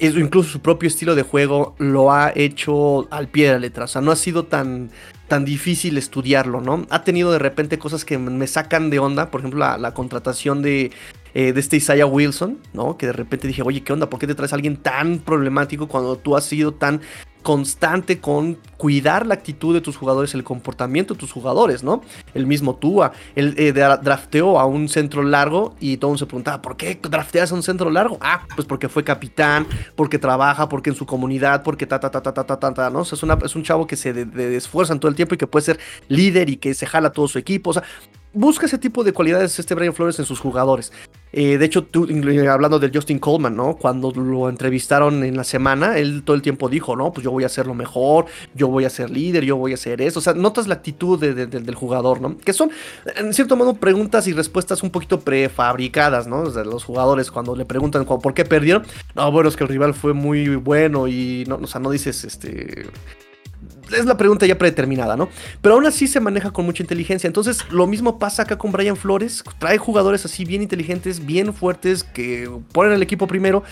incluso 0.00 0.50
su 0.50 0.60
propio 0.60 0.88
estilo 0.88 1.14
de 1.14 1.22
juego 1.22 1.74
lo 1.78 2.12
ha 2.12 2.32
hecho 2.34 3.06
al 3.12 3.28
pie 3.28 3.46
de 3.46 3.52
la 3.52 3.58
letra. 3.60 3.84
O 3.84 3.88
sea, 3.88 4.00
no 4.00 4.10
ha 4.10 4.16
sido 4.16 4.46
tan, 4.46 4.90
tan 5.30 5.44
difícil 5.44 5.96
estudiarlo, 5.96 6.60
¿no? 6.60 6.86
Ha 6.90 7.04
tenido 7.04 7.30
de 7.30 7.38
repente 7.38 7.78
cosas 7.78 8.04
que 8.04 8.18
me 8.18 8.48
sacan 8.48 8.90
de 8.90 8.98
onda, 8.98 9.30
por 9.30 9.40
ejemplo, 9.40 9.60
la, 9.60 9.94
contratación 9.94 10.60
de, 10.60 10.90
eh, 11.34 11.52
de 11.52 11.60
este 11.60 11.76
Isaiah 11.76 12.04
Wilson, 12.04 12.58
¿no? 12.74 12.98
Que 12.98 13.06
de 13.06 13.12
repente 13.12 13.46
dije, 13.46 13.62
oye, 13.62 13.82
¿qué 13.82 13.92
onda? 13.92 14.10
¿Por 14.10 14.18
qué 14.18 14.26
te 14.26 14.34
traes 14.34 14.52
a 14.52 14.56
alguien 14.56 14.76
tan 14.76 15.20
problemático 15.20 15.86
cuando 15.86 16.16
tú 16.16 16.36
has 16.36 16.44
sido 16.44 16.72
tan 16.72 17.00
constante 17.42 18.20
con 18.20 18.58
cuidar 18.76 19.26
la 19.26 19.34
actitud 19.34 19.74
de 19.74 19.80
tus 19.80 19.96
jugadores, 19.96 20.34
el 20.34 20.44
comportamiento 20.44 21.14
de 21.14 21.20
tus 21.20 21.32
jugadores, 21.32 21.82
¿no? 21.82 22.02
El 22.34 22.46
mismo 22.46 22.76
Tua, 22.76 23.12
él 23.34 23.54
eh, 23.58 23.72
drafteó 23.72 24.58
a 24.58 24.64
un 24.64 24.88
centro 24.88 25.22
largo 25.22 25.74
y 25.80 25.98
todo 25.98 26.16
se 26.16 26.26
preguntaba, 26.26 26.62
¿por 26.62 26.76
qué 26.76 26.98
drafteas 27.00 27.52
a 27.52 27.54
un 27.54 27.62
centro 27.62 27.90
largo? 27.90 28.18
Ah, 28.20 28.46
pues 28.54 28.66
porque 28.66 28.88
fue 28.88 29.04
capitán, 29.04 29.66
porque 29.96 30.18
trabaja, 30.18 30.68
porque 30.68 30.90
en 30.90 30.96
su 30.96 31.06
comunidad, 31.06 31.62
porque 31.62 31.86
ta, 31.86 32.00
ta, 32.00 32.10
ta, 32.10 32.22
ta, 32.22 32.32
ta, 32.32 32.44
ta, 32.44 32.74
ta, 32.74 32.90
¿no? 32.90 33.00
O 33.00 33.04
sea, 33.04 33.16
es, 33.16 33.44
es 33.44 33.56
un 33.56 33.62
chavo 33.62 33.86
que 33.86 33.96
se 33.96 34.12
de, 34.12 34.56
esfuerza 34.56 34.98
todo 34.98 35.08
el 35.08 35.14
tiempo 35.14 35.34
y 35.34 35.38
que 35.38 35.46
puede 35.46 35.64
ser 35.64 35.78
líder 36.08 36.48
y 36.50 36.56
que 36.56 36.74
se 36.74 36.86
jala 36.86 37.10
todo 37.10 37.28
su 37.28 37.38
equipo, 37.38 37.70
o 37.70 37.72
sea, 37.74 37.82
busca 38.32 38.66
ese 38.66 38.78
tipo 38.78 39.04
de 39.04 39.12
cualidades 39.12 39.58
este 39.58 39.74
Brian 39.74 39.94
Flores 39.94 40.18
en 40.18 40.24
sus 40.24 40.40
jugadores. 40.40 40.92
Eh, 41.32 41.58
de 41.58 41.64
hecho, 41.64 41.84
tú, 41.84 42.08
hablando 42.50 42.78
del 42.78 42.90
Justin 42.92 43.18
Coleman, 43.18 43.54
¿no? 43.54 43.76
Cuando 43.76 44.10
lo 44.10 44.48
entrevistaron 44.48 45.22
en 45.22 45.36
la 45.36 45.44
semana, 45.44 45.96
él 45.96 46.22
todo 46.24 46.34
el 46.34 46.42
tiempo 46.42 46.68
dijo, 46.68 46.96
no, 46.96 47.12
pues 47.12 47.24
yo 47.24 47.30
voy 47.30 47.44
a 47.44 47.46
hacer 47.46 47.66
lo 47.66 47.74
mejor, 47.74 48.26
yo 48.54 48.68
voy 48.68 48.84
a 48.84 48.90
ser 48.90 49.10
líder, 49.10 49.44
yo 49.44 49.56
voy 49.56 49.72
a 49.72 49.74
hacer 49.74 50.00
eso. 50.02 50.18
O 50.18 50.22
sea, 50.22 50.34
notas 50.34 50.66
la 50.66 50.74
actitud 50.74 51.20
del 51.20 51.74
jugador, 51.74 52.20
¿no? 52.20 52.36
Que 52.38 52.52
son, 52.52 52.70
en 53.16 53.32
cierto 53.32 53.56
modo, 53.56 53.74
preguntas 53.74 54.26
y 54.26 54.32
respuestas 54.32 54.82
un 54.82 54.90
poquito 54.90 55.20
prefabricadas, 55.20 56.26
¿no? 56.26 56.50
De 56.50 56.64
los 56.64 56.84
jugadores 56.84 57.30
cuando 57.30 57.54
le 57.54 57.64
preguntan 57.64 58.04
por 58.04 58.34
qué 58.34 58.44
perdieron. 58.44 58.84
No, 59.14 59.30
bueno, 59.30 59.48
es 59.48 59.56
que 59.56 59.64
el 59.64 59.68
rival 59.68 59.94
fue 59.94 60.14
muy 60.14 60.56
bueno 60.56 61.06
y 61.06 61.44
no, 61.46 61.56
o 61.62 61.66
sea, 61.66 61.80
no 61.80 61.90
dices, 61.90 62.24
este 62.24 62.86
es 63.92 64.06
la 64.06 64.16
pregunta 64.16 64.46
ya 64.46 64.58
predeterminada, 64.58 65.16
¿no? 65.16 65.28
Pero 65.60 65.74
aún 65.74 65.86
así 65.86 66.06
se 66.06 66.20
maneja 66.20 66.50
con 66.50 66.64
mucha 66.64 66.82
inteligencia. 66.82 67.26
Entonces, 67.26 67.64
lo 67.70 67.86
mismo 67.86 68.18
pasa 68.18 68.42
acá 68.42 68.58
con 68.58 68.72
Brian 68.72 68.96
Flores. 68.96 69.44
Trae 69.58 69.78
jugadores 69.78 70.24
así 70.24 70.44
bien 70.44 70.62
inteligentes, 70.62 71.24
bien 71.24 71.52
fuertes, 71.54 72.04
que 72.04 72.50
ponen 72.72 72.92
el 72.92 73.02
equipo 73.02 73.26
primero. 73.26 73.62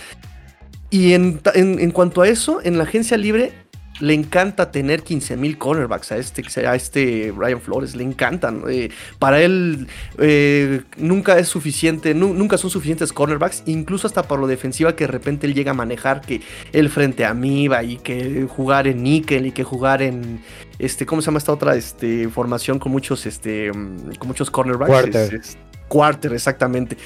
Y 0.91 1.13
en, 1.13 1.41
en 1.55 1.91
cuanto 1.91 2.23
a 2.23 2.29
eso, 2.29 2.61
en 2.63 2.79
la 2.79 2.85
agencia 2.85 3.17
libre 3.17 3.53
le 4.01 4.15
encanta 4.15 4.71
tener 4.71 5.03
15 5.03 5.37
mil 5.37 5.59
cornerbacks 5.59 6.13
a 6.13 6.17
este, 6.17 6.67
a 6.67 6.75
este 6.75 7.31
Brian 7.33 7.61
Flores, 7.61 7.97
le 7.97 8.05
encantan. 8.05 8.63
Eh, 8.69 8.91
para 9.19 9.41
él 9.41 9.89
eh, 10.19 10.83
nunca 10.97 11.39
es 11.39 11.49
suficiente, 11.49 12.15
nunca 12.15 12.59
son 12.59 12.71
suficientes 12.71 13.13
cornerbacks, 13.13 13.63
incluso 13.67 14.07
hasta 14.07 14.23
por 14.23 14.39
lo 14.39 14.47
defensiva 14.47 14.95
que 14.95 15.05
de 15.05 15.13
repente 15.13 15.47
él 15.47 15.55
llega 15.55 15.73
a 15.73 15.75
manejar, 15.75 16.21
que 16.21 16.41
él 16.73 16.91
frente 16.91 17.25
a 17.25 17.35
Miba 17.35 17.83
y 17.83 17.97
que 17.97 18.47
jugar 18.49 18.87
en 18.87 19.03
níquel 19.03 19.47
y 19.47 19.53
que 19.53 19.65
jugar 19.65 20.03
en, 20.03 20.41
este, 20.79 21.07
¿cómo 21.07 21.23
se 21.23 21.27
llama 21.27 21.39
esta 21.39 21.53
otra 21.53 21.77
este, 21.77 22.29
formación 22.29 22.79
con 22.79 22.93
muchos, 22.93 23.27
este, 23.27 23.71
con 23.71 24.29
muchos 24.29 24.51
cornerbacks? 24.51 24.91
Quarter. 24.91 25.41
quarter, 25.89 26.33
exactamente. 26.33 26.97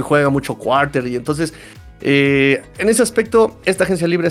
Juega 0.00 0.30
mucho 0.30 0.56
quarter 0.56 1.06
y 1.06 1.16
entonces 1.16 1.54
eh, 2.02 2.62
en 2.78 2.88
ese 2.88 3.02
aspecto, 3.02 3.58
esta 3.64 3.84
agencia 3.84 4.08
libre 4.08 4.28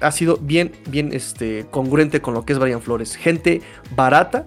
ha 0.00 0.12
sido 0.12 0.38
bien, 0.40 0.72
bien 0.88 1.12
este, 1.12 1.66
congruente 1.70 2.20
con 2.20 2.34
lo 2.34 2.44
que 2.44 2.52
es 2.52 2.58
Brian 2.58 2.80
Flores. 2.80 3.16
Gente 3.16 3.62
barata, 3.96 4.46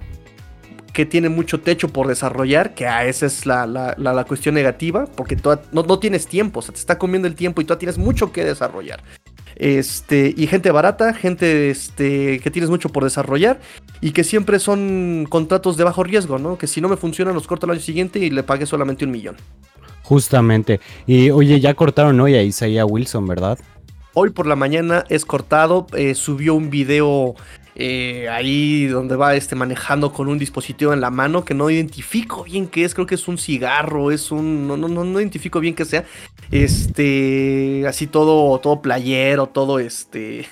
que 0.94 1.06
tiene 1.06 1.28
mucho 1.28 1.60
techo 1.60 1.90
por 1.90 2.08
desarrollar, 2.08 2.76
que 2.76 2.88
a 2.88 3.06
esa 3.06 3.26
es 3.26 3.46
la, 3.46 4.26
cuestión 4.28 4.56
negativa, 4.56 5.08
porque 5.08 5.38
no, 5.72 6.00
tienes 6.00 6.28
tiempo, 6.28 6.60
o 6.60 6.62
sea, 6.62 6.74
te 6.74 6.80
está 6.80 6.98
comiendo 6.98 7.28
el 7.28 7.36
tiempo 7.36 7.62
y 7.62 7.66
tú 7.66 7.76
tienes 7.76 7.98
mucho 7.98 8.32
que 8.32 8.46
desarrollar. 8.46 9.04
Este, 9.56 10.34
y 10.36 10.48
gente 10.48 10.72
barata, 10.72 11.14
gente 11.14 11.70
este, 11.70 12.40
que 12.40 12.50
tienes 12.50 12.72
mucho 12.72 12.90
por 12.90 13.04
desarrollar 13.04 13.60
y 14.02 14.12
que 14.12 14.24
siempre 14.24 14.58
son 14.58 15.28
contratos 15.30 15.78
de 15.78 15.84
bajo 15.84 16.04
riesgo, 16.04 16.40
¿no? 16.40 16.58
Que 16.58 16.66
si 16.66 16.82
no 16.82 16.90
me 16.90 16.98
funcionan 16.98 17.36
los 17.36 17.46
corto 17.46 17.68
el 17.68 17.74
año 17.74 17.80
siguiente 17.80 18.20
y 18.20 18.32
le 18.32 18.42
pagué 18.42 18.66
solamente 18.66 19.06
un 19.06 19.12
millón. 19.12 19.36
Justamente. 20.04 20.80
Y 21.08 21.32
oye, 21.32 21.60
ya 21.60 21.74
cortaron 21.74 22.20
hoy 22.20 22.36
a 22.36 22.44
Isaiah 22.44 22.86
Wilson, 22.86 23.26
¿verdad? 23.28 23.58
Hoy 24.14 24.30
por 24.30 24.46
la 24.46 24.56
mañana 24.56 25.06
es 25.10 25.26
cortado, 25.26 25.88
eh, 25.98 26.14
subió 26.14 26.54
un 26.54 26.70
video 26.70 27.36
eh, 27.76 28.30
ahí 28.30 28.86
donde 28.86 29.16
va 29.16 29.36
este, 29.36 29.56
manejando 29.56 30.14
con 30.14 30.28
un 30.28 30.38
dispositivo 30.38 30.94
en 30.94 31.02
la 31.02 31.10
mano 31.10 31.44
que 31.44 31.54
no 31.54 31.70
identifico 31.70 32.44
bien 32.44 32.68
qué 32.68 32.84
es, 32.84 32.94
creo 32.94 33.08
que 33.08 33.16
es 33.16 33.28
un 33.28 33.38
cigarro, 33.38 34.12
es 34.12 34.32
un, 34.32 34.68
no, 34.68 34.78
no, 34.78 34.88
no, 34.88 35.20
identifico 35.20 35.60
bien 35.60 35.74
qué 35.74 35.86
sea, 35.86 36.06
este, 36.52 37.86
así 37.88 38.08
todo, 38.08 38.60
todo 38.60 38.82
playero, 38.82 39.48
todo 39.48 39.80
este, 39.80 40.46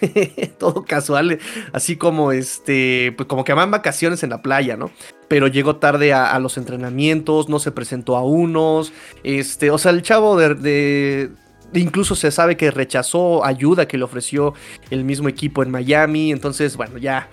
todo 0.59 0.83
casual, 0.83 1.39
así 1.73 1.95
como 1.95 2.31
este, 2.31 3.13
pues 3.15 3.27
como 3.27 3.43
que 3.43 3.53
van 3.53 3.71
vacaciones 3.71 4.23
en 4.23 4.31
la 4.31 4.41
playa, 4.41 4.77
¿no? 4.77 4.91
Pero 5.27 5.47
llegó 5.47 5.77
tarde 5.77 6.11
a, 6.11 6.37
los 6.39 6.57
entrenamientos, 6.57 7.47
no 7.47 7.59
se 7.59 7.71
presentó 7.71 8.17
a 8.17 8.23
unos, 8.23 8.91
este, 9.23 9.71
o 9.71 9.77
sea, 9.77 9.91
el 9.91 10.01
chavo 10.01 10.37
de 10.37 11.29
Incluso 11.73 12.15
se 12.15 12.31
sabe 12.31 12.57
que 12.57 12.71
rechazó 12.71 13.45
ayuda 13.45 13.87
que 13.87 13.97
le 13.97 14.03
ofreció 14.03 14.53
el 14.89 15.03
mismo 15.03 15.29
equipo 15.29 15.63
en 15.63 15.71
Miami. 15.71 16.31
Entonces, 16.31 16.75
bueno, 16.77 16.97
ya 16.97 17.29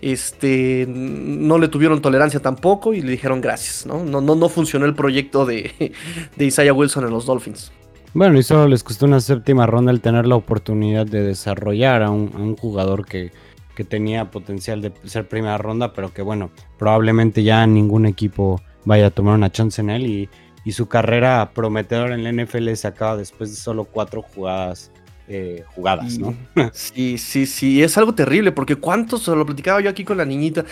este, 0.00 0.86
no 0.88 1.58
le 1.58 1.68
tuvieron 1.68 2.02
tolerancia 2.02 2.40
tampoco 2.40 2.94
y 2.94 3.02
le 3.02 3.12
dijeron 3.12 3.40
gracias. 3.40 3.86
No, 3.86 4.04
no, 4.04 4.20
no, 4.20 4.34
no 4.34 4.48
funcionó 4.48 4.86
el 4.86 4.94
proyecto 4.94 5.46
de, 5.46 5.92
de 6.36 6.44
Isaiah 6.44 6.72
Wilson 6.72 7.04
en 7.04 7.10
los 7.10 7.26
Dolphins. 7.26 7.72
Bueno, 8.14 8.38
y 8.38 8.42
solo 8.42 8.68
les 8.68 8.84
costó 8.84 9.06
una 9.06 9.20
séptima 9.20 9.66
ronda 9.66 9.90
el 9.90 10.02
tener 10.02 10.26
la 10.26 10.36
oportunidad 10.36 11.06
de 11.06 11.22
desarrollar 11.22 12.02
a 12.02 12.10
un, 12.10 12.56
jugador 12.56 13.06
que, 13.06 13.32
que, 13.74 13.84
tenía 13.84 14.30
potencial 14.30 14.82
de 14.82 14.92
ser 15.04 15.26
primera 15.28 15.56
ronda, 15.56 15.94
pero 15.94 16.12
que 16.12 16.20
bueno, 16.20 16.50
probablemente 16.78 17.42
ya 17.42 17.66
ningún 17.66 18.04
equipo 18.04 18.60
vaya 18.84 19.06
a 19.06 19.10
tomar 19.10 19.34
una 19.34 19.50
chance 19.50 19.80
en 19.80 19.88
él 19.88 20.06
y 20.06 20.28
y 20.64 20.72
su 20.72 20.88
carrera 20.88 21.50
prometedora 21.54 22.14
en 22.14 22.24
la 22.24 22.44
NFL 22.44 22.72
se 22.74 22.86
acaba 22.86 23.16
después 23.16 23.50
de 23.50 23.56
solo 23.56 23.84
cuatro 23.84 24.22
jugadas. 24.22 24.90
Eh, 25.28 25.64
jugadas, 25.74 26.18
¿no? 26.18 26.34
Sí, 26.72 27.16
sí, 27.16 27.46
sí, 27.46 27.82
es 27.82 27.96
algo 27.96 28.14
terrible 28.14 28.52
porque 28.52 28.76
cuántos, 28.76 29.28
lo 29.28 29.46
platicaba 29.46 29.80
yo 29.80 29.88
aquí 29.88 30.04
con 30.04 30.18
la 30.18 30.24
niñita, 30.24 30.64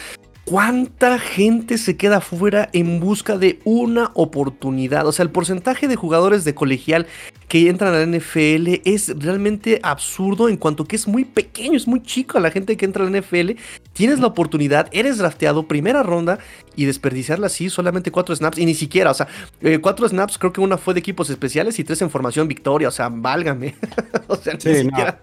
¿Cuánta 0.45 1.18
gente 1.18 1.78
se 1.78 1.97
queda 1.97 2.20
fuera 2.20 2.70
en 2.72 2.99
busca 2.99 3.38
de 3.38 3.61
una 3.64 4.11
oportunidad? 4.14 5.07
O 5.07 5.12
sea, 5.12 5.22
el 5.22 5.30
porcentaje 5.30 5.86
de 5.86 5.97
jugadores 5.97 6.45
de 6.45 6.55
colegial 6.55 7.07
que 7.47 7.68
entran 7.68 7.95
a 7.95 7.99
la 7.99 8.07
NFL 8.07 8.80
es 8.84 9.12
realmente 9.16 9.80
absurdo 9.82 10.49
en 10.49 10.57
cuanto 10.57 10.86
que 10.86 10.97
es 10.97 11.07
muy 11.07 11.24
pequeño, 11.24 11.76
es 11.76 11.86
muy 11.86 12.03
chico 12.03 12.41
la 12.41 12.51
gente 12.51 12.76
que 12.76 12.84
entra 12.84 13.07
a 13.07 13.11
la 13.11 13.20
NFL. 13.20 13.53
Tienes 13.93 14.18
la 14.18 14.26
oportunidad, 14.26 14.88
eres 14.93 15.18
drafteado, 15.18 15.68
primera 15.68 16.03
ronda 16.03 16.38
y 16.74 16.84
desperdiciarla 16.84 17.47
así, 17.47 17.70
solamente 17.70 18.11
cuatro 18.11 18.34
snaps 18.34 18.59
y 18.59 18.66
ni 18.66 18.74
siquiera, 18.74 19.11
o 19.11 19.14
sea, 19.14 19.28
eh, 19.61 19.78
cuatro 19.78 20.09
snaps, 20.09 20.38
creo 20.38 20.53
que 20.53 20.61
una 20.61 20.78
fue 20.78 20.95
de 20.95 21.01
equipos 21.01 21.30
especiales 21.30 21.78
y 21.78 21.84
tres 21.84 22.03
en 22.03 22.11
formación 22.11 22.49
victoria, 22.49 22.88
o 22.88 22.93
sea, 22.93 23.09
válgame. 23.09 23.76
o 24.26 24.36
sea, 24.36 24.55
ni 24.55 24.61
siquiera. 24.74 25.20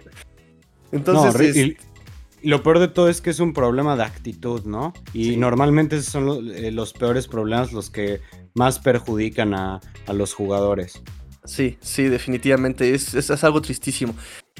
Entonces. 0.91 1.75
Lo 2.43 2.63
peor 2.63 2.79
de 2.79 2.87
todo 2.87 3.09
es 3.09 3.21
que 3.21 3.29
es 3.29 3.39
un 3.39 3.53
problema 3.53 3.95
de 3.95 4.03
actitud, 4.03 4.63
¿no? 4.65 4.93
Y 5.13 5.37
normalmente 5.37 6.01
son 6.01 6.51
eh, 6.53 6.71
los, 6.71 6.93
peores 6.93 7.27
problemas 7.27 7.73
los 7.73 7.89
que 7.89 8.21
más 8.53 8.79
perjudican 8.79 9.53
a, 9.53 9.79
los 10.13 10.33
jugadores. 10.33 11.01
Sí, 11.45 11.77
sí, 11.81 12.03
definitivamente. 12.03 12.93
Es, 12.93 13.13
es, 13.13 13.43
algo 13.43 13.61
tristísimo. 13.61 14.13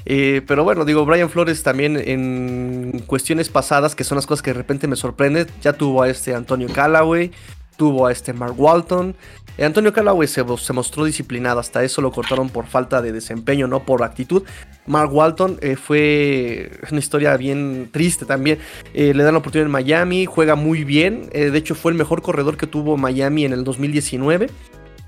Eh, 0.04 0.42
pero 0.46 0.64
bueno, 0.64 0.84
digo, 0.84 1.04
Brian 1.04 1.28
Flores 1.28 1.62
también 1.62 1.96
en 1.96 3.02
cuestiones 3.06 3.48
pasadas, 3.48 3.94
que 3.94 4.04
son 4.04 4.16
las 4.16 4.26
cosas 4.26 4.42
que 4.42 4.50
de 4.50 4.58
repente 4.58 4.86
me 4.86 4.96
sorprenden, 4.96 5.46
ya 5.60 5.72
tuvo 5.72 6.02
a 6.02 6.08
este 6.08 6.34
Antonio 6.34 6.68
Callaway, 6.72 7.30
tuvo 7.76 8.06
a 8.06 8.12
este 8.12 8.32
Mark 8.32 8.58
Walton. 8.58 9.14
Eh, 9.58 9.64
Antonio 9.64 9.92
Callaway 9.92 10.28
se, 10.28 10.42
mostró 10.72 11.04
disciplinado, 11.04 11.60
hasta 11.60 11.84
eso 11.84 12.00
lo 12.00 12.12
cortaron 12.12 12.48
por 12.48 12.66
falta 12.66 13.02
de 13.02 13.12
desempeño, 13.12 13.66
no 13.66 13.84
por 13.84 14.02
actitud. 14.02 14.44
Mark 14.86 15.12
Walton 15.12 15.58
eh, 15.60 15.76
fue 15.76 16.70
una 16.90 17.00
historia 17.00 17.36
bien 17.36 17.90
triste 17.92 18.24
también. 18.24 18.58
le 18.94 19.22
dan 19.22 19.34
la 19.34 19.38
oportunidad 19.38 19.66
en 19.66 19.72
Miami, 19.72 20.24
juega 20.24 20.54
muy 20.54 20.84
bien. 20.84 21.28
de 21.30 21.58
hecho, 21.58 21.74
fue 21.74 21.92
el 21.92 21.98
mejor 21.98 22.22
corredor 22.22 22.56
que 22.56 22.66
tuvo 22.66 22.96
Miami 22.96 23.44
en 23.44 23.52
el 23.52 23.64
2019. 23.64 24.48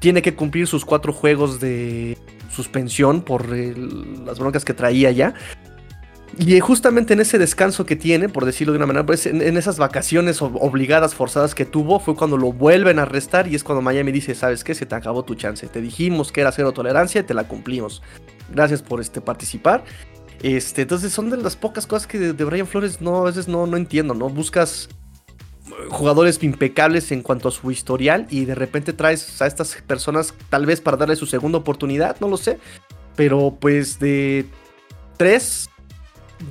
Tiene 0.01 0.21
que 0.21 0.35
cumplir 0.35 0.67
sus 0.67 0.85
cuatro 0.85 1.13
juegos 1.13 1.61
de 1.61 2.19
suspensión 2.51 3.23
por 3.23 3.49
las 3.49 4.39
broncas 4.39 4.65
que 4.65 4.75
traía 4.75 5.11
ya. 5.11 5.35
Y 6.39 6.59
justamente 6.61 7.15
en 7.15 7.21
ese 7.21 7.39
descanso 7.39 7.85
que 7.85 7.97
tiene, 7.97 8.29
por 8.29 8.45
decirlo 8.45 8.73
de 8.73 8.79
una 8.79 8.87
manera, 8.87 9.05
pues 9.05 9.27
en, 9.27 9.57
esas 9.57 9.79
vacaciones 9.79 10.41
obligadas, 10.41 11.15
forzadas 11.15 11.55
que 11.55 11.65
tuvo, 11.65 11.99
fue 11.99 12.15
cuando 12.15 12.37
lo 12.37 12.53
vuelven 12.53 12.99
a 12.99 13.03
arrestar 13.03 13.49
y 13.49 13.57
es 13.57 13.65
cuando 13.65 13.83
Miami 13.83 14.13
dice, 14.13 14.35
¿sabes 14.35 14.63
qué? 14.63 14.75
Se 14.75 14.87
te 14.87 14.95
acabó 14.95 15.25
tu 15.25 15.35
chance. 15.35 15.67
Te 15.67 15.81
dijimos 15.81 16.31
que 16.33 16.41
era 16.41 16.53
cero 16.53 16.73
tolerancia 16.73 17.21
y 17.21 17.25
te 17.25 17.35
la 17.35 17.45
cumplimos. 17.45 18.03
Gracias 18.53 18.83
por 18.83 19.01
este, 19.01 19.21
participar. 19.21 19.85
Este, 20.43 20.83
entonces 20.83 21.13
son 21.13 21.31
de 21.31 21.37
las 21.37 21.57
pocas 21.57 21.87
cosas 21.87 22.07
que 22.07 22.19
de, 22.19 22.45
Brian 22.45 22.67
Flores 22.67 23.01
no, 23.01 23.19
a 23.19 23.25
veces 23.25 23.49
no, 23.49 23.67
no 23.67 23.77
entiendo, 23.77 24.15
¿no? 24.15 24.29
Buscas 24.29 24.89
jugadores 25.89 26.43
impecables 26.43 27.13
en 27.13 27.23
cuanto 27.23 27.49
a 27.49 27.51
su 27.51 27.71
historial 27.71 28.27
y 28.31 28.45
de 28.45 28.55
repente 28.55 28.93
traes 28.93 29.41
a 29.41 29.47
estas 29.47 29.77
personas 29.87 30.35
tal 30.49 30.67
vez 30.67 30.81
para 30.81 30.97
darle 30.97 31.17
su 31.17 31.27
segunda 31.27 31.59
oportunidad, 31.59 32.17
no 32.21 32.29
lo 32.29 32.37
sé. 32.37 32.59
Pero 33.17 33.57
pues 33.61 33.99
de 33.99 34.47
tres, 35.17 35.70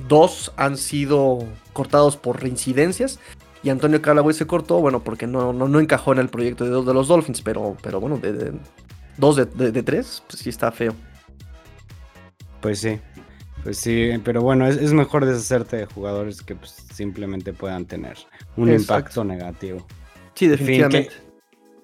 dos 0.08 0.52
han 0.56 0.76
sido 0.76 1.44
cortados 1.72 2.16
por 2.16 2.42
reincidencias. 2.42 3.18
Y 3.62 3.68
Antonio 3.68 4.00
Callaway 4.00 4.34
se 4.34 4.46
cortó, 4.46 4.80
bueno, 4.80 5.04
porque 5.04 5.26
no, 5.26 5.52
no, 5.52 5.80
encajó 5.80 6.12
en 6.12 6.18
el 6.18 6.28
proyecto 6.28 6.64
de, 6.64 6.70
de 6.70 6.94
los 6.94 7.08
Dolphins, 7.08 7.42
pero, 7.42 7.76
pero 7.82 8.00
bueno, 8.00 8.16
de, 8.16 8.52
dos 9.18 9.36
de, 9.36 9.44
de, 9.44 9.82
tres, 9.82 10.22
pues 10.26 10.42
sí 10.42 10.48
está 10.48 10.72
feo. 10.72 10.94
Pues 12.62 12.80
sí, 12.80 12.98
pues 13.62 13.78
sí, 13.78 14.12
pero 14.24 14.40
bueno, 14.40 14.66
es, 14.66 14.92
mejor 14.92 15.26
deshacerte 15.26 15.76
de 15.76 15.86
jugadores 15.86 16.42
que 16.42 16.54
pues, 16.54 16.70
simplemente 16.92 17.52
puedan 17.52 17.84
tener 17.84 18.16
un 18.56 18.72
impacto 18.72 19.24
negativo. 19.24 19.86
Sí, 20.34 20.48
definitivamente. 20.48 21.10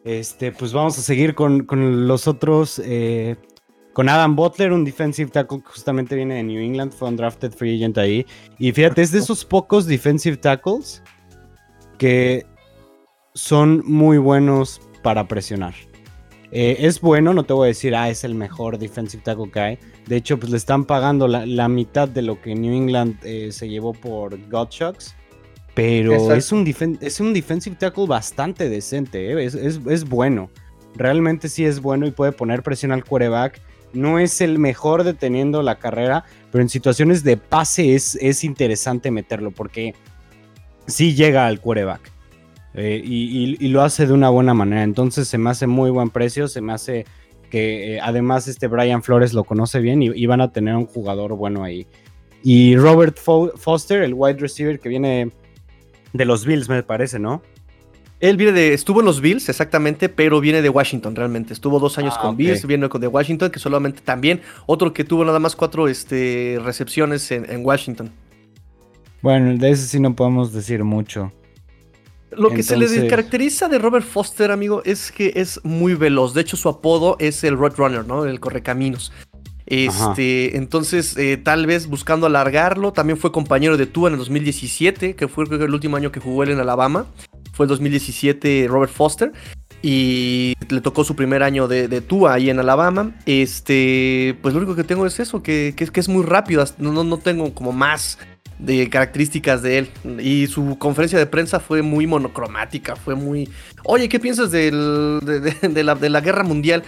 este, 0.05 0.53
pues 0.53 0.73
vamos 0.73 0.99
a 0.99 1.03
seguir 1.03 1.35
con, 1.35 1.67
los 2.07 2.27
otros. 2.27 2.81
Eh, 2.83 3.37
con 3.97 4.11
Adam 4.11 4.37
Butler, 4.37 4.73
un 4.75 4.85
defensive 4.85 5.31
tackle 5.31 5.61
que 5.61 5.69
justamente 5.69 6.15
viene 6.15 6.35
de 6.35 6.43
New 6.43 6.61
England, 6.61 6.93
fue 6.93 7.09
un 7.09 7.17
drafted 7.17 7.51
free 7.51 7.77
agent 7.77 7.97
ahí. 7.97 8.27
Y 8.59 8.71
fíjate, 8.71 9.01
es 9.01 9.11
de 9.11 9.21
esos 9.21 9.43
pocos 9.43 9.87
defensive 9.87 10.37
tackles 10.37 11.03
que 11.97 12.45
son 13.33 13.83
muy 13.87 14.19
buenos 14.19 14.83
para 15.03 15.27
presionar. 15.27 15.73
Eh, 16.51 16.77
es 16.81 17.01
bueno, 17.01 17.33
no 17.33 17.45
te 17.45 17.55
voy 17.55 17.65
a 17.65 17.69
decir, 17.69 17.97
ah, 17.97 18.11
es 18.11 18.23
el 18.23 18.35
mejor 18.35 18.77
defensive 18.77 19.23
tackle 19.23 19.51
que 19.51 19.61
hay. 19.61 19.79
De 20.07 20.17
hecho, 20.17 20.39
pues 20.39 20.53
le 20.53 20.59
están 20.59 20.85
pagando 20.85 21.27
la, 21.27 21.69
mitad 21.69 22.07
de 22.07 22.21
lo 22.21 22.39
que 22.43 22.55
New 22.55 22.75
England 22.75 23.17
eh, 23.25 23.51
se 23.51 23.67
llevó 23.67 23.95
por 23.95 24.39
Godshucks. 24.51 25.15
Pero 25.73 26.35
es 26.35 26.53
un, 26.53 26.99
es 27.01 27.19
un 27.19 27.33
defensive 27.33 27.77
tackle 27.77 28.07
bastante 28.07 28.69
decente, 28.69 29.33
eh, 29.33 29.47
es, 29.47 30.05
bueno. 30.07 30.51
Realmente 30.97 31.49
sí 31.49 31.65
es 31.65 31.81
bueno 31.81 32.07
y 32.07 32.11
puede 32.11 32.33
poner 32.33 32.63
presión 32.63 32.93
al 32.93 33.07
quarterback. 33.07 33.63
No 33.93 34.19
es 34.19 34.41
el 34.41 34.59
mejor 34.59 35.05
deteniendo 35.05 35.63
la 35.63 35.79
carrera, 35.79 36.25
pero 36.53 36.63
en 36.63 36.69
situaciones 36.69 37.25
de 37.25 37.37
pase 37.37 37.95
es, 37.95 38.17
es 38.21 38.45
interesante 38.45 39.11
meterlo 39.11 39.51
porque 39.51 39.95
sí 40.87 41.15
llega 41.15 41.47
al 41.47 41.61
quarterback. 41.61 42.13
Eh, 42.75 43.01
y, 43.03 43.69
lo 43.69 43.83
hace 43.83 44.07
de 44.07 44.13
una 44.13 44.29
buena 44.29 44.53
manera. 44.53 44.83
Entonces 44.83 45.27
se 45.29 45.39
me 45.39 45.51
hace 45.51 45.67
muy 45.67 45.91
buen 45.91 46.11
precio, 46.11 46.47
se 46.47 46.61
me 46.61 46.75
hace 46.75 47.07
que 47.51 47.95
eh, 47.95 48.01
además 48.01 48.49
este 48.49 48.67
Brian 48.67 49.03
Flores 49.03 49.33
lo 49.33 49.45
conoce 49.45 49.81
bien 49.81 50.03
y, 50.03 50.27
van 50.27 50.43
a 50.43 50.53
tener 50.53 50.75
un 50.75 50.87
jugador 50.87 51.35
bueno 51.37 51.65
ahí. 51.65 51.87
Y 52.43 52.77
Robert 52.77 53.19
Foster, 53.19 54.03
el 54.03 54.15
wide 54.15 54.39
receiver 54.39 54.79
que 54.79 54.91
viene 54.91 55.33
de 56.13 56.25
los 56.27 56.45
Bills, 56.45 56.69
me 56.69 56.83
parece, 56.83 57.19
¿no? 57.19 57.43
Él 58.19 58.37
viene 58.37 58.53
de, 58.53 58.73
estuvo 58.73 59.01
en 59.01 59.07
los 59.07 59.21
Bills, 59.21 59.49
exactamente, 59.49 60.09
pero 60.09 60.41
viene 60.41 60.63
de 60.63 60.71
Washington 60.71 61.15
realmente. 61.15 61.53
Estuvo 61.53 61.79
dos 61.79 61.99
años 61.99 62.15
ah, 62.17 62.23
con 62.23 62.37
Bills, 62.37 62.67
viene 62.67 62.89
de 62.89 63.07
Washington, 63.07 63.51
que 63.51 63.59
solamente 63.59 64.01
también, 64.03 64.41
otro 64.67 64.93
que 64.93 65.05
tuvo 65.05 65.25
nada 65.25 65.39
más 65.39 65.55
cuatro 65.55 65.87
este, 65.89 66.59
recepciones 66.65 67.31
en, 67.31 67.49
en 67.51 67.65
Washington. 67.65 68.11
Bueno, 69.21 69.57
de 69.59 69.71
ese 69.71 69.87
sí 69.87 70.01
no 70.01 70.15
podemos 70.15 70.53
decir 70.53 70.83
mucho. 70.85 71.33
Lo 72.31 72.51
que 72.51 72.63
se 72.63 72.77
le 72.77 73.07
caracteriza 73.09 73.69
de 73.69 73.79
Robert 73.79 74.05
Foster, 74.05 74.51
amigo, 74.51 74.83
es 74.85 75.11
que 75.11 75.33
es 75.37 75.61
muy 75.65 75.95
veloz. 75.95 76.35
De 76.35 76.43
hecho, 76.43 76.57
su 76.57 76.69
apodo 76.69 77.17
es 77.19 77.45
el 77.45 77.57
Roadrunner, 77.57 78.07
¿no? 78.07 78.25
El 78.25 78.41
correcaminos. 78.41 79.13
Este, 79.65 80.57
entonces, 80.57 81.17
eh, 81.17 81.39
tal 81.39 81.67
vez 81.67 81.89
buscando 81.89 82.27
alargarlo, 82.27 82.93
también 82.93 83.19
fue 83.19 83.33
compañero 83.33 83.77
de 83.77 83.87
Tua 83.87 84.09
en 84.09 84.15
el 84.15 84.19
2017, 84.19 85.17
que 85.17 85.29
fue 85.29 85.45
el 85.45 85.75
último 85.75 85.97
año 85.97 86.13
que 86.13 86.21
jugó 86.21 86.43
él 86.43 86.51
en 86.51 86.61
Alabama. 86.61 87.07
Fue 87.57 87.65
el 87.65 87.69
2017 87.69 88.67
Robert 88.69 88.93
Foster. 88.93 89.33
Y 89.83 90.55
le 90.69 90.81
tocó 90.81 91.05
su 91.05 91.15
primer 91.15 91.43
año 91.43 91.69
de, 91.69 91.87
de 91.89 92.01
Tua 92.01 92.35
ahí 92.35 92.51
en 92.51 92.59
Alabama. 92.59 93.15
Este, 93.25 94.37
pues 94.43 94.55
lo 94.55 94.59
único 94.59 94.75
que 94.75 94.85
tengo 94.85 95.07
es 95.07 95.21
eso, 95.21 95.43
que, 95.43 95.75
que, 95.77 95.87
que 95.87 96.01
es 96.01 96.09
muy 96.09 96.25
rápido. 96.25 96.65
No, 96.79 97.05
no 97.05 97.19
tengo 97.19 97.55
como 97.55 97.73
más 97.73 98.19
de 98.59 98.89
características 98.89 99.63
de 99.63 99.79
él. 99.79 99.91
Y 100.21 100.47
su 100.47 100.77
conferencia 100.79 101.19
de 101.19 101.27
prensa 101.27 101.61
fue 101.61 101.83
muy 101.83 102.07
monocromática, 102.07 102.97
fue 102.97 103.15
muy... 103.15 103.49
Oye, 103.85 104.09
¿qué 104.09 104.19
piensas 104.19 104.51
del, 104.51 105.21
de, 105.23 105.85
la, 105.85 105.95
de, 105.95 106.11
la, 106.11 106.21
guerra 106.21 106.43
mundial? 106.43 106.83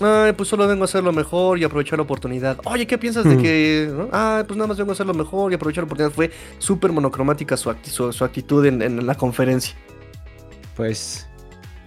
Ay, 0.00 0.32
pues 0.32 0.48
solo 0.48 0.66
vengo 0.66 0.82
a 0.82 0.86
hacer 0.86 1.04
lo 1.04 1.12
mejor 1.12 1.58
y 1.58 1.64
aprovechar 1.64 1.98
la 1.98 2.02
oportunidad. 2.02 2.58
Oye, 2.64 2.86
¿qué 2.86 2.98
piensas 2.98 3.24
de 3.24 3.36
que.? 3.36 3.92
Ay, 4.10 4.44
pues 4.44 4.56
nada 4.56 4.68
más 4.68 4.76
vengo 4.76 4.90
a 4.90 4.94
hacer 4.94 5.06
lo 5.06 5.14
mejor 5.14 5.52
y 5.52 5.54
aprovechar 5.54 5.82
la 5.82 5.86
oportunidad. 5.86 6.14
Fue 6.14 6.30
súper 6.58 6.90
monocromática 6.92 7.56
su, 7.56 7.72
su, 8.12 8.24
actitud 8.24 8.64
en, 8.66 9.06
la 9.06 9.14
conferencia. 9.14 9.74
Pues. 10.76 11.26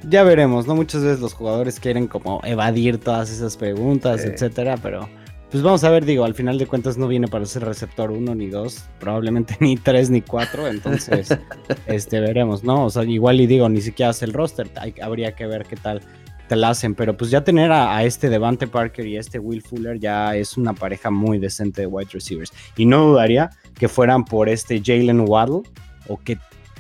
Ya 0.04 0.24
veremos, 0.24 0.68
¿no? 0.68 0.76
Muchas 0.76 1.02
veces 1.02 1.20
los 1.20 1.34
jugadores 1.34 1.80
quieren 1.80 2.08
como 2.08 2.40
evadir 2.44 3.00
todas 3.00 3.32
esas 3.32 3.58
preguntas, 3.58 4.24
etcétera, 4.24 4.78
pero 4.78 5.10
pues 5.50 5.64
vamos 5.64 5.84
a 5.86 5.90
ver, 5.90 6.06
digo, 6.06 6.26
al 6.26 6.36
final 6.36 6.58
de 6.58 6.68
cuentas 6.68 6.98
no 6.98 7.08
viene 7.08 7.28
para 7.28 7.46
ser 7.46 7.64
receptor 7.64 8.12
1 8.12 8.36
ni 8.36 8.48
2, 8.48 8.84
probablemente 9.00 9.56
ni 9.62 9.78
3 9.78 10.10
ni 10.10 10.22
4, 10.22 10.68
entonces 10.68 11.30
este 11.88 12.20
veremos, 12.20 12.64
¿no? 12.64 12.86
O 12.86 12.90
sea, 12.90 13.04
igual 13.04 13.40
y 13.40 13.48
digo, 13.48 13.70
ni 13.70 13.82
siquiera 13.82 14.10
hace 14.10 14.26
el 14.26 14.34
roster, 14.34 14.70
habría 15.02 15.34
que 15.34 15.48
ver 15.48 15.66
qué 15.66 15.78
tal 15.78 16.02
te 16.48 16.56
la 16.56 16.70
hacen, 16.70 16.96
pero 16.96 17.16
pues 17.16 17.32
ya 17.32 17.44
tener 17.44 17.72
a, 17.72 18.04
este 18.04 18.30
Devante 18.30 18.68
Parker 18.68 19.06
y 19.06 19.18
este 19.18 19.40
Will 19.40 19.62
Fuller 19.62 20.00
ya 20.00 20.36
es 20.36 20.58
una 20.58 20.74
pareja 20.74 21.10
muy 21.12 21.40
decente 21.40 21.82
de 21.82 21.88
wide 21.88 22.10
receivers. 22.12 22.54
Y 22.78 22.86
no 22.86 23.06
dudaría 23.06 23.50
que 23.78 23.88
fueran 23.88 24.26
por 24.26 24.50
este 24.50 24.82
Jalen 24.84 25.22
Waddle 25.28 25.64
o 26.08 26.18
que 26.18 26.38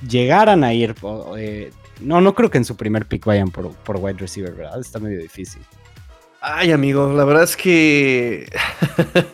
llegaran 0.07 0.63
a 0.63 0.73
ir, 0.73 0.95
eh, 1.37 1.71
no, 2.01 2.21
no 2.21 2.33
creo 2.35 2.49
que 2.49 2.57
en 2.57 2.65
su 2.65 2.75
primer 2.75 3.05
pick 3.05 3.25
vayan 3.25 3.51
por, 3.51 3.71
por 3.71 3.97
wide 3.97 4.17
receiver, 4.19 4.53
¿verdad? 4.53 4.79
Está 4.79 4.99
medio 4.99 5.19
difícil. 5.19 5.61
Ay, 6.41 6.71
amigo, 6.71 7.11
la 7.13 7.25
verdad 7.25 7.43
es 7.43 7.57
que 7.57 8.49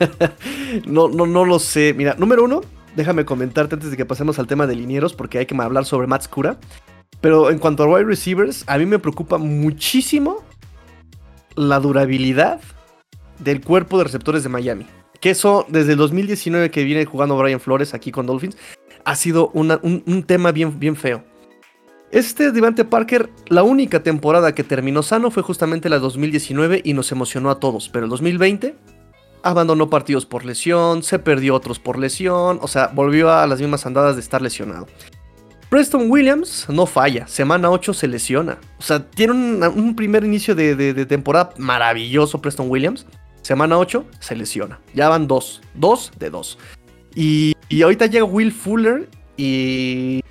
no, 0.85 1.09
no, 1.09 1.25
no 1.25 1.45
lo 1.45 1.59
sé. 1.59 1.93
Mira, 1.95 2.15
número 2.17 2.43
uno, 2.43 2.61
déjame 2.95 3.25
comentarte 3.25 3.75
antes 3.75 3.91
de 3.91 3.97
que 3.97 4.05
pasemos 4.05 4.39
al 4.39 4.47
tema 4.47 4.67
de 4.67 4.75
linieros, 4.75 5.13
porque 5.13 5.37
hay 5.39 5.45
que 5.45 5.55
hablar 5.55 5.85
sobre 5.85 6.07
Matt 6.07 6.23
Scura. 6.23 6.57
Pero 7.21 7.49
en 7.51 7.59
cuanto 7.59 7.83
a 7.83 7.87
wide 7.87 8.05
receivers, 8.05 8.63
a 8.67 8.77
mí 8.77 8.85
me 8.85 8.99
preocupa 8.99 9.37
muchísimo 9.37 10.43
la 11.55 11.79
durabilidad 11.79 12.61
del 13.39 13.61
cuerpo 13.61 13.97
de 13.97 14.05
receptores 14.05 14.43
de 14.43 14.49
Miami. 14.49 14.85
Que 15.19 15.29
eso, 15.29 15.65
desde 15.69 15.93
el 15.93 15.97
2019 15.97 16.69
que 16.71 16.83
viene 16.83 17.05
jugando 17.05 17.37
Brian 17.37 17.59
Flores 17.59 17.93
aquí 17.93 18.11
con 18.11 18.25
Dolphins, 18.25 18.57
ha 19.05 19.15
sido 19.15 19.49
un, 19.53 19.71
un, 19.81 20.23
tema 20.23 20.51
bien, 20.51 20.79
bien 20.79 20.95
feo. 20.95 21.23
Este 22.13 22.51
Devante 22.51 22.85
Parker, 22.85 23.31
la 23.47 23.63
única 23.63 24.03
temporada 24.03 24.53
que 24.53 24.63
terminó 24.63 25.01
sano 25.01 25.31
fue 25.31 25.41
justamente 25.41 25.89
la 25.89 25.97
2019 25.97 26.83
y 26.85 26.93
nos 26.93 27.11
emocionó 27.11 27.49
a 27.49 27.59
todos, 27.59 27.89
pero 27.89 28.05
el 28.05 28.11
2020 28.11 28.75
abandonó 29.41 29.89
partidos 29.89 30.27
por 30.27 30.45
lesión, 30.45 31.01
se 31.01 31.17
perdió 31.17 31.55
otros 31.55 31.79
por 31.79 31.97
lesión, 31.97 32.59
o 32.61 32.67
sea, 32.67 32.91
volvió 32.93 33.31
a 33.31 33.47
las 33.47 33.59
mismas 33.59 33.87
andadas 33.87 34.13
de 34.13 34.21
estar 34.21 34.43
lesionado. 34.43 34.85
Preston 35.71 36.11
Williams 36.11 36.67
no 36.69 36.85
falla, 36.85 37.25
semana 37.25 37.71
8 37.71 37.95
se 37.95 38.07
lesiona, 38.07 38.59
o 38.77 38.83
sea, 38.83 39.09
tiene 39.09 39.33
un, 39.33 39.95
primer 39.95 40.23
inicio 40.23 40.53
de, 40.53 40.93
temporada 41.07 41.55
maravilloso 41.57 42.39
Preston 42.39 42.69
Williams, 42.69 43.07
semana 43.41 43.79
8 43.79 44.05
se 44.19 44.35
lesiona, 44.35 44.79
ya 44.93 45.09
van 45.09 45.27
dos, 45.27 45.63
dos 45.73 46.11
de 46.19 46.29
dos. 46.29 46.59
Y, 47.15 47.55
ahorita 47.81 48.05
llega 48.05 48.23
Will 48.23 48.51
Fuller 48.51 49.09
y, 49.35 50.21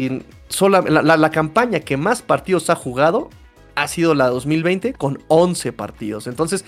la, 0.60 1.30
campaña 1.30 1.80
que 1.80 1.96
más 1.96 2.22
partidos 2.22 2.70
ha 2.70 2.74
jugado 2.74 3.30
ha 3.74 3.88
sido 3.88 4.14
la 4.14 4.28
2020 4.28 4.94
con 4.94 5.18
11 5.28 5.72
partidos. 5.72 6.26
Entonces, 6.26 6.64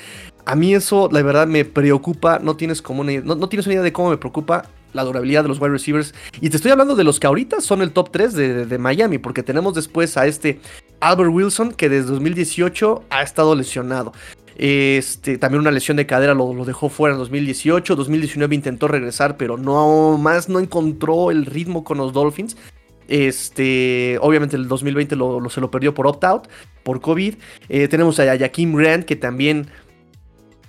a 0.46 0.54
mí 0.54 0.74
eso, 0.74 1.08
la 1.12 1.22
verdad, 1.22 1.46
me 1.46 1.64
preocupa. 1.64 2.38
No 2.38 2.56
tienes, 2.56 2.82
como 2.82 3.02
una, 3.02 3.12
no, 3.20 3.48
tienes 3.48 3.66
una 3.66 3.74
idea 3.74 3.82
de 3.82 3.92
cómo 3.92 4.10
me 4.10 4.16
preocupa 4.16 4.68
la 4.92 5.04
durabilidad 5.04 5.42
de 5.42 5.48
los 5.48 5.60
wide 5.60 5.72
receivers. 5.72 6.14
Y 6.40 6.50
te 6.50 6.56
estoy 6.56 6.70
hablando 6.70 6.94
de 6.94 7.04
los 7.04 7.20
que 7.20 7.26
ahorita 7.26 7.60
son 7.60 7.82
el 7.82 7.92
top 7.92 8.10
3 8.10 8.34
de, 8.68 8.78
Miami, 8.78 9.18
porque 9.18 9.42
tenemos 9.42 9.74
después 9.74 10.16
a 10.16 10.26
este 10.26 10.60
Albert 11.00 11.30
Wilson, 11.30 11.72
que 11.72 11.88
desde 11.88 12.10
2018 12.12 13.04
ha 13.10 13.22
estado 13.22 13.54
lesionado. 13.54 14.12
Este, 14.56 15.36
también 15.36 15.62
una 15.62 15.72
lesión 15.72 15.96
de 15.96 16.06
cadera 16.06 16.32
lo, 16.32 16.54
lo, 16.54 16.64
dejó 16.64 16.88
fuera 16.88 17.14
en 17.14 17.18
2018. 17.18 17.96
2019 17.96 18.54
intentó 18.54 18.86
regresar, 18.86 19.36
pero 19.36 19.56
no 19.56 20.16
más 20.16 20.48
no 20.48 20.60
encontró 20.60 21.32
el 21.32 21.44
ritmo 21.44 21.82
con 21.82 21.98
los 21.98 22.12
Dolphins. 22.12 22.56
Este, 23.08 24.18
obviamente 24.20 24.56
el 24.56 24.68
2020 24.68 25.16
lo, 25.16 25.48
se 25.50 25.60
lo 25.60 25.70
perdió 25.70 25.94
por 25.94 26.06
opt-out, 26.06 26.48
por 26.82 27.00
COVID. 27.00 27.34
Eh, 27.68 27.88
tenemos 27.88 28.18
a 28.20 28.38
Jaquim 28.38 28.76
Rand, 28.76 29.04
que 29.04 29.16
también. 29.16 29.68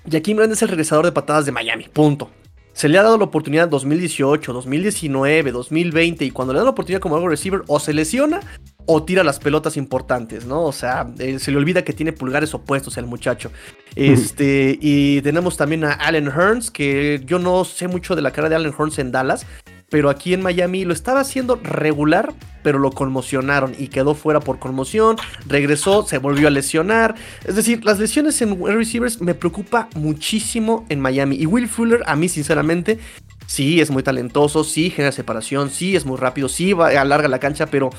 Jaquim 0.09 0.37
Rand 0.37 0.53
es 0.53 0.61
el 0.61 0.69
regresador 0.69 1.05
de 1.05 1.11
patadas 1.11 1.45
de 1.45 1.51
Miami, 1.51 1.87
punto. 1.91 2.29
Se 2.73 2.89
le 2.89 2.97
ha 2.97 3.03
dado 3.03 3.17
la 3.17 3.23
oportunidad 3.23 3.69
2018, 3.69 4.51
2019, 4.51 5.53
2020 5.53 6.25
y 6.25 6.31
cuando 6.31 6.53
le 6.53 6.59
da 6.59 6.65
la 6.65 6.71
oportunidad 6.71 6.99
como 6.99 7.15
algo 7.15 7.29
receiver 7.29 7.61
o 7.67 7.79
se 7.79 7.93
lesiona 7.93 8.41
o 8.85 9.03
tira 9.03 9.23
las 9.23 9.39
pelotas 9.39 9.77
importantes, 9.77 10.45
¿no? 10.45 10.63
O 10.63 10.73
sea, 10.73 11.09
eh, 11.19 11.39
se 11.39 11.51
le 11.51 11.57
olvida 11.57 11.83
que 11.83 11.93
tiene 11.93 12.11
pulgares 12.11 12.53
opuestos 12.53 12.97
el 12.97 13.05
muchacho. 13.05 13.51
Este, 13.95 14.77
y 14.81 15.21
tenemos 15.21 15.55
también 15.55 15.85
a 15.85 15.93
Allen 15.93 16.27
Hearns, 16.27 16.69
que 16.69 17.21
yo 17.25 17.39
no 17.39 17.63
sé 17.63 17.87
mucho 17.87 18.13
de 18.13 18.21
la 18.21 18.31
cara 18.31 18.49
de 18.49 18.55
Allen 18.55 18.73
Hearns 18.77 18.99
en 18.99 19.13
Dallas, 19.13 19.45
pero 19.89 20.09
aquí 20.09 20.33
en 20.33 20.41
Miami 20.41 20.85
lo 20.85 20.93
estaba 20.93 21.19
haciendo 21.19 21.55
regular, 21.57 22.33
pero 22.63 22.79
lo 22.79 22.91
conmocionaron 22.91 23.75
y 23.77 23.87
quedó 23.87 24.15
fuera 24.15 24.39
por 24.39 24.59
conmoción, 24.59 25.17
regresó, 25.47 26.05
se 26.05 26.17
volvió 26.17 26.47
a 26.47 26.51
lesionar. 26.51 27.15
Es 27.45 27.55
decir, 27.55 27.85
las 27.85 27.99
lesiones 27.99 28.41
en 28.41 28.63
receivers 28.65 29.21
me 29.21 29.35
preocupa 29.35 29.87
muchísimo 29.95 30.85
en 30.89 30.99
Miami. 30.99 31.35
Y 31.35 31.45
Will 31.45 31.67
Fuller, 31.67 32.01
a 32.07 32.15
mí 32.15 32.27
sinceramente, 32.27 32.99
sí 33.45 33.81
es 33.81 33.91
muy 33.91 34.03
talentoso, 34.03 34.63
sí 34.63 34.89
genera 34.89 35.11
separación, 35.11 35.69
sí 35.69 35.95
es 35.95 36.05
muy 36.05 36.17
rápido, 36.17 36.49
sí 36.49 36.73
va, 36.73 36.87
alarga 36.89 37.27
la 37.27 37.39
cancha, 37.39 37.67
pero 37.67 37.89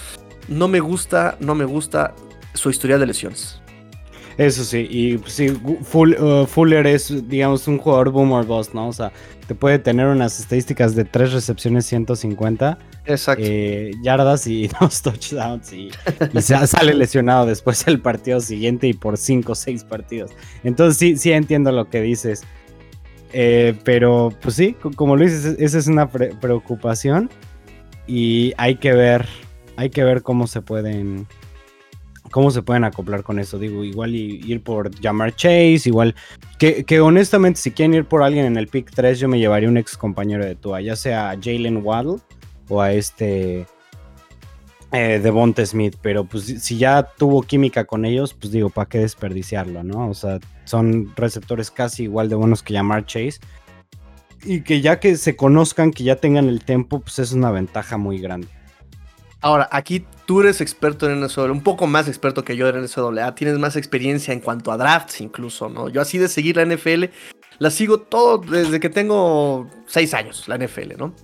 no 0.49 0.69
me 0.69 0.81
gusta, 0.81 1.37
no 1.41 1.55
me 1.55 1.65
gusta 1.65 2.15
su 2.55 2.71
historial 2.71 3.01
de 3.01 3.07
lesiones. 3.07 3.61
Eso 4.39 4.65
sí, 4.65 4.87
y 4.91 5.19
sí, 5.27 5.49
uh, 5.51 6.47
Fuller 6.47 6.87
es, 6.87 7.27
digamos, 7.27 7.67
un 7.69 7.79
jugador 7.79 8.11
boomer 8.11 8.45
boss, 8.45 8.75
¿no? 8.75 8.89
O 8.89 8.93
sea, 8.93 9.11
te 9.47 9.55
puede 9.55 9.79
tener 9.79 10.07
unas 10.07 10.39
estadísticas 10.41 10.95
de 10.95 11.05
tres 11.05 11.33
recepciones, 11.33 11.87
150 11.87 12.79
eh, 13.39 13.93
yardas 14.03 14.47
y 14.47 14.69
dos 14.81 15.01
touchdowns 15.01 15.73
y, 15.73 15.91
sale 16.41 16.95
lesionado 16.95 17.47
después 17.47 17.85
del 17.87 18.01
partido 18.01 18.41
siguiente 18.41 18.89
y 18.89 18.93
por 18.93 19.17
cinco 19.17 19.53
o 19.53 19.55
seis 19.55 19.85
partidos. 19.85 20.33
Entonces 20.65 20.99
sí, 20.99 21.17
sí 21.17 21.33
entiendo 21.33 21.73
lo 21.73 21.89
que 21.89 22.03
dices. 22.03 22.45
Eh, 23.33 23.75
pero 23.85 24.33
pues 24.41 24.55
sí, 24.55 24.77
como 24.97 25.17
lo 25.17 25.25
dices, 25.25 25.57
esa 25.59 25.79
es 25.79 25.87
una 25.87 26.11
preocupación 26.11 27.31
y 28.07 28.53
hay 28.57 28.77
que 28.77 28.93
ver, 28.93 29.27
hay 29.77 29.91
que 29.91 30.05
ver 30.05 30.23
cómo 30.23 30.47
se 30.47 30.63
pueden 30.63 31.27
cómo 32.31 32.51
se 32.51 32.63
pueden 32.63 32.85
acoplar 32.85 33.23
con 33.23 33.39
eso. 33.39 33.59
Digo, 33.59 33.85
igual 33.85 34.15
ir 34.15 34.63
por 34.63 34.91
llamar 35.01 35.35
Chase, 35.35 35.83
igual 35.87 36.15
que, 36.59 37.01
honestamente 37.01 37.61
si 37.61 37.71
quieren 37.71 37.95
ir 37.95 38.05
por 38.05 38.23
alguien 38.23 38.47
en 38.47 38.57
el 38.57 38.69
pick 38.69 38.91
3, 38.91 39.19
yo 39.19 39.29
me 39.29 39.39
llevaría 39.39 39.69
un 39.69 39.77
ex 39.77 39.97
compañero 39.97 40.45
de 40.45 40.55
Tua, 40.55 40.81
ya 40.81 40.97
sea 40.97 41.31
a 41.31 41.37
Jalen 41.37 41.85
Waddle 41.85 42.19
o 42.69 42.81
a 42.81 42.93
este 42.93 43.67
eh, 44.93 45.21
Devonte 45.23 45.67
Smith, 45.67 45.97
pero 46.01 46.25
pues 46.25 46.45
si 46.45 46.79
ya 46.79 47.03
tuvo 47.03 47.43
química 47.43 47.85
con 47.85 48.05
ellos, 48.05 48.35
pues 48.35 48.53
digo, 48.53 48.71
¿para 48.71 48.89
qué 48.89 48.99
desperdiciarlo, 48.99 49.83
no? 49.83 50.09
O 50.09 50.15
sea, 50.15 50.39
son 50.65 51.13
receptores 51.17 51.71
casi 51.71 52.05
igual 52.05 52.29
de 52.29 52.37
buenos 52.37 52.63
que 52.63 52.73
llamar 52.73 53.05
Chase. 53.05 53.39
Y 54.45 54.61
que 54.61 54.81
ya 54.81 55.01
que 55.01 55.17
se 55.17 55.35
conozcan, 55.35 55.91
que 55.91 56.05
ya 56.05 56.17
tengan 56.17 56.49
el 56.49 56.65
tiempo, 56.65 57.01
pues 57.01 57.19
es 57.19 57.33
una 57.33 57.51
ventaja 57.51 57.97
muy 57.97 58.21
grande. 58.21 58.47
Ahora, 59.41 59.69
aquí 59.73 60.05
tú 60.27 60.41
eres 60.41 60.61
experto 60.61 61.09
en 61.09 61.21
NSW, 61.21 61.51
un 61.51 61.63
poco 61.63 61.87
más 61.87 62.09
experto 62.09 62.45
que 62.45 62.57
yo 62.57 62.69
en 62.69 62.83
NSWA, 62.83 63.35
tienes 63.35 63.59
más 63.59 63.77
experiencia 63.77 64.35
en 64.35 64.41
cuanto 64.41 64.73
a 64.73 64.77
drafts 64.77 65.21
incluso, 65.21 65.69
¿no? 65.69 65.89
Yo 65.89 66.01
así 66.01 66.19
de 66.19 66.29
seguir 66.29 66.57
la 66.57 66.67
NFL, 66.67 67.05
la 67.59 67.71
sigo 67.71 68.01
todo 68.01 68.39
desde 68.39 68.81
que 68.81 68.91
tengo 68.91 69.71
seis 69.87 70.13
años, 70.13 70.47
la 70.49 70.59
NFL, 70.59 70.99
¿no? 70.99 71.15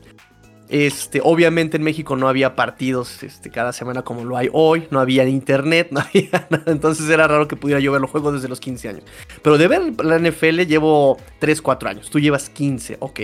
Este, 0.68 1.20
obviamente 1.22 1.76
en 1.76 1.82
México 1.82 2.16
no 2.16 2.28
había 2.28 2.56
partidos 2.56 3.22
este, 3.22 3.50
cada 3.50 3.74
semana 3.74 4.02
como 4.02 4.24
lo 4.24 4.38
hay 4.38 4.48
hoy, 4.52 4.86
no 4.90 5.00
había 5.00 5.28
internet, 5.28 5.88
no 5.90 6.00
había 6.00 6.46
nada, 6.48 6.64
entonces 6.66 7.10
era 7.10 7.28
raro 7.28 7.46
que 7.46 7.56
pudiera 7.56 7.80
yo 7.80 7.92
ver 7.92 8.00
los 8.00 8.10
juegos 8.10 8.34
desde 8.34 8.48
los 8.48 8.60
15 8.60 8.88
años. 8.88 9.04
Pero 9.42 9.58
de 9.58 9.68
ver 9.68 9.82
la 10.02 10.18
NFL 10.18 10.62
llevo 10.62 11.18
3, 11.40 11.60
4 11.60 11.90
años, 11.90 12.08
tú 12.08 12.20
llevas 12.20 12.48
15, 12.48 12.96
ok. 13.00 13.20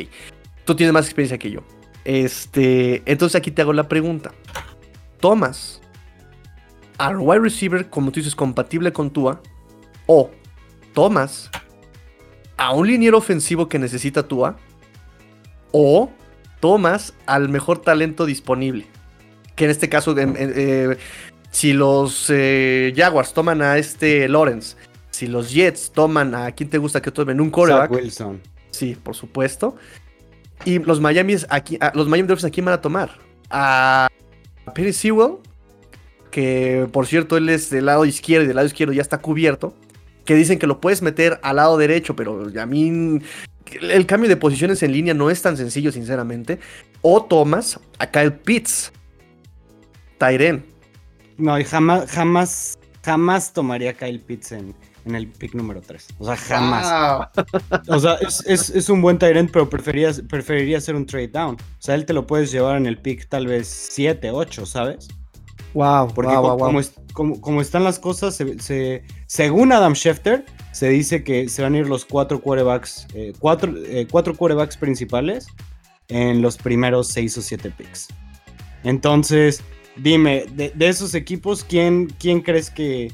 Tú 0.64 0.74
tienes 0.74 0.92
más 0.92 1.06
experiencia 1.06 1.38
que 1.38 1.50
yo. 1.50 1.60
Este, 2.04 3.02
entonces 3.06 3.36
aquí 3.36 3.50
te 3.50 3.62
hago 3.62 3.72
la 3.72 3.88
pregunta 3.88 4.32
tomas 5.20 5.80
al 6.98 7.16
wide 7.18 7.40
receiver, 7.40 7.88
como 7.88 8.10
tú 8.10 8.20
dices, 8.20 8.34
compatible 8.34 8.92
con 8.92 9.10
Tua, 9.10 9.40
o 10.06 10.30
tomas 10.94 11.50
a 12.56 12.72
un 12.72 12.88
liniero 12.88 13.18
ofensivo 13.18 13.68
que 13.68 13.78
necesita 13.78 14.26
Tua, 14.26 14.56
o 15.70 16.10
tomas 16.60 17.14
al 17.26 17.48
mejor 17.48 17.78
talento 17.82 18.26
disponible. 18.26 18.86
Que 19.54 19.64
en 19.64 19.70
este 19.70 19.88
caso, 19.88 20.14
eh, 20.16 20.96
si 21.50 21.72
los 21.72 22.26
eh, 22.30 22.92
Jaguars 22.96 23.32
toman 23.32 23.62
a 23.62 23.78
este 23.78 24.28
Lawrence, 24.28 24.76
si 25.10 25.26
los 25.26 25.52
Jets 25.52 25.92
toman 25.92 26.34
a 26.34 26.52
quien 26.52 26.70
te 26.70 26.78
gusta 26.78 27.02
que 27.02 27.10
tomen 27.10 27.40
un 27.40 27.50
coreback. 27.50 27.90
Wilson. 27.90 28.40
Sí, 28.70 28.96
por 29.02 29.14
supuesto. 29.14 29.76
Y 30.64 30.78
los 30.78 31.00
Miami 31.00 31.36
aquí, 31.48 31.78
los 31.94 32.08
Miami 32.08 32.28
Dolphins 32.28 32.46
aquí 32.50 32.60
van 32.60 32.74
a 32.74 32.80
tomar 32.80 33.10
a 33.50 34.08
Perry 34.74 34.92
Sewell, 34.92 35.36
que 36.30 36.88
por 36.92 37.06
cierto 37.06 37.36
él 37.36 37.48
es 37.48 37.70
del 37.70 37.86
lado 37.86 38.04
izquierdo 38.04 38.44
y 38.44 38.46
del 38.48 38.56
lado 38.56 38.66
izquierdo 38.66 38.92
ya 38.92 39.02
está 39.02 39.18
cubierto, 39.18 39.74
que 40.24 40.34
dicen 40.34 40.58
que 40.58 40.66
lo 40.66 40.80
puedes 40.80 41.02
meter 41.02 41.40
al 41.42 41.56
lado 41.56 41.78
derecho, 41.78 42.14
pero 42.14 42.50
a 42.60 42.66
mí 42.66 43.20
el 43.80 44.06
cambio 44.06 44.28
de 44.28 44.36
posiciones 44.36 44.82
en 44.82 44.92
línea 44.92 45.14
no 45.14 45.30
es 45.30 45.42
tan 45.42 45.56
sencillo, 45.56 45.92
sinceramente. 45.92 46.58
O 47.02 47.24
tomas 47.24 47.80
a 47.98 48.10
Kyle 48.10 48.32
Pitts, 48.32 48.92
Tyren. 50.18 50.64
No, 51.36 51.56
jamás, 51.64 52.10
jamás, 52.10 52.78
jamás 53.04 53.52
tomaría 53.52 53.90
a 53.90 53.94
Kyle 53.94 54.20
Pitts 54.20 54.52
en, 54.52 54.74
el 55.14 55.28
pick 55.28 55.54
número 55.54 55.80
3. 55.80 56.06
O 56.18 56.24
sea, 56.26 56.36
jamás. 56.36 57.28
O 57.88 57.98
sea, 57.98 58.18
es, 58.46 58.88
un 58.88 59.02
buen 59.02 59.18
Tyrant, 59.18 59.50
pero 59.50 59.68
preferiría, 59.68 60.12
preferiría 60.28 60.78
hacer 60.78 60.94
un 60.94 61.06
trade 61.06 61.28
down. 61.28 61.54
O 61.54 61.80
sea, 61.80 61.94
él 61.94 62.04
te 62.06 62.12
lo 62.12 62.26
puedes 62.26 62.50
llevar 62.50 62.76
en 62.76 62.86
el 62.86 62.98
pick 62.98 63.28
tal 63.28 63.46
vez 63.46 63.68
7, 63.68 64.30
8, 64.30 64.66
¿sabes? 64.66 65.08
Wow, 65.74 66.12
Porque 66.14 66.34
como, 67.12 67.60
están 67.60 67.84
las 67.84 67.98
cosas, 67.98 68.36
se, 68.36 69.02
según 69.26 69.72
Adam 69.72 69.94
Schefter, 69.94 70.44
se 70.72 70.88
dice 70.88 71.24
que 71.24 71.48
se 71.48 71.62
van 71.62 71.74
a 71.74 71.78
ir 71.78 71.88
los 71.88 72.04
cuatro 72.04 72.40
quarterbacks, 72.40 73.06
eh, 73.14 73.32
cuatro, 73.38 73.74
eh, 73.76 74.06
cuatro 74.10 74.36
quarterbacks 74.36 74.76
principales 74.76 75.48
en 76.08 76.42
los 76.42 76.56
primeros 76.56 77.08
6 77.08 77.38
o 77.38 77.42
7 77.42 77.72
picks. 77.76 78.08
Entonces, 78.84 79.62
dime, 79.96 80.46
de, 80.54 80.72
esos 80.78 81.14
equipos, 81.14 81.64
¿quién, 81.64 82.06
quién 82.18 82.40
crees 82.40 82.70
que, 82.70 83.12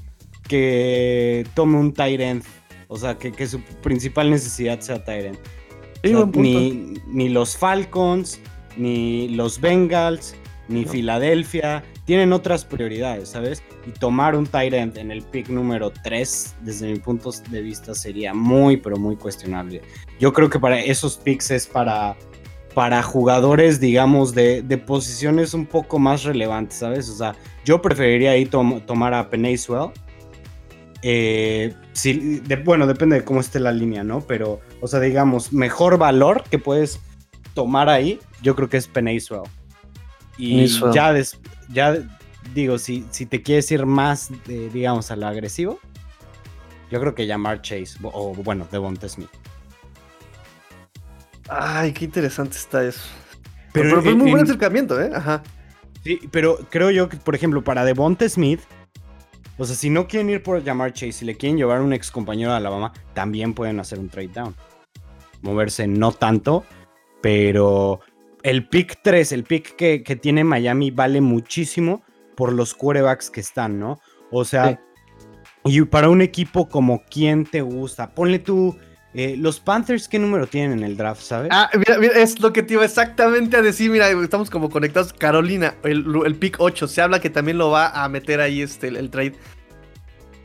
que 0.48 1.46
tome 1.54 1.78
un 1.78 1.92
tight 1.92 2.20
O 2.88 2.96
sea, 2.96 3.16
que, 3.16 3.46
su 3.46 3.60
principal 3.82 4.30
necesidad 4.30 4.80
sea 4.80 5.02
tight 5.04 5.36
ni, 6.34 6.94
ni, 7.06 7.28
los 7.28 7.56
Falcons, 7.56 8.40
ni 8.76 9.28
los 9.28 9.60
Bengals, 9.60 10.34
ni 10.68 10.84
Filadelfia. 10.84 11.82
Tienen 12.04 12.34
otras 12.34 12.64
prioridades, 12.64 13.30
¿sabes? 13.30 13.62
Y 13.86 13.90
tomar 13.92 14.36
un 14.36 14.46
tight 14.46 14.74
en 14.74 15.10
el 15.10 15.22
pick 15.22 15.48
número 15.48 15.90
3, 15.90 16.56
desde 16.60 16.92
mi 16.92 16.98
punto 16.98 17.30
de 17.48 17.62
vista, 17.62 17.94
sería 17.94 18.34
muy, 18.34 18.76
pero 18.76 18.96
muy 18.98 19.16
cuestionable. 19.16 19.80
Yo 20.20 20.32
creo 20.32 20.50
que 20.50 20.58
para 20.58 20.78
esos 20.80 21.16
picks 21.16 21.50
es 21.50 21.66
para, 21.66 22.16
para 22.74 23.02
jugadores, 23.02 23.80
digamos, 23.80 24.34
de, 24.34 24.62
posiciones 24.86 25.54
un 25.54 25.64
poco 25.64 25.98
más 25.98 26.24
relevantes, 26.24 26.78
¿sabes? 26.78 27.08
O 27.08 27.14
sea, 27.14 27.34
yo 27.64 27.80
preferiría 27.80 28.32
ahí 28.32 28.44
tomar 28.44 29.14
a 29.14 29.30
Penny 29.30 29.56
eh, 31.06 31.74
bueno, 32.64 32.86
depende 32.86 33.16
de 33.16 33.24
cómo 33.24 33.40
esté 33.40 33.60
la 33.60 33.72
línea, 33.72 34.02
¿no? 34.02 34.22
Pero, 34.22 34.60
o 34.80 34.88
sea, 34.88 35.00
digamos, 35.00 35.52
mejor 35.52 35.98
valor 35.98 36.44
que 36.50 36.58
puedes 36.58 36.98
tomar 37.52 37.90
ahí, 37.90 38.18
yo 38.40 38.56
creo 38.56 38.70
que 38.70 38.78
es 38.78 38.88
Peniswell. 38.88 39.42
Y 40.38 40.66
ya, 40.94 41.14
ya 41.68 41.98
digo, 42.54 42.78
si, 42.78 43.04
si 43.10 43.26
te 43.26 43.42
quieres 43.42 43.70
ir 43.70 43.84
más, 43.84 44.30
digamos, 44.46 45.10
a 45.10 45.16
lo 45.16 45.26
agresivo, 45.26 45.78
yo 46.90 47.00
creo 47.00 47.14
que 47.14 47.26
llamar 47.26 47.60
Chase, 47.60 47.98
o 48.02 48.34
bueno, 48.34 48.66
Devonta 48.72 49.06
Smith. 49.06 49.28
Ay, 51.50 51.92
qué 51.92 52.06
interesante 52.06 52.56
está 52.56 52.82
eso. 52.82 53.02
Pero, 53.74 54.00
es 54.00 54.16
muy 54.16 54.30
buen 54.30 54.44
acercamiento, 54.44 54.98
¿eh? 54.98 55.10
Ajá. 55.14 55.42
Sí, 56.02 56.18
pero 56.30 56.58
creo 56.70 56.90
yo 56.90 57.10
que, 57.10 57.18
por 57.18 57.34
ejemplo, 57.34 57.62
para 57.62 57.84
Devonta 57.84 58.26
Smith, 58.26 58.60
o 59.56 59.64
sea, 59.64 59.76
si 59.76 59.90
no 59.90 60.08
quieren 60.08 60.30
ir 60.30 60.42
por 60.42 60.62
llamar 60.62 60.92
Chase, 60.92 61.12
si 61.12 61.24
le 61.24 61.36
quieren 61.36 61.56
llevar 61.56 61.80
un 61.80 61.92
ex 61.92 62.10
compañero 62.10 62.50
de 62.50 62.56
Alabama, 62.56 62.92
también 63.12 63.54
pueden 63.54 63.78
hacer 63.80 63.98
un 63.98 64.08
trade 64.08 64.28
down. 64.28 64.54
Moverse 65.42 65.86
no 65.86 66.12
tanto, 66.12 66.64
pero 67.20 68.00
el 68.42 68.68
pick 68.68 69.00
3, 69.02 69.32
el 69.32 69.44
pick 69.44 69.76
que, 69.76 70.00
tiene 70.16 70.44
Miami 70.44 70.90
vale 70.90 71.20
muchísimo 71.20 72.02
por 72.36 72.52
los 72.52 72.74
quarterbacks 72.74 73.30
que 73.30 73.40
están, 73.40 73.78
¿no? 73.78 74.00
O 74.30 74.44
sea, 74.44 74.80
y 75.64 75.80
para 75.82 76.08
un 76.10 76.20
equipo 76.20 76.68
como 76.68 77.02
quién 77.10 77.46
te 77.46 77.62
gusta, 77.62 78.14
ponle 78.14 78.38
tú. 78.38 78.76
Eh, 79.14 79.36
los 79.38 79.60
Panthers, 79.60 80.08
¿qué 80.08 80.18
número 80.18 80.48
tienen 80.48 80.78
en 80.78 80.84
el 80.84 80.96
draft, 80.96 81.22
sabes? 81.22 81.48
Ah, 81.52 81.70
mira, 81.72 81.98
mira, 81.98 82.14
es 82.20 82.40
lo 82.40 82.52
que 82.52 82.64
te 82.64 82.74
iba 82.74 82.84
exactamente 82.84 83.56
a 83.56 83.62
decir. 83.62 83.88
Mira, 83.88 84.08
estamos 84.10 84.50
como 84.50 84.68
conectados. 84.68 85.12
Carolina, 85.12 85.76
el, 85.84 86.34
pick 86.34 86.56
8. 86.58 86.88
Se 86.88 87.00
habla 87.00 87.20
que 87.20 87.30
también 87.30 87.56
lo 87.56 87.70
va 87.70 87.90
a 87.90 88.08
meter 88.08 88.40
ahí 88.40 88.60
este, 88.60 88.88
el, 88.88 89.10
trade. 89.10 89.34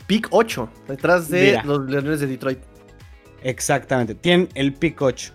Pick 0.05 0.27
8, 0.29 0.69
detrás 0.87 1.29
de 1.29 1.59
los 1.65 1.89
Leones 1.89 2.19
de 2.19 2.27
Detroit. 2.27 2.59
Exactamente, 3.43 4.13
tienen 4.15 4.49
el 4.53 4.73
pick 4.73 5.01
8. 5.01 5.33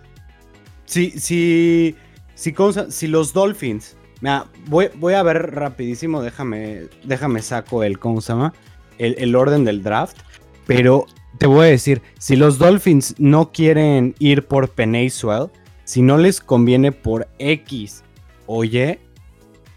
Si, 0.85 1.11
si, 1.11 1.95
si, 2.35 2.55
si 2.89 3.07
los 3.07 3.33
Dolphins. 3.33 3.97
Mira, 4.21 4.45
voy, 4.67 4.89
voy 4.95 5.13
a 5.13 5.23
ver 5.23 5.53
rapidísimo, 5.53 6.21
déjame, 6.21 6.83
déjame 7.03 7.41
saco 7.41 7.83
el, 7.83 7.99
¿cómo 7.99 8.21
se 8.21 8.31
llama? 8.31 8.53
El, 8.97 9.15
el 9.17 9.35
orden 9.35 9.65
del 9.65 9.83
draft. 9.83 10.17
Pero 10.65 11.05
te 11.37 11.47
voy 11.47 11.67
a 11.67 11.69
decir, 11.69 12.01
si 12.19 12.35
los 12.35 12.57
Dolphins 12.57 13.15
no 13.17 13.51
quieren 13.51 14.15
ir 14.19 14.47
por 14.47 14.69
Penny 14.69 15.09
si 15.09 16.01
no 16.01 16.17
les 16.17 16.39
conviene 16.39 16.91
por 16.91 17.27
X 17.37 18.03
o 18.47 18.63
Y, 18.63 18.99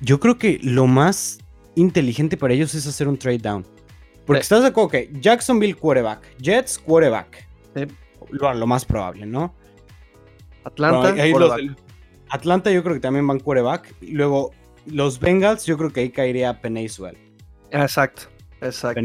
yo 0.00 0.20
creo 0.20 0.38
que 0.38 0.58
lo 0.62 0.86
más 0.86 1.38
inteligente 1.74 2.36
para 2.36 2.54
ellos 2.54 2.74
es 2.74 2.86
hacer 2.86 3.08
un 3.08 3.18
trade 3.18 3.38
down. 3.38 3.66
Porque 4.26 4.40
estás 4.40 4.62
de 4.62 4.68
acuerdo 4.68 4.90
que 4.90 5.10
Jacksonville 5.20 5.74
quarterback, 5.74 6.36
Jets 6.38 6.78
quarterback. 6.78 7.46
Lo, 8.30 8.66
más 8.66 8.84
probable, 8.84 9.24
¿no? 9.24 9.54
Atlanta. 10.64 11.14
Atlanta 12.30 12.70
yo 12.70 12.82
creo 12.82 12.94
que 12.94 13.00
también 13.00 13.26
van 13.26 13.40
quarterback. 13.40 13.94
Y 14.02 14.12
luego 14.12 14.52
los 14.84 15.18
Bengals 15.18 15.64
yo 15.64 15.78
creo 15.78 15.90
que 15.90 16.00
ahí 16.00 16.10
caería 16.10 16.60
Penny 16.60 16.86
Exacto, 17.70 18.22
exacto. 18.60 19.00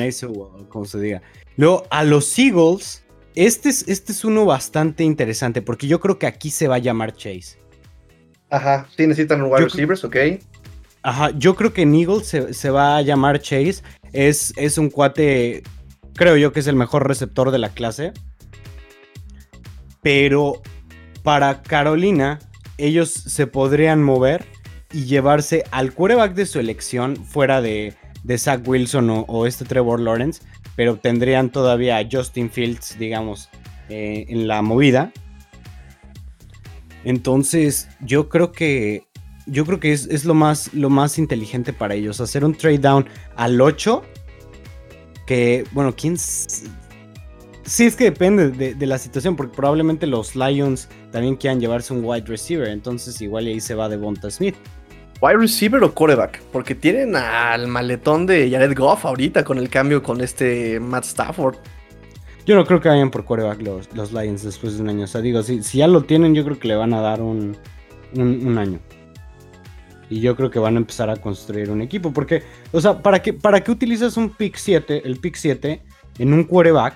Como 0.70 0.86
se 0.86 1.00
diga. 1.00 1.22
Luego, 1.58 1.86
a 1.90 2.04
los 2.04 2.38
Eagles, 2.38 3.04
este 3.36 3.70
es, 3.70 3.88
este 3.88 4.12
es 4.12 4.26
uno 4.26 4.46
bastante 4.46 5.04
interesante 5.04 5.62
porque 5.62 5.88
yo 5.88 6.00
creo 6.00 6.20
que 6.20 6.28
aquí 6.28 6.50
se 6.50 6.68
va 6.68 6.76
a 6.76 6.80
llamar 6.80 7.16
Chase. 7.16 7.58
Ajá, 8.50 8.88
sí 8.96 9.08
necesitan 9.08 9.42
un 9.42 9.52
wide 9.52 9.66
receivers, 9.66 10.04
ok. 10.04 10.16
Ajá, 11.02 11.32
yo 11.38 11.56
creo 11.56 11.74
que 11.74 11.82
en 11.82 11.96
Eagles 11.96 12.28
se, 12.52 12.70
va 12.70 12.98
a 12.98 13.02
llamar 13.02 13.40
Chase. 13.40 13.82
Es, 14.14 14.54
es 14.56 14.78
un 14.78 14.90
cuate, 14.90 15.64
creo 16.14 16.38
yo 16.38 16.54
que 16.54 16.60
es 16.60 16.68
el 16.68 16.76
mejor 16.76 17.08
receptor 17.08 17.52
de 17.52 17.58
la 17.58 17.70
clase. 17.70 18.14
Pero 20.02 20.62
para 21.24 21.62
Carolina, 21.62 22.40
ellos 22.78 23.10
se 23.12 23.48
podrían 23.48 24.04
mover 24.04 24.46
y 24.92 25.06
llevarse 25.06 25.64
al 25.72 25.94
quarterback 25.94 26.36
de 26.36 26.46
su 26.46 26.60
elección 26.60 27.18
fuera 27.18 27.62
de, 27.62 27.96
de 28.24 28.38
Zach 28.38 28.68
Wilson 28.68 29.26
o, 29.28 29.46
este 29.46 29.66
Trevor 29.66 30.00
Lawrence 30.00 30.42
pero 30.76 30.98
tendrían 30.98 31.52
todavía 31.52 31.98
a 31.98 32.08
Justin 32.10 32.50
Fields, 32.50 32.98
digamos, 32.98 33.50
eh, 33.90 34.26
en 34.30 34.48
la 34.48 34.62
movida. 34.62 35.12
Entonces, 37.04 37.90
yo 38.02 38.30
creo 38.30 38.52
que. 38.52 39.06
Yo 39.46 39.66
creo 39.66 39.80
que 39.80 39.92
es, 39.92 40.24
lo, 40.24 40.34
más, 40.34 40.74
lo 40.74 40.90
más 40.90 41.20
inteligente 41.20 41.74
para 41.74 41.96
ellos. 41.96 42.22
Hacer 42.22 42.46
un 42.46 42.56
trade 42.56 42.78
down 42.78 43.06
al 43.36 43.60
8. 43.60 44.02
Que, 45.28 45.66
bueno, 45.74 45.94
quién. 45.96 46.18
Sí, 46.18 47.86
es 47.86 47.96
que 47.96 48.06
depende 48.06 48.50
de, 48.50 48.74
de, 48.74 48.88
la 48.88 48.98
situación, 48.98 49.36
porque 49.36 49.56
probablemente 49.56 50.08
los 50.08 50.36
Lions 50.36 50.88
también 51.12 51.36
quieran 51.36 51.60
llevarse 51.60 51.94
un 51.94 52.04
wide 52.04 52.26
receiver. 52.26 52.70
Entonces, 52.70 53.22
igual 53.22 53.46
ahí 53.48 53.60
se 53.60 53.76
va 53.76 53.90
de 53.90 53.98
Bonta 53.98 54.32
Smith. 54.32 54.56
¿Wide 55.24 55.38
receiver 55.38 55.82
o 55.82 55.94
quarterback? 55.94 56.42
Porque 56.52 56.76
tienen 56.76 57.16
al 57.16 57.70
maletón 57.70 58.26
de 58.26 58.52
Jared 58.52 58.78
Goff 58.78 59.06
ahorita 59.06 59.46
con 59.46 59.58
el 59.58 59.70
cambio 59.70 60.04
con 60.04 60.20
este 60.20 60.82
Matt 60.82 61.06
Stafford. 61.06 61.56
Yo 62.46 62.58
no 62.58 62.66
creo 62.66 62.82
que 62.82 62.90
vayan 62.90 63.10
por 63.10 63.24
quarterback 63.24 63.62
los, 63.94 64.12
Lions 64.12 64.44
después 64.44 64.76
de 64.76 64.82
un 64.82 64.90
año. 64.90 65.06
O 65.06 65.08
sea, 65.08 65.22
digo, 65.22 65.42
si, 65.42 65.64
si 65.64 65.78
ya 65.78 65.88
lo 65.88 66.04
tienen, 66.04 66.36
yo 66.36 66.44
creo 66.44 66.60
que 66.60 66.68
le 66.68 66.76
van 66.76 66.94
a 66.94 67.00
dar 67.00 67.22
un, 67.22 67.56
un, 68.18 68.58
año. 68.58 68.82
Y 70.10 70.20
yo 70.20 70.36
creo 70.36 70.52
que 70.52 70.60
van 70.60 70.76
a 70.76 70.80
empezar 70.80 71.10
a 71.10 71.16
construir 71.16 71.72
un 71.72 71.82
equipo. 71.82 72.12
Porque, 72.12 72.44
o 72.74 72.82
sea, 72.82 73.02
¿para 73.02 73.22
qué, 73.22 73.32
para 73.32 73.62
qué 73.62 73.72
utilizas 73.72 74.18
un 74.18 74.30
pick 74.30 74.58
7, 74.58 75.04
el 75.06 75.22
pick 75.22 75.36
7, 75.36 75.82
en 76.20 76.34
un 76.34 76.44
quarterback? 76.44 76.96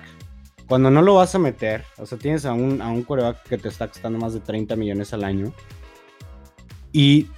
Cuando 0.66 0.90
no 0.90 1.00
lo 1.00 1.14
vas 1.14 1.34
a 1.34 1.38
meter, 1.38 1.82
o 1.96 2.04
sea, 2.04 2.18
tienes 2.18 2.44
a 2.44 2.52
un, 2.52 2.82
a 2.82 2.88
un 2.88 3.04
quarterback 3.04 3.42
que 3.44 3.56
te 3.56 3.68
está 3.68 3.88
costando 3.88 4.18
más 4.18 4.34
de 4.34 4.40
30 4.40 4.76
millones 4.76 5.14
al 5.14 5.24
año. 5.24 5.50
Y 6.92 7.28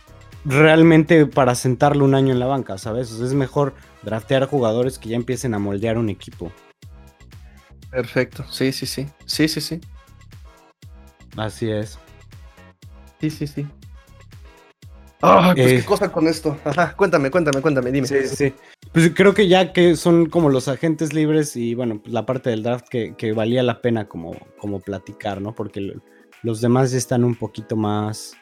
realmente 0.44 1.26
para 1.26 1.54
sentarlo 1.54 2.04
un 2.04 2.14
año 2.14 2.32
en 2.32 2.40
la 2.40 2.46
banca, 2.46 2.78
¿sabes? 2.78 3.10
es 3.12 3.34
mejor 3.34 3.74
draftear 4.02 4.46
jugadores 4.46 4.98
que 4.98 5.10
ya 5.10 5.16
empiecen 5.16 5.54
a 5.54 5.58
moldear 5.58 5.98
un 5.98 6.08
equipo. 6.08 6.52
Perfecto, 7.90 8.44
sí, 8.50 8.72
sí, 8.72 8.86
sí. 8.86 9.08
Sí, 9.26 9.48
sí, 9.48 9.60
sí. 9.60 9.80
Así 11.36 11.70
es. 11.70 11.98
Sí, 13.20 13.30
sí, 13.30 13.46
sí. 13.46 13.66
Ah, 15.22 15.52
pues 15.54 15.66
qué 15.66 15.78
eh, 15.78 15.84
cosa 15.84 16.10
con 16.10 16.26
esto. 16.26 16.56
cuéntame, 16.96 17.30
cuéntame, 17.30 17.60
cuéntame, 17.60 17.92
dime. 17.92 18.06
Sí, 18.06 18.26
sí. 18.26 18.54
Pues 18.92 19.10
creo 19.14 19.34
que 19.34 19.48
ya 19.48 19.72
que 19.72 19.94
son 19.96 20.26
como 20.26 20.48
los 20.48 20.66
agentes 20.68 21.12
libres 21.12 21.56
y 21.56 21.74
bueno, 21.74 22.00
la 22.06 22.24
parte 22.24 22.50
del 22.50 22.62
draft 22.62 22.88
que, 22.88 23.14
que 23.16 23.32
valía 23.32 23.62
la 23.62 23.82
pena 23.82 24.08
como, 24.08 24.34
como 24.58 24.80
platicar, 24.80 25.40
¿no? 25.40 25.54
Porque 25.54 25.94
los 26.42 26.60
demás 26.60 26.92
ya 26.92 26.98
están 26.98 27.24
un 27.24 27.34
poquito 27.34 27.76
más 27.76 28.36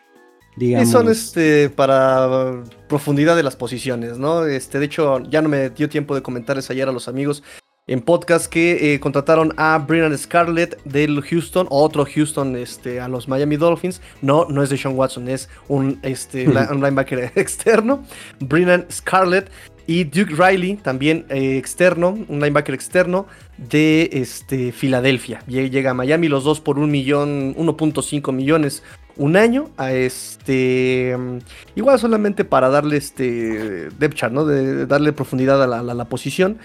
y 0.60 0.86
son 0.86 1.08
este 1.08 1.70
para 1.70 2.62
profundidad 2.88 3.36
de 3.36 3.42
las 3.42 3.56
posiciones, 3.56 4.18
¿no? 4.18 4.44
Este, 4.46 4.78
de 4.78 4.86
hecho, 4.86 5.20
ya 5.28 5.42
no 5.42 5.48
me 5.48 5.70
dio 5.70 5.88
tiempo 5.88 6.14
de 6.14 6.22
comentarles 6.22 6.70
ayer 6.70 6.88
a 6.88 6.92
los 6.92 7.08
amigos 7.08 7.42
en 7.88 8.02
podcast 8.02 8.46
que 8.46 8.94
eh, 8.94 9.00
contrataron 9.00 9.54
a 9.56 9.78
Brennan 9.78 10.16
Scarlett 10.16 10.80
del 10.84 11.20
Houston, 11.22 11.66
otro 11.70 12.04
Houston 12.04 12.54
este, 12.54 13.00
a 13.00 13.08
los 13.08 13.28
Miami 13.28 13.56
Dolphins. 13.56 14.00
No, 14.20 14.44
no 14.48 14.62
es 14.62 14.68
de 14.68 14.76
Sean 14.76 14.94
Watson, 14.94 15.28
es 15.28 15.48
un, 15.68 15.98
este, 16.02 16.46
linebacker 16.70 17.32
externo. 17.34 18.04
Brennan 18.40 18.86
Scarlett 18.90 19.50
y 19.86 20.04
Duke 20.04 20.34
Riley, 20.36 20.76
también 20.76 21.24
eh, 21.30 21.56
externo, 21.56 22.10
un 22.28 22.40
linebacker 22.40 22.74
externo 22.74 23.26
de 23.56 24.10
este, 24.12 24.70
Filadelfia. 24.70 25.42
Llega 25.46 25.92
a 25.92 25.94
Miami 25.94 26.28
los 26.28 26.44
dos 26.44 26.60
por 26.60 26.78
un 26.78 26.90
millón, 26.90 27.54
1.5 27.54 28.32
millones 28.32 28.82
un 29.18 29.36
año 29.36 29.68
a 29.76 29.92
este 29.92 31.16
igual 31.74 31.98
solamente 31.98 32.44
para 32.44 32.68
darle 32.70 32.96
este 32.96 33.90
depth 33.98 34.22
¿no? 34.30 34.44
De 34.46 34.86
darle 34.86 35.12
profundidad 35.12 35.62
a 35.62 35.94
la, 35.94 36.04
posición. 36.06 36.58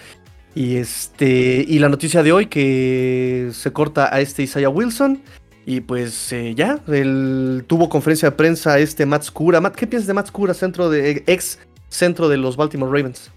Y 0.54 0.76
este 0.76 1.64
y 1.66 1.80
la 1.80 1.88
noticia 1.88 2.22
de 2.22 2.32
hoy 2.32 2.46
que 2.46 3.50
se 3.52 3.72
corta 3.72 4.14
a 4.14 4.20
este 4.20 4.44
Isaiah 4.44 4.68
Wilson 4.68 5.20
y 5.66 5.80
pues 5.80 6.32
eh, 6.32 6.54
ya, 6.54 6.80
él 6.88 7.64
tuvo 7.66 7.88
conferencia 7.88 8.30
de 8.30 8.36
prensa 8.36 8.78
este 8.78 9.04
Matt 9.06 9.24
Scura. 9.24 9.60
Matt, 9.60 9.74
¿qué 9.74 9.86
piensas 9.86 10.06
de 10.06 10.14
Matt 10.14 10.28
Scura, 10.28 10.54
centro 10.54 10.90
de 10.90 11.24
ex 11.26 11.58
centro 11.88 12.28
de 12.28 12.36
los 12.36 12.56
Baltimore 12.56 12.90
Ravens? 12.90 13.32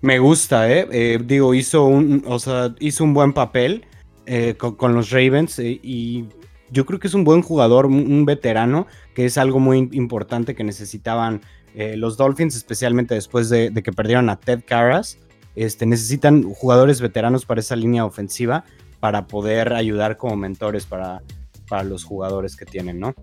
Me 0.00 0.18
gusta, 0.18 0.70
¿eh? 0.70 0.86
eh 0.92 1.18
digo, 1.24 1.54
hizo 1.54 1.86
un, 1.86 2.22
o 2.26 2.38
sea, 2.38 2.74
hizo 2.78 3.02
un 3.02 3.14
buen 3.14 3.32
papel 3.32 3.84
eh, 4.26 4.54
con, 4.56 4.94
los 4.94 5.10
Ravens 5.10 5.58
y 5.58 6.26
yo 6.70 6.86
creo 6.86 6.98
que 6.98 7.08
es 7.08 7.14
un 7.14 7.24
buen 7.24 7.42
jugador, 7.42 7.86
un, 7.86 8.24
veterano, 8.24 8.86
que 9.14 9.26
es 9.26 9.38
algo 9.38 9.58
muy 9.60 9.88
importante 9.92 10.54
que 10.54 10.64
necesitaban 10.64 11.40
eh, 11.74 11.96
los 11.96 12.16
Dolphins, 12.16 12.56
especialmente 12.56 13.14
después 13.14 13.48
de, 13.48 13.72
que 13.72 13.92
perdieron 13.92 14.30
a 14.30 14.36
Ted 14.36 14.62
Carras. 14.66 15.18
Este, 15.56 15.84
necesitan 15.84 16.42
jugadores 16.42 17.00
veteranos 17.00 17.44
para 17.44 17.60
esa 17.60 17.76
línea 17.76 18.04
ofensiva 18.04 18.64
para 19.00 19.26
poder 19.26 19.72
ayudar 19.72 20.16
como 20.16 20.36
mentores 20.36 20.86
para, 20.86 21.22
para 21.68 21.82
los 21.82 22.04
jugadores 22.04 22.56
que 22.56 22.66
tienen, 22.66 23.00
¿no? 23.00 23.14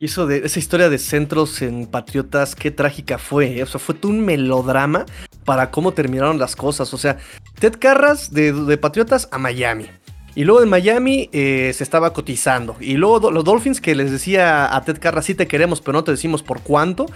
Y 0.00 0.06
eso 0.06 0.26
de 0.28 0.38
esa 0.46 0.60
historia 0.60 0.88
de 0.88 0.98
centros 0.98 1.60
en 1.60 1.86
Patriotas, 1.86 2.54
qué 2.54 2.70
trágica 2.70 3.18
fue. 3.18 3.58
¿eh? 3.58 3.64
O 3.64 3.66
sea, 3.66 3.80
fue 3.80 3.96
un 4.04 4.24
melodrama 4.24 5.04
para 5.44 5.72
cómo 5.72 5.92
terminaron 5.92 6.38
las 6.38 6.54
cosas. 6.54 6.94
O 6.94 6.98
sea, 6.98 7.18
Ted 7.58 7.74
Carras 7.80 8.32
de, 8.32 8.52
de 8.52 8.78
Patriotas 8.78 9.28
a 9.32 9.38
Miami. 9.38 9.86
Y 10.38 10.44
luego 10.44 10.62
en 10.62 10.68
Miami 10.68 11.28
eh, 11.32 11.72
se 11.74 11.82
estaba 11.82 12.12
cotizando. 12.12 12.76
Y 12.78 12.92
luego 12.92 13.32
los 13.32 13.42
Dolphins 13.42 13.80
que 13.80 13.96
les 13.96 14.12
decía 14.12 14.72
a 14.72 14.84
Ted 14.84 15.00
Carras, 15.00 15.24
sí 15.24 15.34
te 15.34 15.48
queremos, 15.48 15.80
pero 15.80 15.94
no 15.94 16.04
te 16.04 16.12
decimos 16.12 16.44
por 16.44 16.60
cuánto. 16.60 17.06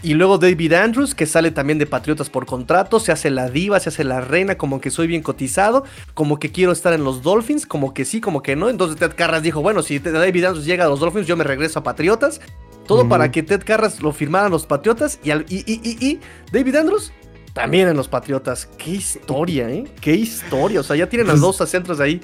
Y 0.00 0.14
luego 0.14 0.38
David 0.38 0.74
Andrews, 0.74 1.16
que 1.16 1.26
sale 1.26 1.50
también 1.50 1.80
de 1.80 1.86
Patriotas 1.86 2.30
por 2.30 2.46
contrato, 2.46 3.00
se 3.00 3.10
hace 3.10 3.30
la 3.30 3.50
diva, 3.50 3.80
se 3.80 3.88
hace 3.88 4.04
la 4.04 4.20
reina, 4.20 4.56
como 4.56 4.80
que 4.80 4.92
soy 4.92 5.08
bien 5.08 5.24
cotizado, 5.24 5.82
como 6.14 6.38
que 6.38 6.52
quiero 6.52 6.70
estar 6.70 6.92
en 6.92 7.02
los 7.02 7.24
Dolphins, 7.24 7.66
como 7.66 7.92
que 7.94 8.04
sí, 8.04 8.20
como 8.20 8.44
que 8.44 8.54
no. 8.54 8.68
Entonces 8.68 8.96
Ted 8.96 9.16
Carras 9.16 9.42
dijo, 9.42 9.60
bueno, 9.60 9.82
si 9.82 9.98
David 9.98 10.44
Andrews 10.44 10.64
llega 10.64 10.84
a 10.84 10.88
los 10.88 11.00
Dolphins, 11.00 11.26
yo 11.26 11.36
me 11.36 11.42
regreso 11.42 11.80
a 11.80 11.82
Patriotas. 11.82 12.40
Todo 12.86 13.08
para 13.08 13.32
que 13.32 13.42
Ted 13.42 13.64
Carras 13.66 14.00
lo 14.00 14.12
firmaran 14.12 14.52
los 14.52 14.66
Patriotas 14.66 15.18
y, 15.24 15.32
y, 15.32 16.20
David 16.52 16.76
Andrews 16.76 17.12
también 17.54 17.88
en 17.88 17.96
los 17.96 18.06
Patriotas. 18.06 18.66
Qué 18.78 18.90
historia, 18.90 19.68
¿eh? 19.68 19.84
Qué 20.00 20.14
historia. 20.14 20.78
O 20.78 20.84
sea, 20.84 20.94
ya 20.94 21.08
tienen 21.08 21.26
las 21.26 21.40
pues 21.40 21.58
dos 21.58 21.68
centros 21.68 21.98
ahí. 21.98 22.20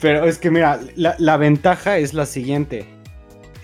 Pero 0.00 0.24
es 0.24 0.38
que 0.38 0.50
mira, 0.50 0.80
la, 0.96 1.36
ventaja 1.36 1.98
es 1.98 2.12
la 2.12 2.26
siguiente. 2.26 2.86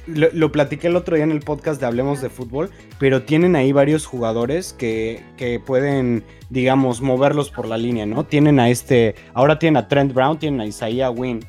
Lo, 0.06 0.50
platiqué 0.50 0.88
el 0.88 0.96
otro 0.96 1.14
día 1.14 1.24
en 1.24 1.30
el 1.30 1.40
podcast 1.40 1.80
de 1.80 1.86
Hablemos 1.86 2.20
de 2.20 2.30
Fútbol, 2.30 2.70
pero 2.98 3.22
tienen 3.22 3.54
ahí 3.54 3.72
varios 3.72 4.06
jugadores 4.06 4.72
que, 4.72 5.22
que, 5.36 5.60
pueden, 5.60 6.24
digamos, 6.50 7.00
moverlos 7.00 7.50
por 7.50 7.66
la 7.66 7.76
línea, 7.76 8.06
¿no? 8.06 8.24
Tienen 8.24 8.58
a 8.58 8.68
este, 8.68 9.14
ahora 9.34 9.58
tienen 9.58 9.76
a 9.76 9.88
Trent 9.88 10.12
Brown, 10.12 10.38
tienen 10.38 10.60
a 10.60 10.66
Isaiah 10.66 11.10
Wynn. 11.10 11.44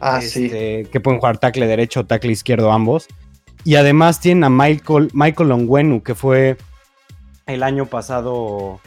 Ah, 0.00 0.20
sí. 0.20 0.46
Este, 0.46 0.86
que 0.90 1.00
pueden 1.00 1.20
jugar 1.20 1.38
tackle 1.38 1.66
derecho 1.66 2.00
o 2.00 2.06
tackle 2.06 2.32
izquierdo 2.32 2.72
ambos. 2.72 3.06
Y 3.64 3.74
además 3.74 4.20
tienen 4.20 4.44
a 4.44 4.50
Michael, 4.50 5.10
Michael 5.12 5.52
Onguenu, 5.52 6.02
que 6.02 6.14
fue 6.14 6.56
el 7.46 7.62
año 7.62 7.86
pasado, 7.86 8.80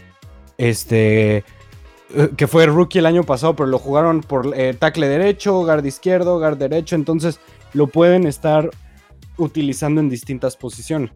este, 0.57 1.43
que 2.35 2.47
fue 2.47 2.65
rookie 2.65 2.99
el 2.99 3.05
año 3.05 3.23
pasado, 3.23 3.55
pero 3.55 3.67
lo 3.67 3.79
jugaron 3.79 4.21
por 4.21 4.53
eh, 4.55 4.75
tackle 4.77 5.07
derecho, 5.07 5.61
guard 5.63 5.85
izquierdo, 5.85 6.39
guard 6.39 6.57
derecho, 6.57 6.95
entonces 6.95 7.39
lo 7.73 7.87
pueden 7.87 8.27
estar 8.27 8.69
utilizando 9.37 9.99
en 9.99 10.09
distintas 10.09 10.55
posiciones. 10.55 11.11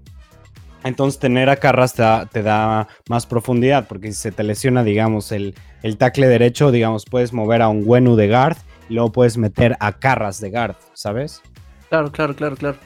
Entonces 0.84 1.20
tener 1.20 1.50
a 1.50 1.58
Carras 1.58 1.94
te 1.94 2.44
da, 2.44 2.88
más 3.10 3.26
profundidad, 3.26 3.88
porque 3.88 4.08
si 4.08 4.14
se 4.14 4.32
te 4.32 4.44
lesiona, 4.44 4.84
digamos, 4.84 5.32
el, 5.32 5.56
el 5.84 5.98
tackle 5.98 6.28
derecho, 6.28 6.72
digamos, 6.72 7.06
puedes 7.06 7.34
mover 7.34 7.62
a 7.62 7.68
un 7.68 7.84
Wenu 7.86 8.16
de 8.16 8.28
guard 8.28 8.58
y 8.90 8.94
luego 8.94 9.12
puedes 9.12 9.38
meter 9.38 9.76
a 9.80 9.94
Carras 9.94 10.40
de 10.40 10.50
guard, 10.50 10.76
¿sabes? 10.94 11.42
Claro, 11.90 12.12
claro, 12.12 12.36
claro, 12.36 12.56
claro. 12.56 12.78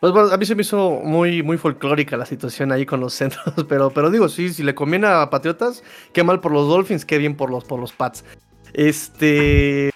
Pues 0.00 0.32
a 0.32 0.36
mí 0.38 0.46
se 0.46 0.54
me 0.54 0.62
hizo 0.62 1.00
muy, 1.04 1.42
muy 1.42 1.58
folclórica 1.58 2.16
la 2.16 2.24
situación 2.24 2.72
ahí 2.72 2.86
con 2.86 3.00
los 3.00 3.12
centros, 3.12 3.54
pero, 3.68 3.90
pero 3.90 4.10
digo, 4.10 4.28
sí, 4.30 4.52
si 4.52 4.62
le 4.62 4.74
conviene 4.74 5.06
a 5.06 5.28
Patriotas, 5.28 5.82
qué 6.14 6.24
mal 6.24 6.40
por 6.40 6.52
los 6.52 6.66
Dolphins, 6.68 7.04
qué 7.04 7.18
bien 7.18 7.36
por 7.36 7.50
los, 7.50 7.64
por 7.64 7.78
los 7.78 7.92
Pats. 7.92 8.24
Este. 8.72 9.90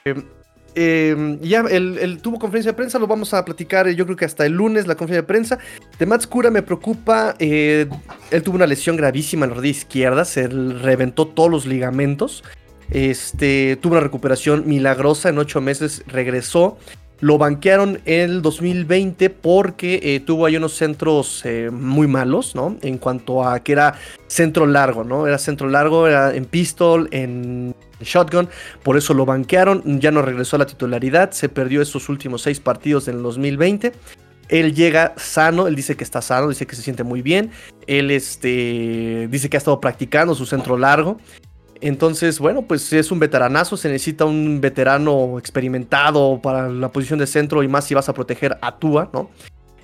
Em, 0.76 1.40
ya, 1.40 1.60
él, 1.60 2.18
tuvo 2.20 2.38
conferencia 2.38 2.72
de 2.72 2.76
prensa, 2.76 2.98
lo 2.98 3.06
vamos 3.06 3.32
a 3.32 3.44
platicar 3.44 3.88
yo 3.90 4.04
creo 4.06 4.16
que 4.16 4.24
hasta 4.24 4.44
el 4.44 4.54
lunes 4.54 4.88
la 4.88 4.96
conferencia 4.96 5.22
de 5.22 5.26
prensa. 5.26 5.58
De 5.98 6.04
Mats 6.04 6.26
Cura 6.26 6.50
me 6.50 6.62
preocupa, 6.62 7.36
eh, 7.38 7.88
él 8.30 8.42
tuvo 8.42 8.56
una 8.56 8.66
lesión 8.66 8.96
gravísima 8.96 9.44
en 9.44 9.50
la 9.50 9.56
rodilla 9.56 9.78
izquierda, 9.78 10.24
se 10.24 10.48
reventó 10.48 11.28
todos 11.28 11.50
los 11.50 11.64
ligamentos. 11.64 12.44
Este, 12.90 13.78
tuvo 13.80 13.92
una 13.92 14.02
recuperación 14.02 14.64
milagrosa, 14.66 15.30
en 15.30 15.38
ocho 15.38 15.60
meses 15.60 16.02
regresó. 16.06 16.76
Lo 17.20 17.38
banquearon 17.38 18.00
en 18.04 18.30
el 18.30 18.42
2020 18.42 19.30
porque 19.30 20.00
eh, 20.02 20.20
tuvo 20.20 20.46
ahí 20.46 20.56
unos 20.56 20.74
centros 20.74 21.42
eh, 21.44 21.70
muy 21.72 22.06
malos, 22.06 22.54
¿no? 22.54 22.76
En 22.82 22.98
cuanto 22.98 23.44
a 23.44 23.60
que 23.60 23.72
era 23.72 23.94
centro 24.26 24.66
largo, 24.66 25.04
¿no? 25.04 25.26
Era 25.26 25.38
centro 25.38 25.68
largo, 25.68 26.06
era 26.06 26.34
en 26.34 26.44
pistol, 26.44 27.08
en 27.12 27.74
shotgun, 28.00 28.48
por 28.82 28.96
eso 28.96 29.14
lo 29.14 29.24
banquearon, 29.24 30.00
ya 30.00 30.10
no 30.10 30.22
regresó 30.22 30.56
a 30.56 30.60
la 30.60 30.66
titularidad, 30.66 31.30
se 31.30 31.48
perdió 31.48 31.80
esos 31.82 32.08
últimos 32.08 32.42
seis 32.42 32.60
partidos 32.60 33.08
en 33.08 33.16
el 33.16 33.22
2020. 33.22 33.92
Él 34.48 34.74
llega 34.74 35.14
sano, 35.16 35.66
él 35.66 35.74
dice 35.74 35.96
que 35.96 36.04
está 36.04 36.20
sano, 36.20 36.48
dice 36.48 36.66
que 36.66 36.76
se 36.76 36.82
siente 36.82 37.02
muy 37.02 37.22
bien. 37.22 37.50
Él 37.86 38.10
este, 38.10 39.26
dice 39.30 39.48
que 39.48 39.56
ha 39.56 39.58
estado 39.58 39.80
practicando 39.80 40.34
su 40.34 40.46
centro 40.46 40.76
largo. 40.76 41.18
Entonces, 41.84 42.38
bueno, 42.38 42.62
pues 42.62 42.90
es 42.94 43.12
un 43.12 43.18
veteranazo, 43.18 43.76
se 43.76 43.90
necesita 43.90 44.24
un 44.24 44.58
veterano 44.58 45.38
experimentado 45.38 46.40
para 46.40 46.70
la 46.70 46.90
posición 46.90 47.18
de 47.18 47.26
centro 47.26 47.62
y 47.62 47.68
más 47.68 47.84
si 47.84 47.92
vas 47.92 48.08
a 48.08 48.14
proteger 48.14 48.56
a 48.62 48.78
Tua, 48.78 49.10
¿no? 49.12 49.28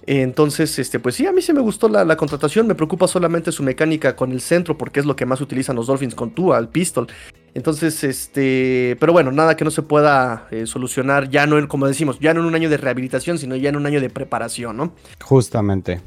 Entonces, 0.06 0.78
este, 0.78 0.98
pues 0.98 1.14
sí, 1.16 1.26
a 1.26 1.32
mí 1.32 1.42
sí 1.42 1.52
me 1.52 1.60
gustó 1.60 1.90
la, 1.90 2.16
contratación. 2.16 2.66
Me 2.66 2.74
preocupa 2.74 3.06
solamente 3.06 3.52
su 3.52 3.62
mecánica 3.62 4.16
con 4.16 4.32
el 4.32 4.40
centro, 4.40 4.78
porque 4.78 5.00
es 5.00 5.04
lo 5.04 5.14
que 5.14 5.26
más 5.26 5.42
utilizan 5.42 5.76
los 5.76 5.88
Dolphins 5.88 6.14
con 6.14 6.30
Tua, 6.30 6.56
el 6.56 6.68
pistol. 6.68 7.06
Entonces, 7.52 8.02
este, 8.02 8.96
pero 8.98 9.12
bueno, 9.12 9.30
nada 9.30 9.54
que 9.54 9.66
no 9.66 9.70
se 9.70 9.82
pueda 9.82 10.48
eh, 10.50 10.64
solucionar 10.64 11.28
ya 11.28 11.46
no, 11.46 11.58
en, 11.58 11.66
como 11.66 11.86
decimos, 11.86 12.18
ya 12.18 12.32
no 12.32 12.40
en 12.40 12.46
un 12.46 12.54
año 12.54 12.70
de 12.70 12.78
rehabilitación, 12.78 13.36
sino 13.36 13.56
ya 13.56 13.68
en 13.68 13.76
un 13.76 13.84
año 13.84 14.00
de 14.00 14.08
preparación, 14.08 14.78
¿no? 14.78 14.94
Justamente. 15.22 16.00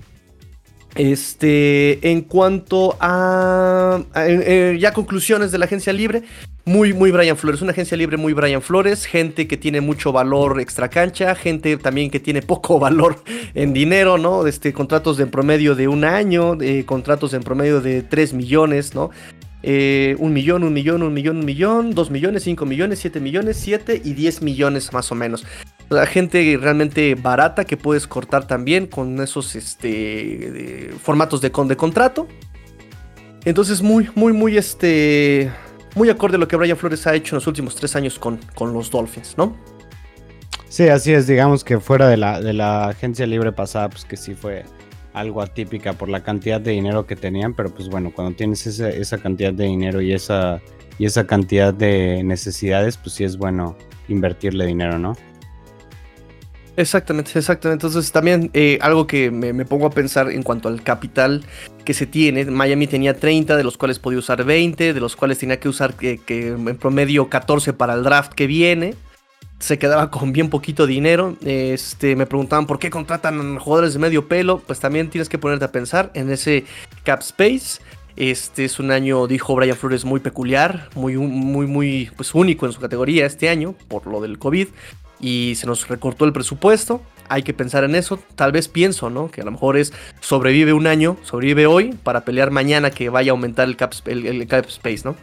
Este, 0.95 2.11
en 2.11 2.21
cuanto 2.21 2.95
a, 2.99 3.99
eh, 4.15 4.77
ya 4.79 4.93
conclusiones 4.93 5.51
de 5.51 5.57
la 5.57 5.65
agencia 5.65 5.91
libre, 5.91 6.23
muy, 6.65 6.93
muy 6.93 7.11
Brian 7.11 7.35
Flores, 7.35 7.61
una 7.61 7.71
agencia 7.71 7.97
libre 7.97 8.15
muy 8.15 8.33
Brian 8.33 8.61
Flores, 8.61 9.05
gente 9.05 9.47
que 9.47 9.57
tiene 9.57 9.81
mucho 9.81 10.11
valor 10.11 10.61
extra 10.61 10.89
cancha, 10.89 11.35
gente 11.35 11.77
también 11.77 12.09
que 12.09 12.19
tiene 12.19 12.41
poco 12.41 12.79
valor 12.79 13.23
en 13.53 13.73
dinero, 13.73 14.17
¿no? 14.17 14.47
Este, 14.47 14.71
contratos 14.71 15.19
en 15.19 15.29
promedio 15.29 15.75
de 15.75 15.87
un 15.87 16.05
año, 16.05 16.57
contratos 16.85 17.33
en 17.33 17.43
promedio 17.43 17.81
de 17.81 18.03
3 18.03 18.33
millones, 18.33 18.93
¿no? 18.93 19.09
Eh, 19.65 20.17
un 20.19 20.33
millón, 20.33 20.65
un 20.65 20.73
millón, 20.73 21.03
un 21.03 21.13
millón, 21.13 21.37
un 21.37 21.45
millón, 21.45 21.95
dos 21.95 22.11
millones, 22.11 22.43
cinco 22.43 22.65
millones, 22.65 22.99
siete 22.99 23.21
millones, 23.21 23.55
siete 23.55 24.01
y 24.03 24.13
diez 24.13 24.41
millones 24.41 24.91
más 24.91 25.09
o 25.09 25.15
menos. 25.15 25.45
La 25.93 26.05
gente 26.05 26.57
realmente 26.59 27.15
barata 27.15 27.65
que 27.65 27.77
puedes 27.77 28.07
cortar 28.07 28.47
también 28.47 28.87
con 28.87 29.21
esos 29.21 29.55
este, 29.55 30.91
formatos 31.01 31.41
de, 31.41 31.49
de 31.49 31.77
contrato. 31.77 32.27
Entonces 33.45 33.81
muy, 33.81 34.09
muy, 34.15 34.33
muy, 34.33 34.57
este, 34.57 35.51
muy 35.95 36.09
acorde 36.09 36.35
a 36.35 36.39
lo 36.39 36.47
que 36.47 36.55
Brian 36.55 36.77
Flores 36.77 37.05
ha 37.07 37.13
hecho 37.13 37.35
en 37.35 37.37
los 37.37 37.47
últimos 37.47 37.75
tres 37.75 37.95
años 37.95 38.17
con, 38.17 38.39
con 38.55 38.73
los 38.73 38.89
Dolphins, 38.89 39.35
¿no? 39.37 39.55
Sí, 40.69 40.87
así 40.87 41.13
es, 41.13 41.27
digamos 41.27 41.63
que 41.63 41.79
fuera 41.79 42.07
de 42.07 42.17
la, 42.17 42.41
de 42.41 42.53
la 42.53 42.87
agencia 42.87 43.27
libre 43.27 43.51
pasada, 43.51 43.89
pues 43.89 44.05
que 44.05 44.17
sí 44.17 44.33
fue 44.33 44.63
algo 45.13 45.41
atípica 45.41 45.93
por 45.93 46.09
la 46.09 46.23
cantidad 46.23 46.59
de 46.59 46.71
dinero 46.71 47.05
que 47.05 47.15
tenían, 47.15 47.53
pero 47.53 47.69
pues 47.69 47.89
bueno, 47.89 48.11
cuando 48.13 48.35
tienes 48.35 48.65
esa, 48.65 49.17
cantidad 49.19 49.53
de 49.53 49.65
dinero 49.65 50.01
y 50.01 50.13
esa, 50.13 50.61
y 50.97 51.05
esa 51.05 51.27
cantidad 51.27 51.73
de 51.73 52.23
necesidades, 52.23 52.97
pues 52.97 53.13
sí 53.13 53.23
es 53.23 53.37
bueno 53.37 53.77
invertirle 54.07 54.65
dinero, 54.65 54.97
¿no? 54.97 55.15
Exactamente, 56.76 57.38
exactamente. 57.38 57.86
Entonces 57.86 58.11
también 58.11 58.49
eh, 58.53 58.80
algo 58.82 59.05
que 59.05 59.30
me, 59.30 59.53
pongo 59.65 59.86
a 59.86 59.91
pensar 59.91 60.32
en 60.32 60.41
cuanto 60.41 60.69
al 60.69 60.82
capital 60.82 61.43
que 61.86 61.93
se 61.93 62.07
tiene. 62.07 62.45
Miami 62.45 62.88
tenía 62.88 63.15
30, 63.19 63.55
de 63.55 63.63
los 63.63 63.78
cuales 63.78 63.99
podía 63.99 64.19
usar 64.19 64.43
20, 64.43 64.93
de 64.93 64.99
los 64.99 65.15
cuales 65.15 65.38
tenía 65.38 65.59
que 65.59 65.69
usar 65.69 65.93
que, 65.93 66.17
que 66.17 66.47
en 66.47 66.78
promedio 66.78 67.30
14 67.30 67.74
para 67.74 67.93
el 67.93 68.03
draft 68.03 68.34
que 68.34 68.47
viene 68.47 68.95
se 69.63 69.80
quedaba 69.80 70.11
con 70.11 70.34
bien 70.34 70.49
poquito 70.49 70.86
dinero. 70.86 71.38
Este, 71.45 72.17
me 72.17 72.26
preguntaban 72.26 72.67
por 72.67 72.80
qué 72.80 72.89
contratan 72.89 73.57
jugadores 73.59 73.93
de 73.93 73.99
medio 73.99 74.28
pelo. 74.28 74.59
Pues 74.59 74.82
también 74.82 75.09
tienes 75.09 75.30
que 75.30 75.38
ponerte 75.38 75.63
a 75.63 75.71
pensar 75.71 76.11
en 76.15 76.30
ese 76.30 76.65
cap 77.05 77.21
space. 77.21 77.82
Este 78.17 78.65
es 78.65 78.78
un 78.80 78.91
año, 78.91 79.26
dijo 79.26 79.55
Brian 79.55 79.78
Flores, 79.78 80.03
muy 80.03 80.19
peculiar, 80.19 80.89
muy, 80.95 81.15
muy, 81.15 81.65
muy 81.65 82.11
pues, 82.17 82.36
único 82.36 82.65
en 82.65 82.74
su 82.74 82.82
categoría 82.82 83.26
este 83.26 83.47
año 83.47 83.74
por 83.88 84.05
lo 84.05 84.19
del 84.19 84.38
COVID. 84.38 84.67
Y 85.24 85.55
se 85.55 85.67
nos 85.67 85.88
recortó 85.88 86.26
el 86.26 86.34
presupuesto. 86.34 87.01
Hay 87.30 87.43
que 87.43 87.53
pensar 87.53 87.86
en 87.86 87.95
eso. 87.95 88.19
Tal 88.36 88.51
vez 88.51 88.67
pienso, 88.67 89.09
¿no? 89.09 89.32
Que 89.32 89.39
a 89.39 89.45
lo 89.45 89.51
mejor 89.51 89.78
es 89.78 89.93
sobrevive 90.19 90.74
un 90.74 90.86
año, 90.86 91.15
sobrevive 91.24 91.65
hoy 91.65 91.93
para 92.03 92.26
pelear 92.26 92.51
mañana 92.51 92.91
que 92.91 93.07
vaya 93.07 93.32
a 93.32 93.34
aumentar 93.34 93.69
el 93.69 93.78
cap, 93.78 93.93
el 94.05 94.41
space, 94.41 95.03
¿no? 95.05 95.15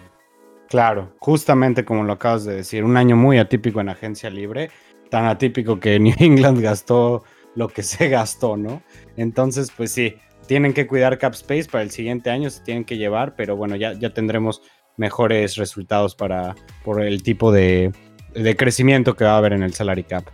Claro, 0.71 1.13
justamente 1.19 1.85
como 1.85 2.03
lo 2.05 2.15
acabas 2.15 2.47
de 2.47 2.55
decir, 2.55 2.83
un 2.83 2.97
año 2.97 3.15
muy 3.15 3.39
atípico 3.39 3.81
en 3.83 3.91
agencia 3.91 4.31
libre, 4.31 4.71
tan 5.11 5.27
atípico 5.27 5.79
que 5.79 5.99
New 6.01 6.15
England 6.19 6.63
gastó 6.63 7.23
lo 7.55 7.69
que 7.69 7.83
se 7.83 8.09
gastó, 8.09 8.57
¿no? 8.57 8.81
Entonces, 9.19 9.71
pues 9.77 9.93
sí, 9.93 10.15
tienen 10.47 10.73
que 10.73 10.87
cuidar 10.87 11.19
cap 11.19 11.35
space 11.35 11.67
para 11.71 11.83
el 11.83 11.91
siguiente 11.91 12.31
año, 12.31 12.49
se 12.49 12.63
tienen 12.63 12.85
que 12.85 12.97
llevar, 12.97 13.35
pero 13.37 13.55
bueno, 13.55 13.77
ya, 13.77 13.93
ya 13.93 14.15
tendremos 14.15 14.63
mejores 14.97 15.57
resultados 15.57 16.15
para, 16.15 16.55
por 16.85 17.03
el 17.03 17.23
tipo 17.23 17.53
de, 17.53 17.93
de 18.35 18.57
crecimiento 18.57 19.15
que 19.17 19.25
va 19.25 19.35
a 19.35 19.39
haber 19.39 19.53
en 19.53 19.63
el 19.63 19.75
salary 19.75 20.05
cap. 20.05 20.25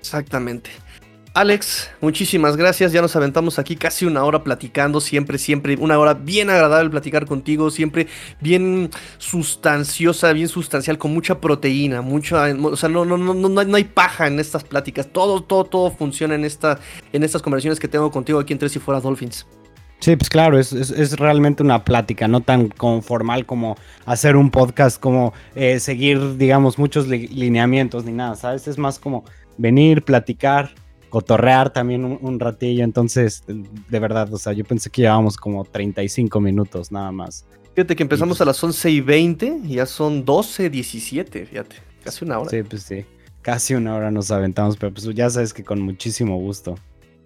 Exactamente. 0.00 0.70
Alex, 1.34 1.88
muchísimas 2.00 2.56
gracias. 2.56 2.90
Ya 2.90 3.00
nos 3.00 3.14
aventamos 3.14 3.60
aquí 3.60 3.76
casi 3.76 4.04
una 4.06 4.24
hora 4.24 4.42
platicando, 4.42 5.00
siempre, 5.00 5.38
siempre, 5.38 5.76
una 5.78 5.96
hora 5.96 6.14
bien 6.14 6.50
agradable 6.50 6.90
platicar 6.90 7.26
contigo, 7.26 7.70
siempre 7.70 8.08
bien 8.40 8.90
sustanciosa, 9.18 10.32
bien 10.32 10.48
sustancial, 10.48 10.98
con 10.98 11.14
mucha 11.14 11.40
proteína, 11.40 12.02
mucha, 12.02 12.46
o 12.60 12.76
sea, 12.76 12.88
no, 12.88 13.04
no, 13.04 13.16
no, 13.16 13.34
no, 13.34 13.76
hay 13.76 13.84
paja 13.84 14.26
en 14.26 14.40
estas 14.40 14.64
pláticas. 14.64 15.12
Todo, 15.12 15.42
todo, 15.42 15.64
todo 15.64 15.90
funciona 15.92 16.34
en, 16.34 16.44
esta, 16.44 16.80
en 17.12 17.22
estas 17.22 17.40
conversaciones 17.40 17.78
que 17.78 17.86
tengo 17.86 18.10
contigo 18.10 18.40
aquí 18.40 18.52
en 18.52 18.58
Tres 18.58 18.74
y 18.74 18.80
Fuera 18.80 19.00
Dolphins. 19.00 19.46
Sí, 20.00 20.14
pues 20.14 20.30
claro, 20.30 20.58
es, 20.58 21.18
realmente 21.18 21.62
una 21.62 21.84
plática, 21.84 22.28
no 22.28 22.40
tan 22.40 22.70
formal 23.02 23.46
como 23.46 23.76
hacer 24.06 24.36
un 24.36 24.50
podcast, 24.50 25.00
como 25.00 25.32
eh, 25.56 25.80
seguir, 25.80 26.36
digamos, 26.36 26.78
muchos 26.78 27.08
lineamientos 27.08 28.04
ni 28.04 28.12
nada, 28.12 28.36
¿sabes? 28.36 28.68
Es 28.68 28.78
más 28.78 28.98
como 29.00 29.24
venir, 29.56 30.02
platicar, 30.02 30.70
cotorrear 31.10 31.72
también 31.72 32.04
un, 32.04 32.40
ratillo. 32.40 32.84
Entonces, 32.84 33.42
de 33.46 33.98
verdad, 33.98 34.32
o 34.32 34.38
sea, 34.38 34.52
yo 34.52 34.64
pensé 34.64 34.88
que 34.88 35.02
llevábamos 35.02 35.36
como 35.36 35.64
35 35.64 36.40
minutos 36.40 36.92
nada 36.92 37.10
más. 37.10 37.44
Fíjate 37.74 37.96
que 37.96 38.02
empezamos 38.02 38.40
a 38.40 38.44
las 38.44 38.62
11 38.62 38.90
y 38.90 39.00
20, 39.00 39.60
ya 39.64 39.86
son 39.86 40.24
12, 40.24 40.70
17, 40.70 41.46
fíjate, 41.46 41.76
casi 42.02 42.24
una 42.24 42.38
hora. 42.38 42.50
Sí, 42.50 42.62
pues 42.62 42.82
sí, 42.82 43.04
casi 43.42 43.74
una 43.74 43.94
hora 43.94 44.10
nos 44.10 44.30
aventamos, 44.30 44.76
pero 44.76 44.92
pues 44.92 45.06
ya 45.14 45.28
sabes 45.30 45.52
que 45.52 45.64
con 45.64 45.80
muchísimo 45.80 46.38
gusto. 46.38 46.76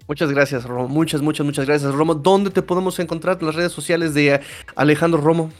Muchas 0.08 0.30
gracias, 0.30 0.64
Romo. 0.64 0.88
Muchas, 0.88 1.22
muchas, 1.22 1.46
muchas 1.46 1.66
gracias, 1.66 1.94
Romo. 1.94 2.14
¿Dónde 2.14 2.50
te 2.50 2.62
podemos 2.62 2.98
encontrar 2.98 3.38
en 3.40 3.46
las 3.46 3.54
redes 3.54 3.72
sociales 3.72 4.14
de 4.14 4.40
Alejandro 4.74 5.20
Romo? 5.20 5.50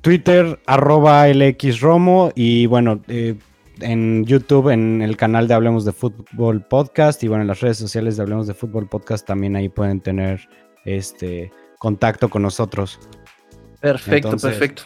Twitter, 0.00 0.58
arroba 0.66 1.28
LXRomo 1.28 2.32
y 2.34 2.66
bueno, 2.66 3.00
eh, 3.08 3.34
en 3.80 4.24
YouTube, 4.24 4.70
en 4.70 5.02
el 5.02 5.16
canal 5.16 5.48
de 5.48 5.54
Hablemos 5.54 5.84
de 5.84 5.92
Fútbol 5.92 6.62
Podcast 6.62 7.22
y 7.22 7.28
bueno, 7.28 7.42
en 7.42 7.48
las 7.48 7.60
redes 7.60 7.76
sociales 7.76 8.16
de 8.16 8.22
Hablemos 8.22 8.46
de 8.46 8.54
Fútbol 8.54 8.88
Podcast 8.88 9.26
también 9.26 9.56
ahí 9.56 9.68
pueden 9.68 10.00
tener 10.00 10.48
este 10.84 11.52
contacto 11.78 12.28
con 12.28 12.42
nosotros. 12.42 12.98
Perfecto, 13.80 14.36
perfecto. 14.36 14.84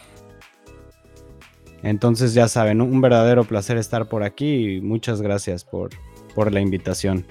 Entonces 1.83 2.33
ya 2.33 2.47
saben, 2.47 2.81
un 2.81 2.99
verdadero 3.01 3.43
placer 3.43 3.77
estar 3.77 4.09
por 4.09 4.23
aquí 4.23 4.77
y 4.77 4.81
muchas 4.81 5.21
gracias 5.21 5.63
por, 5.63 5.91
por 6.33 6.51
la 6.51 6.59
invitación 6.59 7.25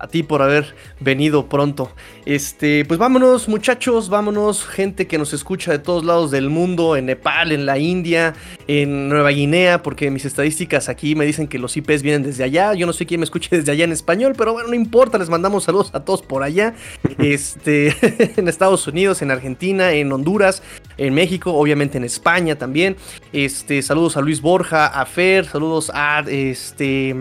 a 0.00 0.06
ti 0.06 0.22
por 0.22 0.40
haber 0.40 0.74
venido 0.98 1.46
pronto. 1.46 1.92
Este, 2.24 2.84
pues 2.86 2.98
vámonos, 2.98 3.48
muchachos, 3.48 4.08
vámonos, 4.08 4.64
gente 4.64 5.06
que 5.06 5.18
nos 5.18 5.34
escucha 5.34 5.72
de 5.72 5.78
todos 5.78 6.04
lados 6.04 6.30
del 6.30 6.48
mundo, 6.48 6.96
en 6.96 7.06
Nepal, 7.06 7.52
en 7.52 7.66
la 7.66 7.78
India, 7.78 8.34
en 8.72 9.08
Nueva 9.08 9.30
Guinea, 9.30 9.82
porque 9.82 10.12
mis 10.12 10.24
estadísticas 10.24 10.88
aquí 10.88 11.16
me 11.16 11.26
dicen 11.26 11.48
que 11.48 11.58
los 11.58 11.76
IPs 11.76 12.02
vienen 12.02 12.22
desde 12.22 12.44
allá. 12.44 12.72
Yo 12.74 12.86
no 12.86 12.92
sé 12.92 13.04
quién 13.04 13.18
me 13.18 13.24
escuche 13.24 13.56
desde 13.56 13.72
allá 13.72 13.82
en 13.82 13.90
español, 13.90 14.34
pero 14.38 14.52
bueno, 14.52 14.68
no 14.68 14.74
importa, 14.76 15.18
les 15.18 15.28
mandamos 15.28 15.64
saludos 15.64 15.90
a 15.92 16.00
todos 16.00 16.22
por 16.22 16.44
allá. 16.44 16.74
Este, 17.18 17.94
en 18.36 18.48
Estados 18.48 18.86
Unidos, 18.86 19.22
en 19.22 19.30
Argentina, 19.30 19.92
en 19.92 20.10
Honduras, 20.12 20.62
en 20.96 21.12
México, 21.12 21.52
obviamente 21.52 21.98
en 21.98 22.04
España 22.04 22.56
también. 22.56 22.96
Este, 23.32 23.82
saludos 23.82 24.16
a 24.16 24.20
Luis 24.20 24.40
Borja, 24.40 24.86
a 24.86 25.04
Fer, 25.04 25.44
saludos 25.46 25.90
a 25.92 26.24
este 26.28 27.14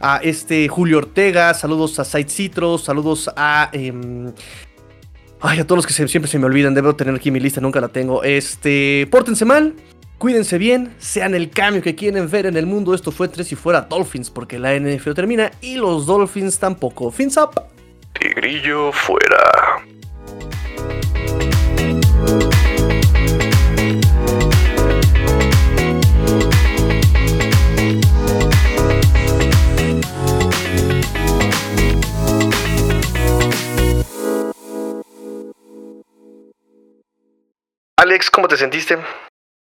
a 0.00 0.18
este 0.22 0.68
Julio 0.68 0.98
Ortega, 0.98 1.54
saludos 1.54 1.98
a 1.98 2.04
Side 2.04 2.28
Citrus, 2.28 2.84
saludos 2.84 3.30
a. 3.36 3.70
Em, 3.72 4.32
ay, 5.40 5.60
a 5.60 5.66
todos 5.66 5.78
los 5.78 5.86
que 5.86 5.92
siempre 5.92 6.30
se 6.30 6.38
me 6.38 6.46
olvidan, 6.46 6.74
debo 6.74 6.96
tener 6.96 7.14
aquí 7.14 7.30
mi 7.30 7.40
lista, 7.40 7.60
nunca 7.60 7.80
la 7.80 7.88
tengo. 7.88 8.22
Este, 8.24 9.06
pórtense 9.10 9.44
mal, 9.44 9.74
cuídense 10.18 10.58
bien, 10.58 10.94
sean 10.98 11.34
el 11.34 11.50
cambio 11.50 11.82
que 11.82 11.94
quieren 11.94 12.30
ver 12.30 12.46
en 12.46 12.56
el 12.56 12.66
mundo. 12.66 12.94
Esto 12.94 13.10
fue 13.10 13.28
Tres 13.28 13.50
y 13.52 13.56
Fuera 13.56 13.82
Dolphins, 13.82 14.30
porque 14.30 14.58
la 14.58 14.74
NFL 14.74 15.12
termina 15.12 15.50
y 15.60 15.76
los 15.76 16.06
Dolphins 16.06 16.58
tampoco. 16.58 17.10
Fins 17.10 17.36
up. 17.36 17.62
Tigrillo 18.12 18.92
fuera. 18.92 19.84
Alex, 37.96 38.30
¿cómo 38.30 38.48
te 38.48 38.56
sentiste? 38.56 38.96